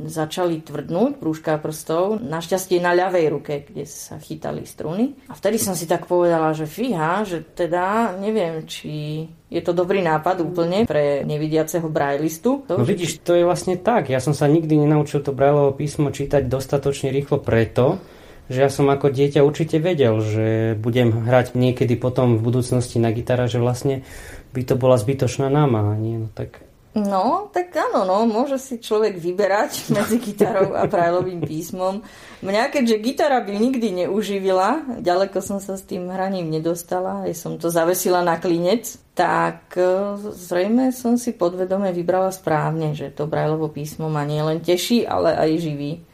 začali 0.07 0.63
tvrdnúť 0.63 1.19
prúžka 1.19 1.59
prstov, 1.59 2.23
našťastie 2.23 2.79
na 2.79 2.95
ľavej 2.95 3.27
ruke, 3.35 3.67
kde 3.67 3.83
sa 3.83 4.15
chytali 4.23 4.63
struny. 4.63 5.19
A 5.27 5.35
vtedy 5.35 5.59
som 5.59 5.75
si 5.75 5.91
tak 5.91 6.07
povedala, 6.07 6.55
že 6.55 6.71
fíha, 6.71 7.27
že 7.27 7.43
teda 7.43 8.15
neviem, 8.15 8.63
či 8.63 9.27
je 9.51 9.61
to 9.61 9.75
dobrý 9.75 10.01
nápad 10.01 10.39
úplne 10.47 10.87
pre 10.87 11.27
nevidiaceho 11.27 11.91
brajlistu. 11.91 12.63
To, 12.71 12.79
no 12.79 12.87
vidíš, 12.87 13.27
to 13.27 13.35
je 13.35 13.43
vlastne 13.43 13.75
tak. 13.75 14.09
Ja 14.09 14.23
som 14.23 14.33
sa 14.33 14.47
nikdy 14.47 14.87
nenaučil 14.87 15.19
to 15.21 15.35
brajlovo 15.35 15.75
písmo 15.75 16.15
čítať 16.15 16.47
dostatočne 16.47 17.11
rýchlo 17.11 17.43
preto, 17.43 17.99
že 18.47 18.63
ja 18.63 18.71
som 18.71 18.87
ako 18.87 19.11
dieťa 19.11 19.43
určite 19.43 19.83
vedel, 19.83 20.23
že 20.23 20.79
budem 20.79 21.27
hrať 21.27 21.59
niekedy 21.59 21.99
potom 21.99 22.39
v 22.39 22.45
budúcnosti 22.45 23.03
na 23.03 23.11
gitara, 23.11 23.51
že 23.51 23.59
vlastne 23.59 24.07
by 24.55 24.63
to 24.63 24.75
bola 24.79 24.95
zbytočná 24.95 25.51
námaha. 25.51 25.99
Nie? 25.99 26.23
No 26.23 26.29
tak 26.31 26.63
No, 26.93 27.49
tak 27.49 27.73
áno, 27.73 28.05
no, 28.05 28.29
môže 28.29 28.61
si 28.61 28.77
človek 28.77 29.17
vyberať 29.17 29.89
medzi 29.97 30.21
gitarou 30.21 30.77
a 30.77 30.85
brajlovým 30.85 31.41
písmom. 31.41 32.05
Mňa, 32.45 32.69
keďže 32.69 33.01
gitara 33.01 33.41
by 33.41 33.49
nikdy 33.57 34.05
neuživila, 34.05 35.01
ďaleko 35.01 35.41
som 35.41 35.57
sa 35.57 35.81
s 35.81 35.89
tým 35.89 36.13
hraním 36.13 36.53
nedostala, 36.53 37.25
aj 37.25 37.33
som 37.33 37.57
to 37.57 37.73
zavesila 37.73 38.21
na 38.21 38.37
klinec, 38.37 39.01
tak 39.17 39.73
e, 39.73 40.21
zrejme 40.37 40.93
som 40.93 41.17
si 41.17 41.33
podvedome 41.33 41.97
vybrala 41.97 42.29
správne, 42.29 42.93
že 42.93 43.09
to 43.09 43.25
brajlovo 43.25 43.73
písmo 43.73 44.13
ma 44.13 44.29
nielen 44.29 44.61
teší, 44.61 45.09
ale 45.09 45.33
aj 45.33 45.51
živí. 45.65 46.05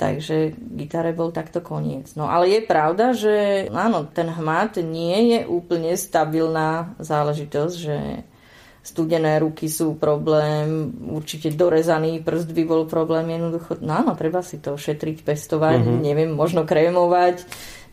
Takže 0.00 0.56
gitare 0.80 1.12
bol 1.12 1.28
takto 1.28 1.60
koniec. 1.60 2.16
No 2.16 2.32
ale 2.32 2.56
je 2.56 2.60
pravda, 2.64 3.12
že 3.12 3.68
áno, 3.68 4.08
ten 4.08 4.32
hmat 4.32 4.80
nie 4.80 5.36
je 5.36 5.40
úplne 5.44 5.92
stabilná 5.92 6.96
záležitosť, 7.04 7.74
že 7.76 8.24
studené 8.86 9.42
ruky 9.42 9.66
sú 9.66 9.98
problém, 9.98 10.94
určite 11.10 11.50
dorezaný 11.50 12.22
prst 12.22 12.54
by 12.54 12.62
bol 12.62 12.82
problém, 12.86 13.34
jednoducho, 13.34 13.82
no 13.82 13.98
áno, 13.98 14.12
treba 14.14 14.46
si 14.46 14.62
to 14.62 14.78
šetriť, 14.78 15.26
pestovať, 15.26 15.82
uh-huh. 15.82 15.98
neviem, 15.98 16.30
možno 16.30 16.62
krémovať, 16.62 17.42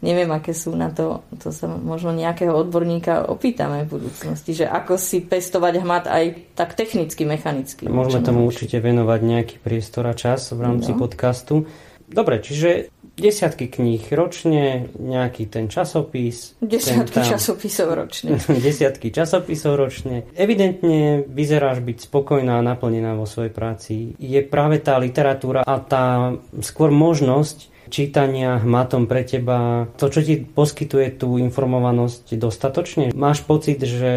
neviem, 0.05 0.29
aké 0.29 0.53
sú 0.53 0.77
na 0.77 0.93
to, 0.93 1.25
to 1.41 1.49
sa 1.49 1.65
možno 1.65 2.13
nejakého 2.13 2.53
odborníka 2.53 3.25
opýtame 3.25 3.89
v 3.89 3.97
budúcnosti, 3.97 4.53
že 4.53 4.69
ako 4.69 5.01
si 5.01 5.25
pestovať 5.25 5.73
hmat 5.81 6.05
aj 6.05 6.25
tak 6.53 6.77
technicky, 6.77 7.25
mechanicky. 7.25 7.89
Môžeme 7.89 8.21
tomu 8.21 8.45
určite 8.45 8.77
venovať 8.77 9.19
nejaký 9.25 9.55
priestor 9.65 10.05
a 10.05 10.13
čas 10.13 10.53
v 10.53 10.61
rámci 10.61 10.93
no. 10.93 11.01
podcastu. 11.01 11.65
Dobre, 12.05 12.37
čiže 12.45 12.92
desiatky 13.14 13.70
kníh 13.70 14.01
ročne, 14.14 14.89
nejaký 14.97 15.45
ten 15.49 15.70
časopis. 15.70 16.57
Desiatky 16.59 17.14
ten 17.14 17.24
tam, 17.24 17.32
časopisov 17.38 17.88
ročne. 17.93 18.30
desiatky 18.66 19.14
časopisov 19.14 19.78
ročne. 19.78 20.26
Evidentne 20.34 21.22
vyzeráš 21.30 21.86
byť 21.86 22.09
spokojná 22.09 22.59
a 22.59 22.66
naplnená 22.66 23.14
vo 23.14 23.30
svojej 23.30 23.53
práci. 23.53 24.18
Je 24.18 24.41
práve 24.41 24.82
tá 24.82 24.97
literatúra 24.97 25.61
a 25.61 25.78
tá 25.78 26.34
skôr 26.66 26.89
možnosť 26.89 27.74
čítania 27.93 28.57
hmatom 28.57 29.05
pre 29.05 29.22
teba, 29.22 29.86
to, 30.01 30.09
čo 30.09 30.26
ti 30.26 30.41
poskytuje 30.41 31.14
tú 31.14 31.38
informovanosť 31.38 32.34
dostatočne? 32.41 33.14
Máš 33.14 33.45
pocit, 33.45 33.78
že 33.86 34.14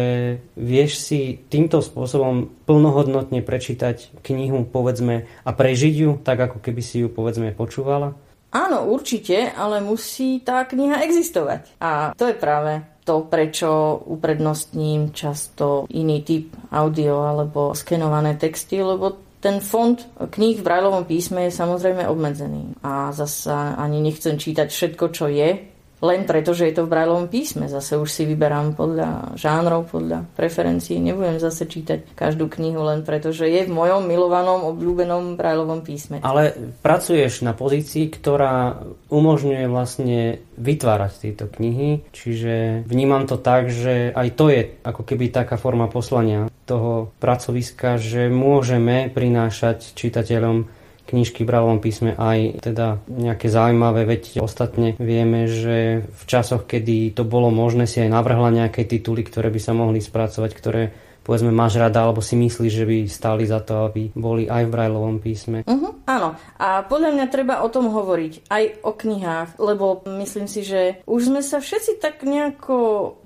vieš 0.57 0.97
si 0.97 1.37
týmto 1.53 1.85
spôsobom 1.85 2.49
plnohodnotne 2.65 3.45
prečítať 3.45 4.17
knihu, 4.25 4.65
povedzme, 4.65 5.29
a 5.45 5.49
prežiť 5.53 5.93
ju, 5.93 6.11
tak 6.17 6.41
ako 6.41 6.57
keby 6.57 6.81
si 6.81 7.05
ju, 7.05 7.07
povedzme, 7.13 7.53
počúvala? 7.53 8.17
Áno, 8.51 8.87
určite, 8.87 9.51
ale 9.51 9.83
musí 9.83 10.39
tá 10.39 10.63
kniha 10.63 11.03
existovať. 11.03 11.77
A 11.83 12.15
to 12.15 12.31
je 12.31 12.35
práve 12.35 12.79
to, 13.03 13.27
prečo 13.27 13.99
uprednostním 14.07 15.15
často 15.15 15.87
iný 15.91 16.23
typ 16.23 16.55
audio 16.71 17.23
alebo 17.23 17.71
skenované 17.71 18.35
texty, 18.35 18.83
lebo 18.83 19.27
ten 19.37 19.61
fond 19.61 19.95
kníh 20.17 20.59
v 20.59 20.65
Brajlovom 20.65 21.05
písme 21.05 21.47
je 21.47 21.55
samozrejme 21.55 22.09
obmedzený. 22.09 22.75
A 22.83 23.13
zase 23.13 23.53
ani 23.53 24.01
nechcem 24.01 24.35
čítať 24.35 24.67
všetko, 24.67 25.05
čo 25.13 25.29
je 25.29 25.76
len 25.97 26.29
preto, 26.29 26.53
že 26.53 26.69
je 26.69 26.77
to 26.77 26.85
v 26.85 26.93
Brajlovom 26.93 27.25
písme. 27.25 27.65
Zase 27.65 27.97
už 27.97 28.13
si 28.13 28.29
vyberám 28.29 28.77
podľa 28.77 29.33
žánrov, 29.33 29.89
podľa 29.89 30.29
preferencií. 30.37 31.01
Nebudem 31.01 31.41
zase 31.41 31.65
čítať 31.65 32.13
každú 32.13 32.45
knihu 32.53 32.85
len 32.85 33.01
preto, 33.01 33.33
že 33.33 33.49
je 33.49 33.65
v 33.65 33.73
mojom 33.73 34.05
milovanom, 34.05 34.69
obľúbenom 34.77 35.33
Brajlovom 35.33 35.81
písme. 35.81 36.21
Ale 36.21 36.53
pracuješ 36.85 37.41
na 37.41 37.57
pozícii, 37.57 38.13
ktorá 38.13 38.77
umožňuje 39.09 39.65
vlastne 39.65 40.37
vytvárať 40.57 41.11
tieto 41.17 41.45
knihy, 41.49 42.05
čiže 42.13 42.85
vnímam 42.85 43.25
to 43.25 43.41
tak, 43.41 43.73
že 43.73 44.13
aj 44.13 44.27
to 44.37 44.53
je 44.53 44.61
ako 44.85 45.01
keby 45.01 45.33
taká 45.33 45.57
forma 45.57 45.89
poslania 45.89 46.49
toho 46.67 47.09
pracoviska, 47.17 47.97
že 47.97 48.27
môžeme 48.27 49.09
prinášať 49.09 49.97
čitateľom 49.97 50.76
knižky 51.07 51.47
v 51.47 51.49
bralovom 51.49 51.79
písme 51.79 52.13
aj 52.19 52.59
teda 52.59 52.99
nejaké 53.07 53.47
zaujímavé, 53.47 54.03
veď 54.03 54.43
ostatne 54.43 54.99
vieme, 54.99 55.47
že 55.47 56.03
v 56.03 56.23
časoch, 56.27 56.67
kedy 56.67 57.15
to 57.15 57.23
bolo 57.23 57.47
možné, 57.47 57.87
si 57.87 58.03
aj 58.03 58.11
navrhla 58.11 58.51
nejaké 58.51 58.83
tituly, 58.83 59.23
ktoré 59.23 59.47
by 59.47 59.59
sa 59.63 59.71
mohli 59.71 60.03
spracovať, 60.03 60.51
ktoré 60.51 60.83
povedzme 61.27 61.51
máš 61.51 61.75
rada, 61.75 62.07
alebo 62.07 62.23
si 62.23 62.39
myslíš, 62.39 62.71
že 62.71 62.87
by 62.87 62.97
stáli 63.11 63.43
za 63.43 63.59
to, 63.59 63.91
aby 63.91 64.15
boli 64.15 64.47
aj 64.47 64.63
v 64.63 64.71
Brajlovom 64.71 65.19
písme. 65.19 65.67
Uh-huh, 65.67 65.99
áno. 66.07 66.39
A 66.55 66.87
podľa 66.87 67.19
mňa 67.19 67.25
treba 67.27 67.59
o 67.59 67.67
tom 67.67 67.91
hovoriť, 67.91 68.47
aj 68.47 68.63
o 68.87 68.95
knihách, 68.95 69.59
lebo 69.59 70.07
myslím 70.07 70.47
si, 70.47 70.63
že 70.63 71.03
už 71.03 71.27
sme 71.27 71.43
sa 71.43 71.59
všetci 71.59 71.99
tak 71.99 72.23
nejako, 72.23 73.19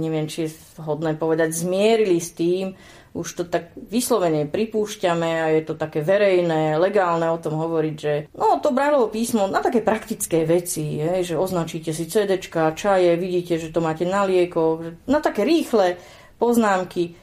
neviem, 0.00 0.24
či 0.24 0.48
je 0.48 0.56
hodné 0.80 1.20
povedať, 1.20 1.52
zmierili 1.52 2.16
s 2.16 2.32
tým, 2.32 2.72
už 3.16 3.28
to 3.34 3.42
tak 3.48 3.72
vyslovene 3.76 4.44
pripúšťame 4.44 5.30
a 5.40 5.46
je 5.56 5.62
to 5.64 5.74
také 5.74 6.04
verejné, 6.04 6.76
legálne 6.76 7.28
o 7.32 7.38
tom 7.40 7.56
hovoriť, 7.56 7.96
že 7.96 8.14
no 8.36 8.60
to 8.60 8.72
Braillovo 8.74 9.08
písmo 9.08 9.48
na 9.48 9.64
také 9.64 9.80
praktické 9.80 10.44
veci, 10.44 11.00
je, 11.00 11.34
že 11.34 11.40
označíte 11.40 11.92
si 11.96 12.04
CD, 12.08 12.36
čaje, 12.74 13.10
vidíte, 13.16 13.56
že 13.56 13.72
to 13.72 13.80
máte 13.80 14.04
na 14.04 14.28
lieko, 14.28 14.94
na 15.08 15.18
také 15.24 15.44
rýchle 15.44 15.96
poznámky, 16.36 17.16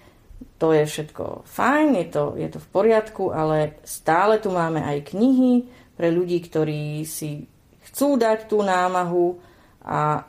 to 0.57 0.71
je 0.71 0.83
všetko 0.87 1.43
fajn, 1.45 1.87
je 1.95 2.07
to, 2.11 2.23
je 2.39 2.49
to 2.49 2.59
v 2.59 2.67
poriadku, 2.71 3.23
ale 3.35 3.79
stále 3.83 4.39
tu 4.39 4.51
máme 4.51 4.83
aj 4.83 5.15
knihy 5.15 5.67
pre 5.95 6.11
ľudí, 6.11 6.43
ktorí 6.43 7.03
si 7.07 7.47
chcú 7.91 8.19
dať 8.19 8.51
tú 8.51 8.63
námahu 8.63 9.39
a 9.83 10.23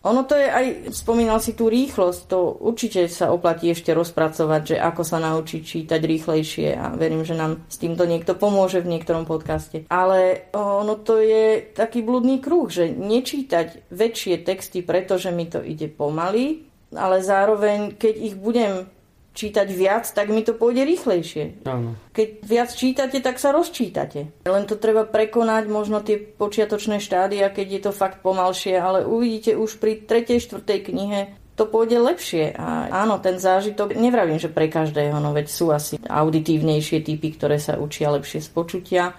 ono 0.00 0.24
to 0.24 0.32
je 0.32 0.48
aj, 0.48 0.66
spomínal 0.96 1.44
si 1.44 1.52
tú 1.52 1.68
rýchlosť, 1.68 2.20
to 2.24 2.56
určite 2.56 3.04
sa 3.12 3.28
oplatí 3.28 3.68
ešte 3.68 3.92
rozpracovať, 3.92 4.62
že 4.72 4.76
ako 4.80 5.02
sa 5.04 5.20
naučiť 5.20 5.60
čítať 5.60 6.00
rýchlejšie 6.00 6.72
a 6.72 6.96
verím, 6.96 7.20
že 7.20 7.36
nám 7.36 7.60
s 7.68 7.76
týmto 7.76 8.08
niekto 8.08 8.32
pomôže 8.32 8.80
v 8.80 8.96
niektorom 8.96 9.28
podcaste. 9.28 9.84
Ale 9.92 10.48
ono 10.56 10.96
to 10.96 11.20
je 11.20 11.60
taký 11.76 12.00
blúdny 12.00 12.40
kruh, 12.40 12.72
že 12.72 12.88
nečítať 12.88 13.92
väčšie 13.92 14.40
texty, 14.40 14.80
pretože 14.80 15.28
mi 15.28 15.44
to 15.44 15.60
ide 15.60 15.92
pomaly, 15.92 16.64
ale 16.96 17.20
zároveň, 17.20 17.92
keď 18.00 18.14
ich 18.16 18.34
budem 18.40 18.88
čítať 19.30 19.68
viac, 19.70 20.04
tak 20.10 20.28
mi 20.28 20.42
to 20.42 20.58
pôjde 20.58 20.82
rýchlejšie. 20.82 21.62
Áno. 21.64 21.94
Keď 22.10 22.28
viac 22.42 22.70
čítate, 22.74 23.22
tak 23.22 23.38
sa 23.38 23.54
rozčítate. 23.54 24.30
Len 24.42 24.64
to 24.66 24.74
treba 24.74 25.06
prekonať 25.06 25.64
možno 25.70 26.02
tie 26.02 26.18
počiatočné 26.18 26.98
štádia, 26.98 27.48
keď 27.48 27.66
je 27.70 27.80
to 27.86 27.92
fakt 27.94 28.20
pomalšie, 28.26 28.74
ale 28.74 29.06
uvidíte 29.06 29.54
už 29.54 29.78
pri 29.78 30.02
tretej, 30.02 30.42
štvrtej 30.42 30.78
knihe, 30.90 31.20
to 31.54 31.68
pôjde 31.68 32.00
lepšie. 32.00 32.56
A 32.56 32.88
áno, 33.04 33.20
ten 33.20 33.36
zážitok, 33.36 33.92
nevravím, 33.92 34.40
že 34.40 34.48
pre 34.48 34.72
každého, 34.72 35.20
no 35.20 35.36
veď 35.36 35.46
sú 35.52 35.68
asi 35.68 36.00
auditívnejšie 36.00 37.04
typy, 37.04 37.36
ktoré 37.36 37.60
sa 37.60 37.76
učia 37.76 38.08
lepšie 38.16 38.40
z 38.40 38.48
počutia, 38.48 39.12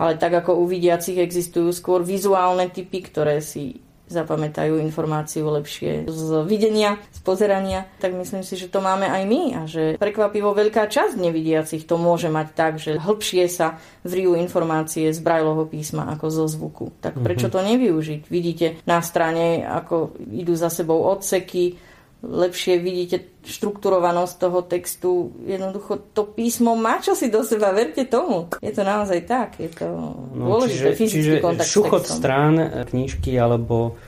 ale 0.00 0.16
tak 0.16 0.32
ako 0.42 0.58
u 0.58 0.64
vidiacich 0.64 1.20
existujú 1.20 1.70
skôr 1.70 2.00
vizuálne 2.00 2.72
typy, 2.72 3.04
ktoré 3.04 3.44
si 3.44 3.84
zapamätajú 4.14 4.78
informáciu 4.78 5.50
lepšie 5.50 6.06
z 6.06 6.46
videnia, 6.46 7.02
z 7.10 7.20
pozerania, 7.26 7.90
tak 7.98 8.14
myslím 8.14 8.46
si, 8.46 8.54
že 8.54 8.70
to 8.70 8.78
máme 8.78 9.10
aj 9.10 9.22
my 9.26 9.42
a 9.58 9.60
že 9.66 9.98
prekvapivo 9.98 10.54
veľká 10.54 10.86
časť 10.86 11.18
nevidiacich 11.18 11.82
to 11.84 11.98
môže 11.98 12.30
mať 12.30 12.48
tak, 12.54 12.72
že 12.78 12.96
hĺbšie 12.96 13.50
sa 13.50 13.82
vrijú 14.06 14.38
informácie 14.38 15.10
z 15.10 15.18
brajloho 15.18 15.66
písma 15.66 16.14
ako 16.14 16.26
zo 16.30 16.44
zvuku. 16.46 16.94
Tak 17.02 17.18
prečo 17.18 17.50
mhm. 17.50 17.52
to 17.52 17.60
nevyužiť? 17.74 18.20
Vidíte 18.30 18.66
na 18.86 19.02
strane, 19.02 19.66
ako 19.66 20.14
idú 20.30 20.54
za 20.54 20.70
sebou 20.70 21.02
odseky, 21.10 21.93
lepšie 22.24 22.80
vidíte 22.80 23.28
štrukturovanosť 23.44 24.34
toho 24.40 24.60
textu. 24.64 25.10
Jednoducho 25.44 26.00
to 26.16 26.24
písmo 26.24 26.72
má 26.74 26.98
čo 27.04 27.12
si 27.12 27.28
do 27.28 27.44
seba, 27.44 27.76
verte 27.76 28.08
tomu. 28.08 28.48
Je 28.64 28.72
to 28.72 28.82
naozaj 28.82 29.20
tak, 29.28 29.60
je 29.60 29.68
to 29.68 29.84
no, 30.32 30.56
dôležité 30.56 30.96
čiže, 30.96 30.98
fyzický 30.98 31.20
čiže 31.20 31.44
kontakt 31.44 31.68
šuchot 31.68 32.04
strán 32.08 32.54
knižky 32.88 33.36
alebo 33.36 34.00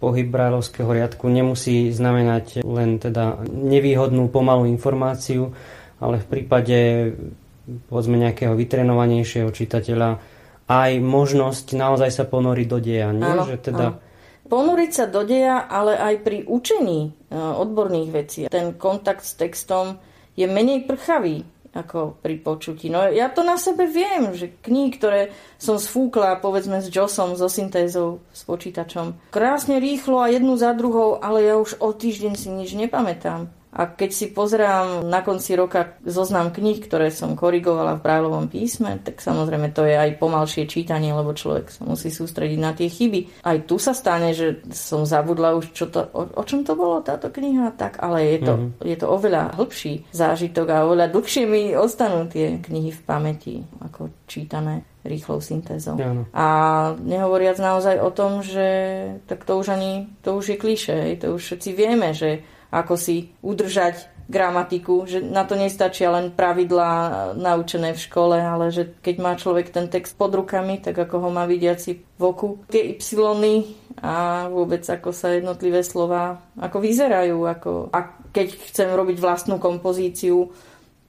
pohyb 0.00 0.26
brajlovského 0.32 0.90
riadku 0.90 1.28
nemusí 1.28 1.92
znamenať 1.92 2.64
len 2.64 2.96
teda 2.96 3.44
nevýhodnú 3.46 4.32
pomalú 4.32 4.64
informáciu, 4.64 5.52
ale 6.00 6.24
v 6.24 6.26
prípade 6.26 6.78
povedzme 7.86 8.16
nejakého 8.16 8.56
vytrenovanejšieho 8.56 9.52
čitateľa 9.52 10.18
aj 10.70 10.90
možnosť 11.02 11.66
naozaj 11.76 12.10
sa 12.10 12.24
ponoriť 12.26 12.66
do 12.66 12.78
deja. 12.80 13.10
Nie? 13.12 13.28
Áno, 13.28 13.44
že 13.46 13.60
teda 13.60 13.86
áno 13.94 14.09
ponúriť 14.50 14.90
sa 14.90 15.04
do 15.06 15.22
deja, 15.22 15.62
ale 15.62 15.94
aj 15.94 16.14
pri 16.26 16.38
učení 16.50 17.00
e, 17.06 17.10
odborných 17.38 18.10
vecí. 18.10 18.40
Ten 18.50 18.74
kontakt 18.74 19.22
s 19.22 19.38
textom 19.38 20.02
je 20.34 20.50
menej 20.50 20.90
prchavý 20.90 21.46
ako 21.70 22.18
pri 22.18 22.34
počutí. 22.42 22.90
No 22.90 23.06
ja 23.06 23.30
to 23.30 23.46
na 23.46 23.54
sebe 23.54 23.86
viem, 23.86 24.34
že 24.34 24.50
knihy, 24.50 24.90
ktoré 24.98 25.20
som 25.54 25.78
sfúkla, 25.78 26.42
povedzme 26.42 26.82
s 26.82 26.90
JOSom, 26.90 27.38
so 27.38 27.46
syntézou, 27.46 28.18
s 28.34 28.42
počítačom, 28.42 29.30
krásne 29.30 29.78
rýchlo 29.78 30.18
a 30.18 30.32
jednu 30.34 30.58
za 30.58 30.74
druhou, 30.74 31.22
ale 31.22 31.46
ja 31.46 31.54
už 31.62 31.78
o 31.78 31.94
týždeň 31.94 32.32
si 32.34 32.50
nič 32.50 32.74
nepamätám. 32.74 33.59
A 33.70 33.86
keď 33.86 34.10
si 34.10 34.26
pozerám 34.34 35.06
na 35.06 35.22
konci 35.22 35.54
roka 35.54 35.94
zoznam 36.02 36.50
kníh, 36.50 36.82
ktoré 36.82 37.14
som 37.14 37.38
korigovala 37.38 37.98
v 37.98 38.02
Brajlovom 38.02 38.46
písme, 38.50 38.98
tak 38.98 39.22
samozrejme 39.22 39.70
to 39.70 39.86
je 39.86 39.94
aj 39.94 40.18
pomalšie 40.18 40.66
čítanie, 40.66 41.14
lebo 41.14 41.30
človek 41.30 41.70
sa 41.70 41.86
musí 41.86 42.10
sústrediť 42.10 42.58
na 42.58 42.74
tie 42.74 42.90
chyby. 42.90 43.46
Aj 43.46 43.62
tu 43.62 43.78
sa 43.78 43.94
stane, 43.94 44.34
že 44.34 44.66
som 44.74 45.06
zabudla 45.06 45.54
už, 45.54 45.70
čo 45.70 45.86
to, 45.86 46.02
o, 46.10 46.26
o 46.34 46.42
čom 46.42 46.66
to 46.66 46.74
bolo 46.74 46.98
táto 46.98 47.30
kniha, 47.30 47.70
tak, 47.78 48.02
ale 48.02 48.26
je 48.34 48.38
to, 48.42 48.54
mm-hmm. 48.58 48.82
je 48.90 48.96
to 48.98 49.06
oveľa 49.06 49.54
hĺbší 49.54 50.10
zážitok 50.10 50.66
a 50.66 50.84
oveľa 50.90 51.06
dlhšie 51.14 51.44
mi 51.46 51.70
ostanú 51.78 52.26
tie 52.26 52.58
knihy 52.58 52.90
v 52.90 53.00
pamäti, 53.06 53.54
ako 53.78 54.10
čítané 54.26 54.82
rýchlou 55.06 55.40
syntézou. 55.40 55.96
Ano. 55.96 56.28
A 56.34 56.46
nehovoriac 57.00 57.56
naozaj 57.56 58.02
o 58.02 58.10
tom, 58.12 58.44
že 58.44 58.68
tak 59.24 59.48
to 59.48 59.56
už 59.56 59.72
ani, 59.72 60.12
to 60.20 60.36
už 60.36 60.54
je 60.54 60.56
kliše, 60.60 60.96
to 61.22 61.38
už 61.38 61.40
všetci 61.40 61.70
vieme, 61.72 62.12
že 62.12 62.44
ako 62.70 62.94
si 62.94 63.34
udržať 63.42 64.20
gramatiku, 64.30 65.10
že 65.10 65.18
na 65.18 65.42
to 65.42 65.58
nestačia 65.58 66.14
len 66.14 66.30
pravidlá 66.30 67.34
naučené 67.34 67.98
v 67.98 68.04
škole, 68.06 68.38
ale 68.38 68.70
že 68.70 68.94
keď 69.02 69.14
má 69.18 69.34
človek 69.34 69.74
ten 69.74 69.90
text 69.90 70.14
pod 70.14 70.30
rukami, 70.30 70.78
tak 70.78 70.94
ako 70.94 71.26
ho 71.26 71.28
má 71.34 71.50
vidiaci 71.50 71.98
v 71.98 72.22
oku, 72.22 72.62
tie 72.70 72.94
y 72.94 73.02
a 74.00 74.46
vôbec 74.46 74.86
ako 74.86 75.10
sa 75.10 75.34
jednotlivé 75.34 75.82
slova 75.82 76.38
ako 76.56 76.78
vyzerajú, 76.78 77.42
ako, 77.42 77.70
a 77.90 77.98
keď 78.30 78.54
chcem 78.70 78.88
robiť 78.94 79.18
vlastnú 79.18 79.58
kompozíciu, 79.58 80.54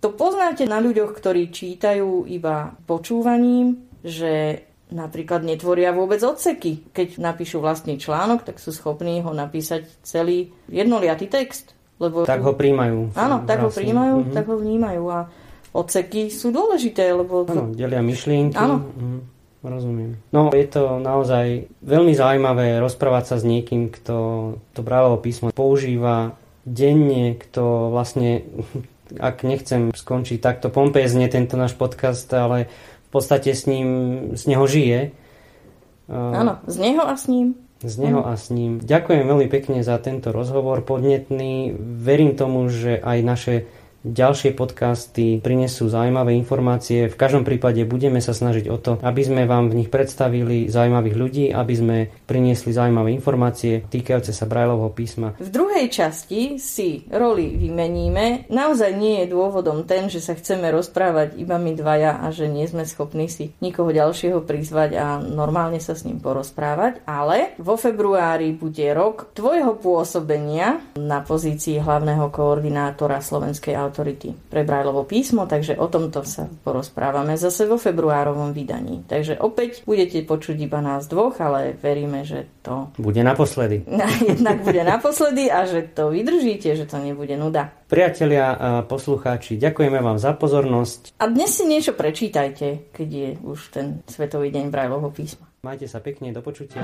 to 0.01 0.09
poznáte 0.18 0.66
na 0.66 0.82
ľuďoch, 0.82 1.14
ktorí 1.14 1.53
čítajú 1.53 2.26
iba 2.26 2.74
počúvaním, 2.89 3.86
že 4.01 4.66
napríklad 4.91 5.41
netvoria 5.41 5.95
vôbec 5.95 6.19
odseky. 6.21 6.91
Keď 6.91 7.17
napíšu 7.17 7.63
vlastný 7.63 7.95
článok, 7.95 8.43
tak 8.43 8.59
sú 8.59 8.75
schopní 8.75 9.23
ho 9.23 9.31
napísať 9.31 9.87
celý 10.03 10.51
jednoliatý 10.67 11.31
text. 11.31 11.73
Lebo 11.97 12.27
tak 12.27 12.43
ho 12.43 12.53
príjmajú. 12.53 13.15
Áno, 13.15 13.45
tak 13.47 13.63
ho 13.63 13.71
príjmajú, 13.71 14.15
mm-hmm. 14.21 14.35
tak 14.35 14.45
ho 14.49 14.55
vnímajú. 14.59 15.03
A 15.07 15.19
odseky 15.71 16.33
sú 16.33 16.51
dôležité, 16.51 17.13
lebo... 17.13 17.47
Áno, 17.47 17.71
delia 17.71 18.03
myšlienky. 18.03 18.57
Áno. 18.57 18.83
Mm, 18.97 19.21
rozumiem. 19.63 20.11
No, 20.33 20.49
je 20.49 20.67
to 20.67 20.97
naozaj 20.97 21.69
veľmi 21.85 22.17
zaujímavé 22.17 22.81
rozprávať 22.81 23.23
sa 23.31 23.35
s 23.37 23.45
niekým, 23.45 23.93
kto 23.93 24.15
to 24.73 24.81
Brálovo 24.81 25.21
písmo 25.21 25.53
používa 25.53 26.35
denne, 26.65 27.37
kto 27.37 27.93
vlastne, 27.93 28.49
ak 29.31 29.45
nechcem 29.45 29.93
skončiť 29.93 30.41
takto 30.41 30.73
pompezne 30.73 31.29
tento 31.29 31.53
náš 31.53 31.77
podcast, 31.77 32.27
ale 32.33 32.65
podstate 33.12 33.51
s 33.51 33.68
ním, 33.68 33.88
z 34.34 34.43
neho 34.47 34.66
žije. 34.68 35.12
Áno, 36.12 36.59
z 36.68 36.76
neho 36.80 37.03
a 37.03 37.16
s 37.16 37.28
ním. 37.28 37.55
Z 37.82 37.97
neho 37.97 38.22
a 38.22 38.38
s 38.38 38.53
ním. 38.53 38.78
Ďakujem 38.78 39.26
veľmi 39.26 39.47
pekne 39.49 39.82
za 39.82 39.97
tento 39.97 40.30
rozhovor 40.30 40.86
podnetný. 40.86 41.74
Verím 41.80 42.38
tomu, 42.38 42.70
že 42.70 43.01
aj 43.01 43.18
naše 43.26 43.55
ďalšie 44.01 44.57
podcasty 44.57 45.37
prinesú 45.37 45.85
zaujímavé 45.85 46.33
informácie. 46.33 47.05
V 47.05 47.17
každom 47.17 47.45
prípade 47.45 47.85
budeme 47.85 48.17
sa 48.17 48.33
snažiť 48.33 48.65
o 48.73 48.77
to, 48.81 48.97
aby 49.05 49.21
sme 49.21 49.45
vám 49.45 49.69
v 49.69 49.83
nich 49.83 49.89
predstavili 49.93 50.67
zaujímavých 50.73 51.15
ľudí, 51.17 51.45
aby 51.53 51.73
sme 51.77 51.97
priniesli 52.25 52.73
zaujímavé 52.73 53.13
informácie 53.13 53.85
týkajúce 53.85 54.33
sa 54.33 54.49
Brajlovho 54.49 54.89
písma. 54.89 55.37
V 55.37 55.49
druhej 55.53 55.87
časti 55.93 56.57
si 56.57 57.05
roli 57.13 57.53
vymeníme. 57.53 58.49
Naozaj 58.49 58.91
nie 58.97 59.21
je 59.21 59.31
dôvodom 59.33 59.85
ten, 59.85 60.09
že 60.09 60.17
sa 60.17 60.33
chceme 60.33 60.73
rozprávať 60.73 61.37
iba 61.37 61.61
my 61.61 61.71
dvaja 61.77 62.25
a 62.25 62.33
že 62.33 62.49
nie 62.49 62.65
sme 62.65 62.89
schopní 62.89 63.29
si 63.29 63.53
nikoho 63.61 63.93
ďalšieho 63.93 64.41
prizvať 64.41 64.97
a 64.97 65.21
normálne 65.21 65.77
sa 65.77 65.93
s 65.93 66.09
ním 66.09 66.17
porozprávať, 66.17 67.05
ale 67.05 67.53
vo 67.61 67.77
februári 67.77 68.53
bude 68.57 68.89
rok 68.97 69.29
tvojho 69.37 69.77
pôsobenia 69.77 70.81
na 70.97 71.21
pozícii 71.21 71.77
hlavného 71.77 72.33
koordinátora 72.33 73.21
Slovenskej 73.21 73.77
autority 73.91 74.31
pre 74.47 74.63
Brajlovo 74.63 75.03
písmo, 75.03 75.43
takže 75.43 75.75
o 75.75 75.91
tomto 75.91 76.23
sa 76.23 76.47
porozprávame 76.47 77.35
zase 77.35 77.67
vo 77.67 77.75
februárovom 77.75 78.55
vydaní. 78.55 79.03
Takže 79.03 79.35
opäť 79.43 79.83
budete 79.83 80.23
počuť 80.23 80.55
iba 80.63 80.79
nás 80.79 81.11
dvoch, 81.11 81.35
ale 81.43 81.75
veríme, 81.75 82.23
že 82.23 82.47
to... 82.63 82.95
Bude 82.95 83.19
naposledy. 83.19 83.83
Jednak 84.31 84.63
bude 84.63 84.87
naposledy 84.87 85.51
a 85.51 85.67
že 85.67 85.91
to 85.91 86.15
vydržíte, 86.15 86.71
že 86.71 86.87
to 86.87 87.03
nebude 87.03 87.35
nuda. 87.35 87.75
Priatelia 87.91 88.55
a 88.55 88.69
poslucháči, 88.87 89.59
ďakujeme 89.59 89.99
vám 89.99 90.15
za 90.15 90.31
pozornosť. 90.31 91.19
A 91.19 91.27
dnes 91.27 91.51
si 91.51 91.67
niečo 91.67 91.91
prečítajte, 91.91 92.95
keď 92.95 93.09
je 93.11 93.29
už 93.43 93.59
ten 93.75 93.99
Svetový 94.07 94.47
deň 94.55 94.71
Brajlovho 94.71 95.11
písma. 95.11 95.51
Majte 95.61 95.91
sa 95.91 95.99
pekne, 95.99 96.31
do 96.31 96.39
počutia. 96.39 96.81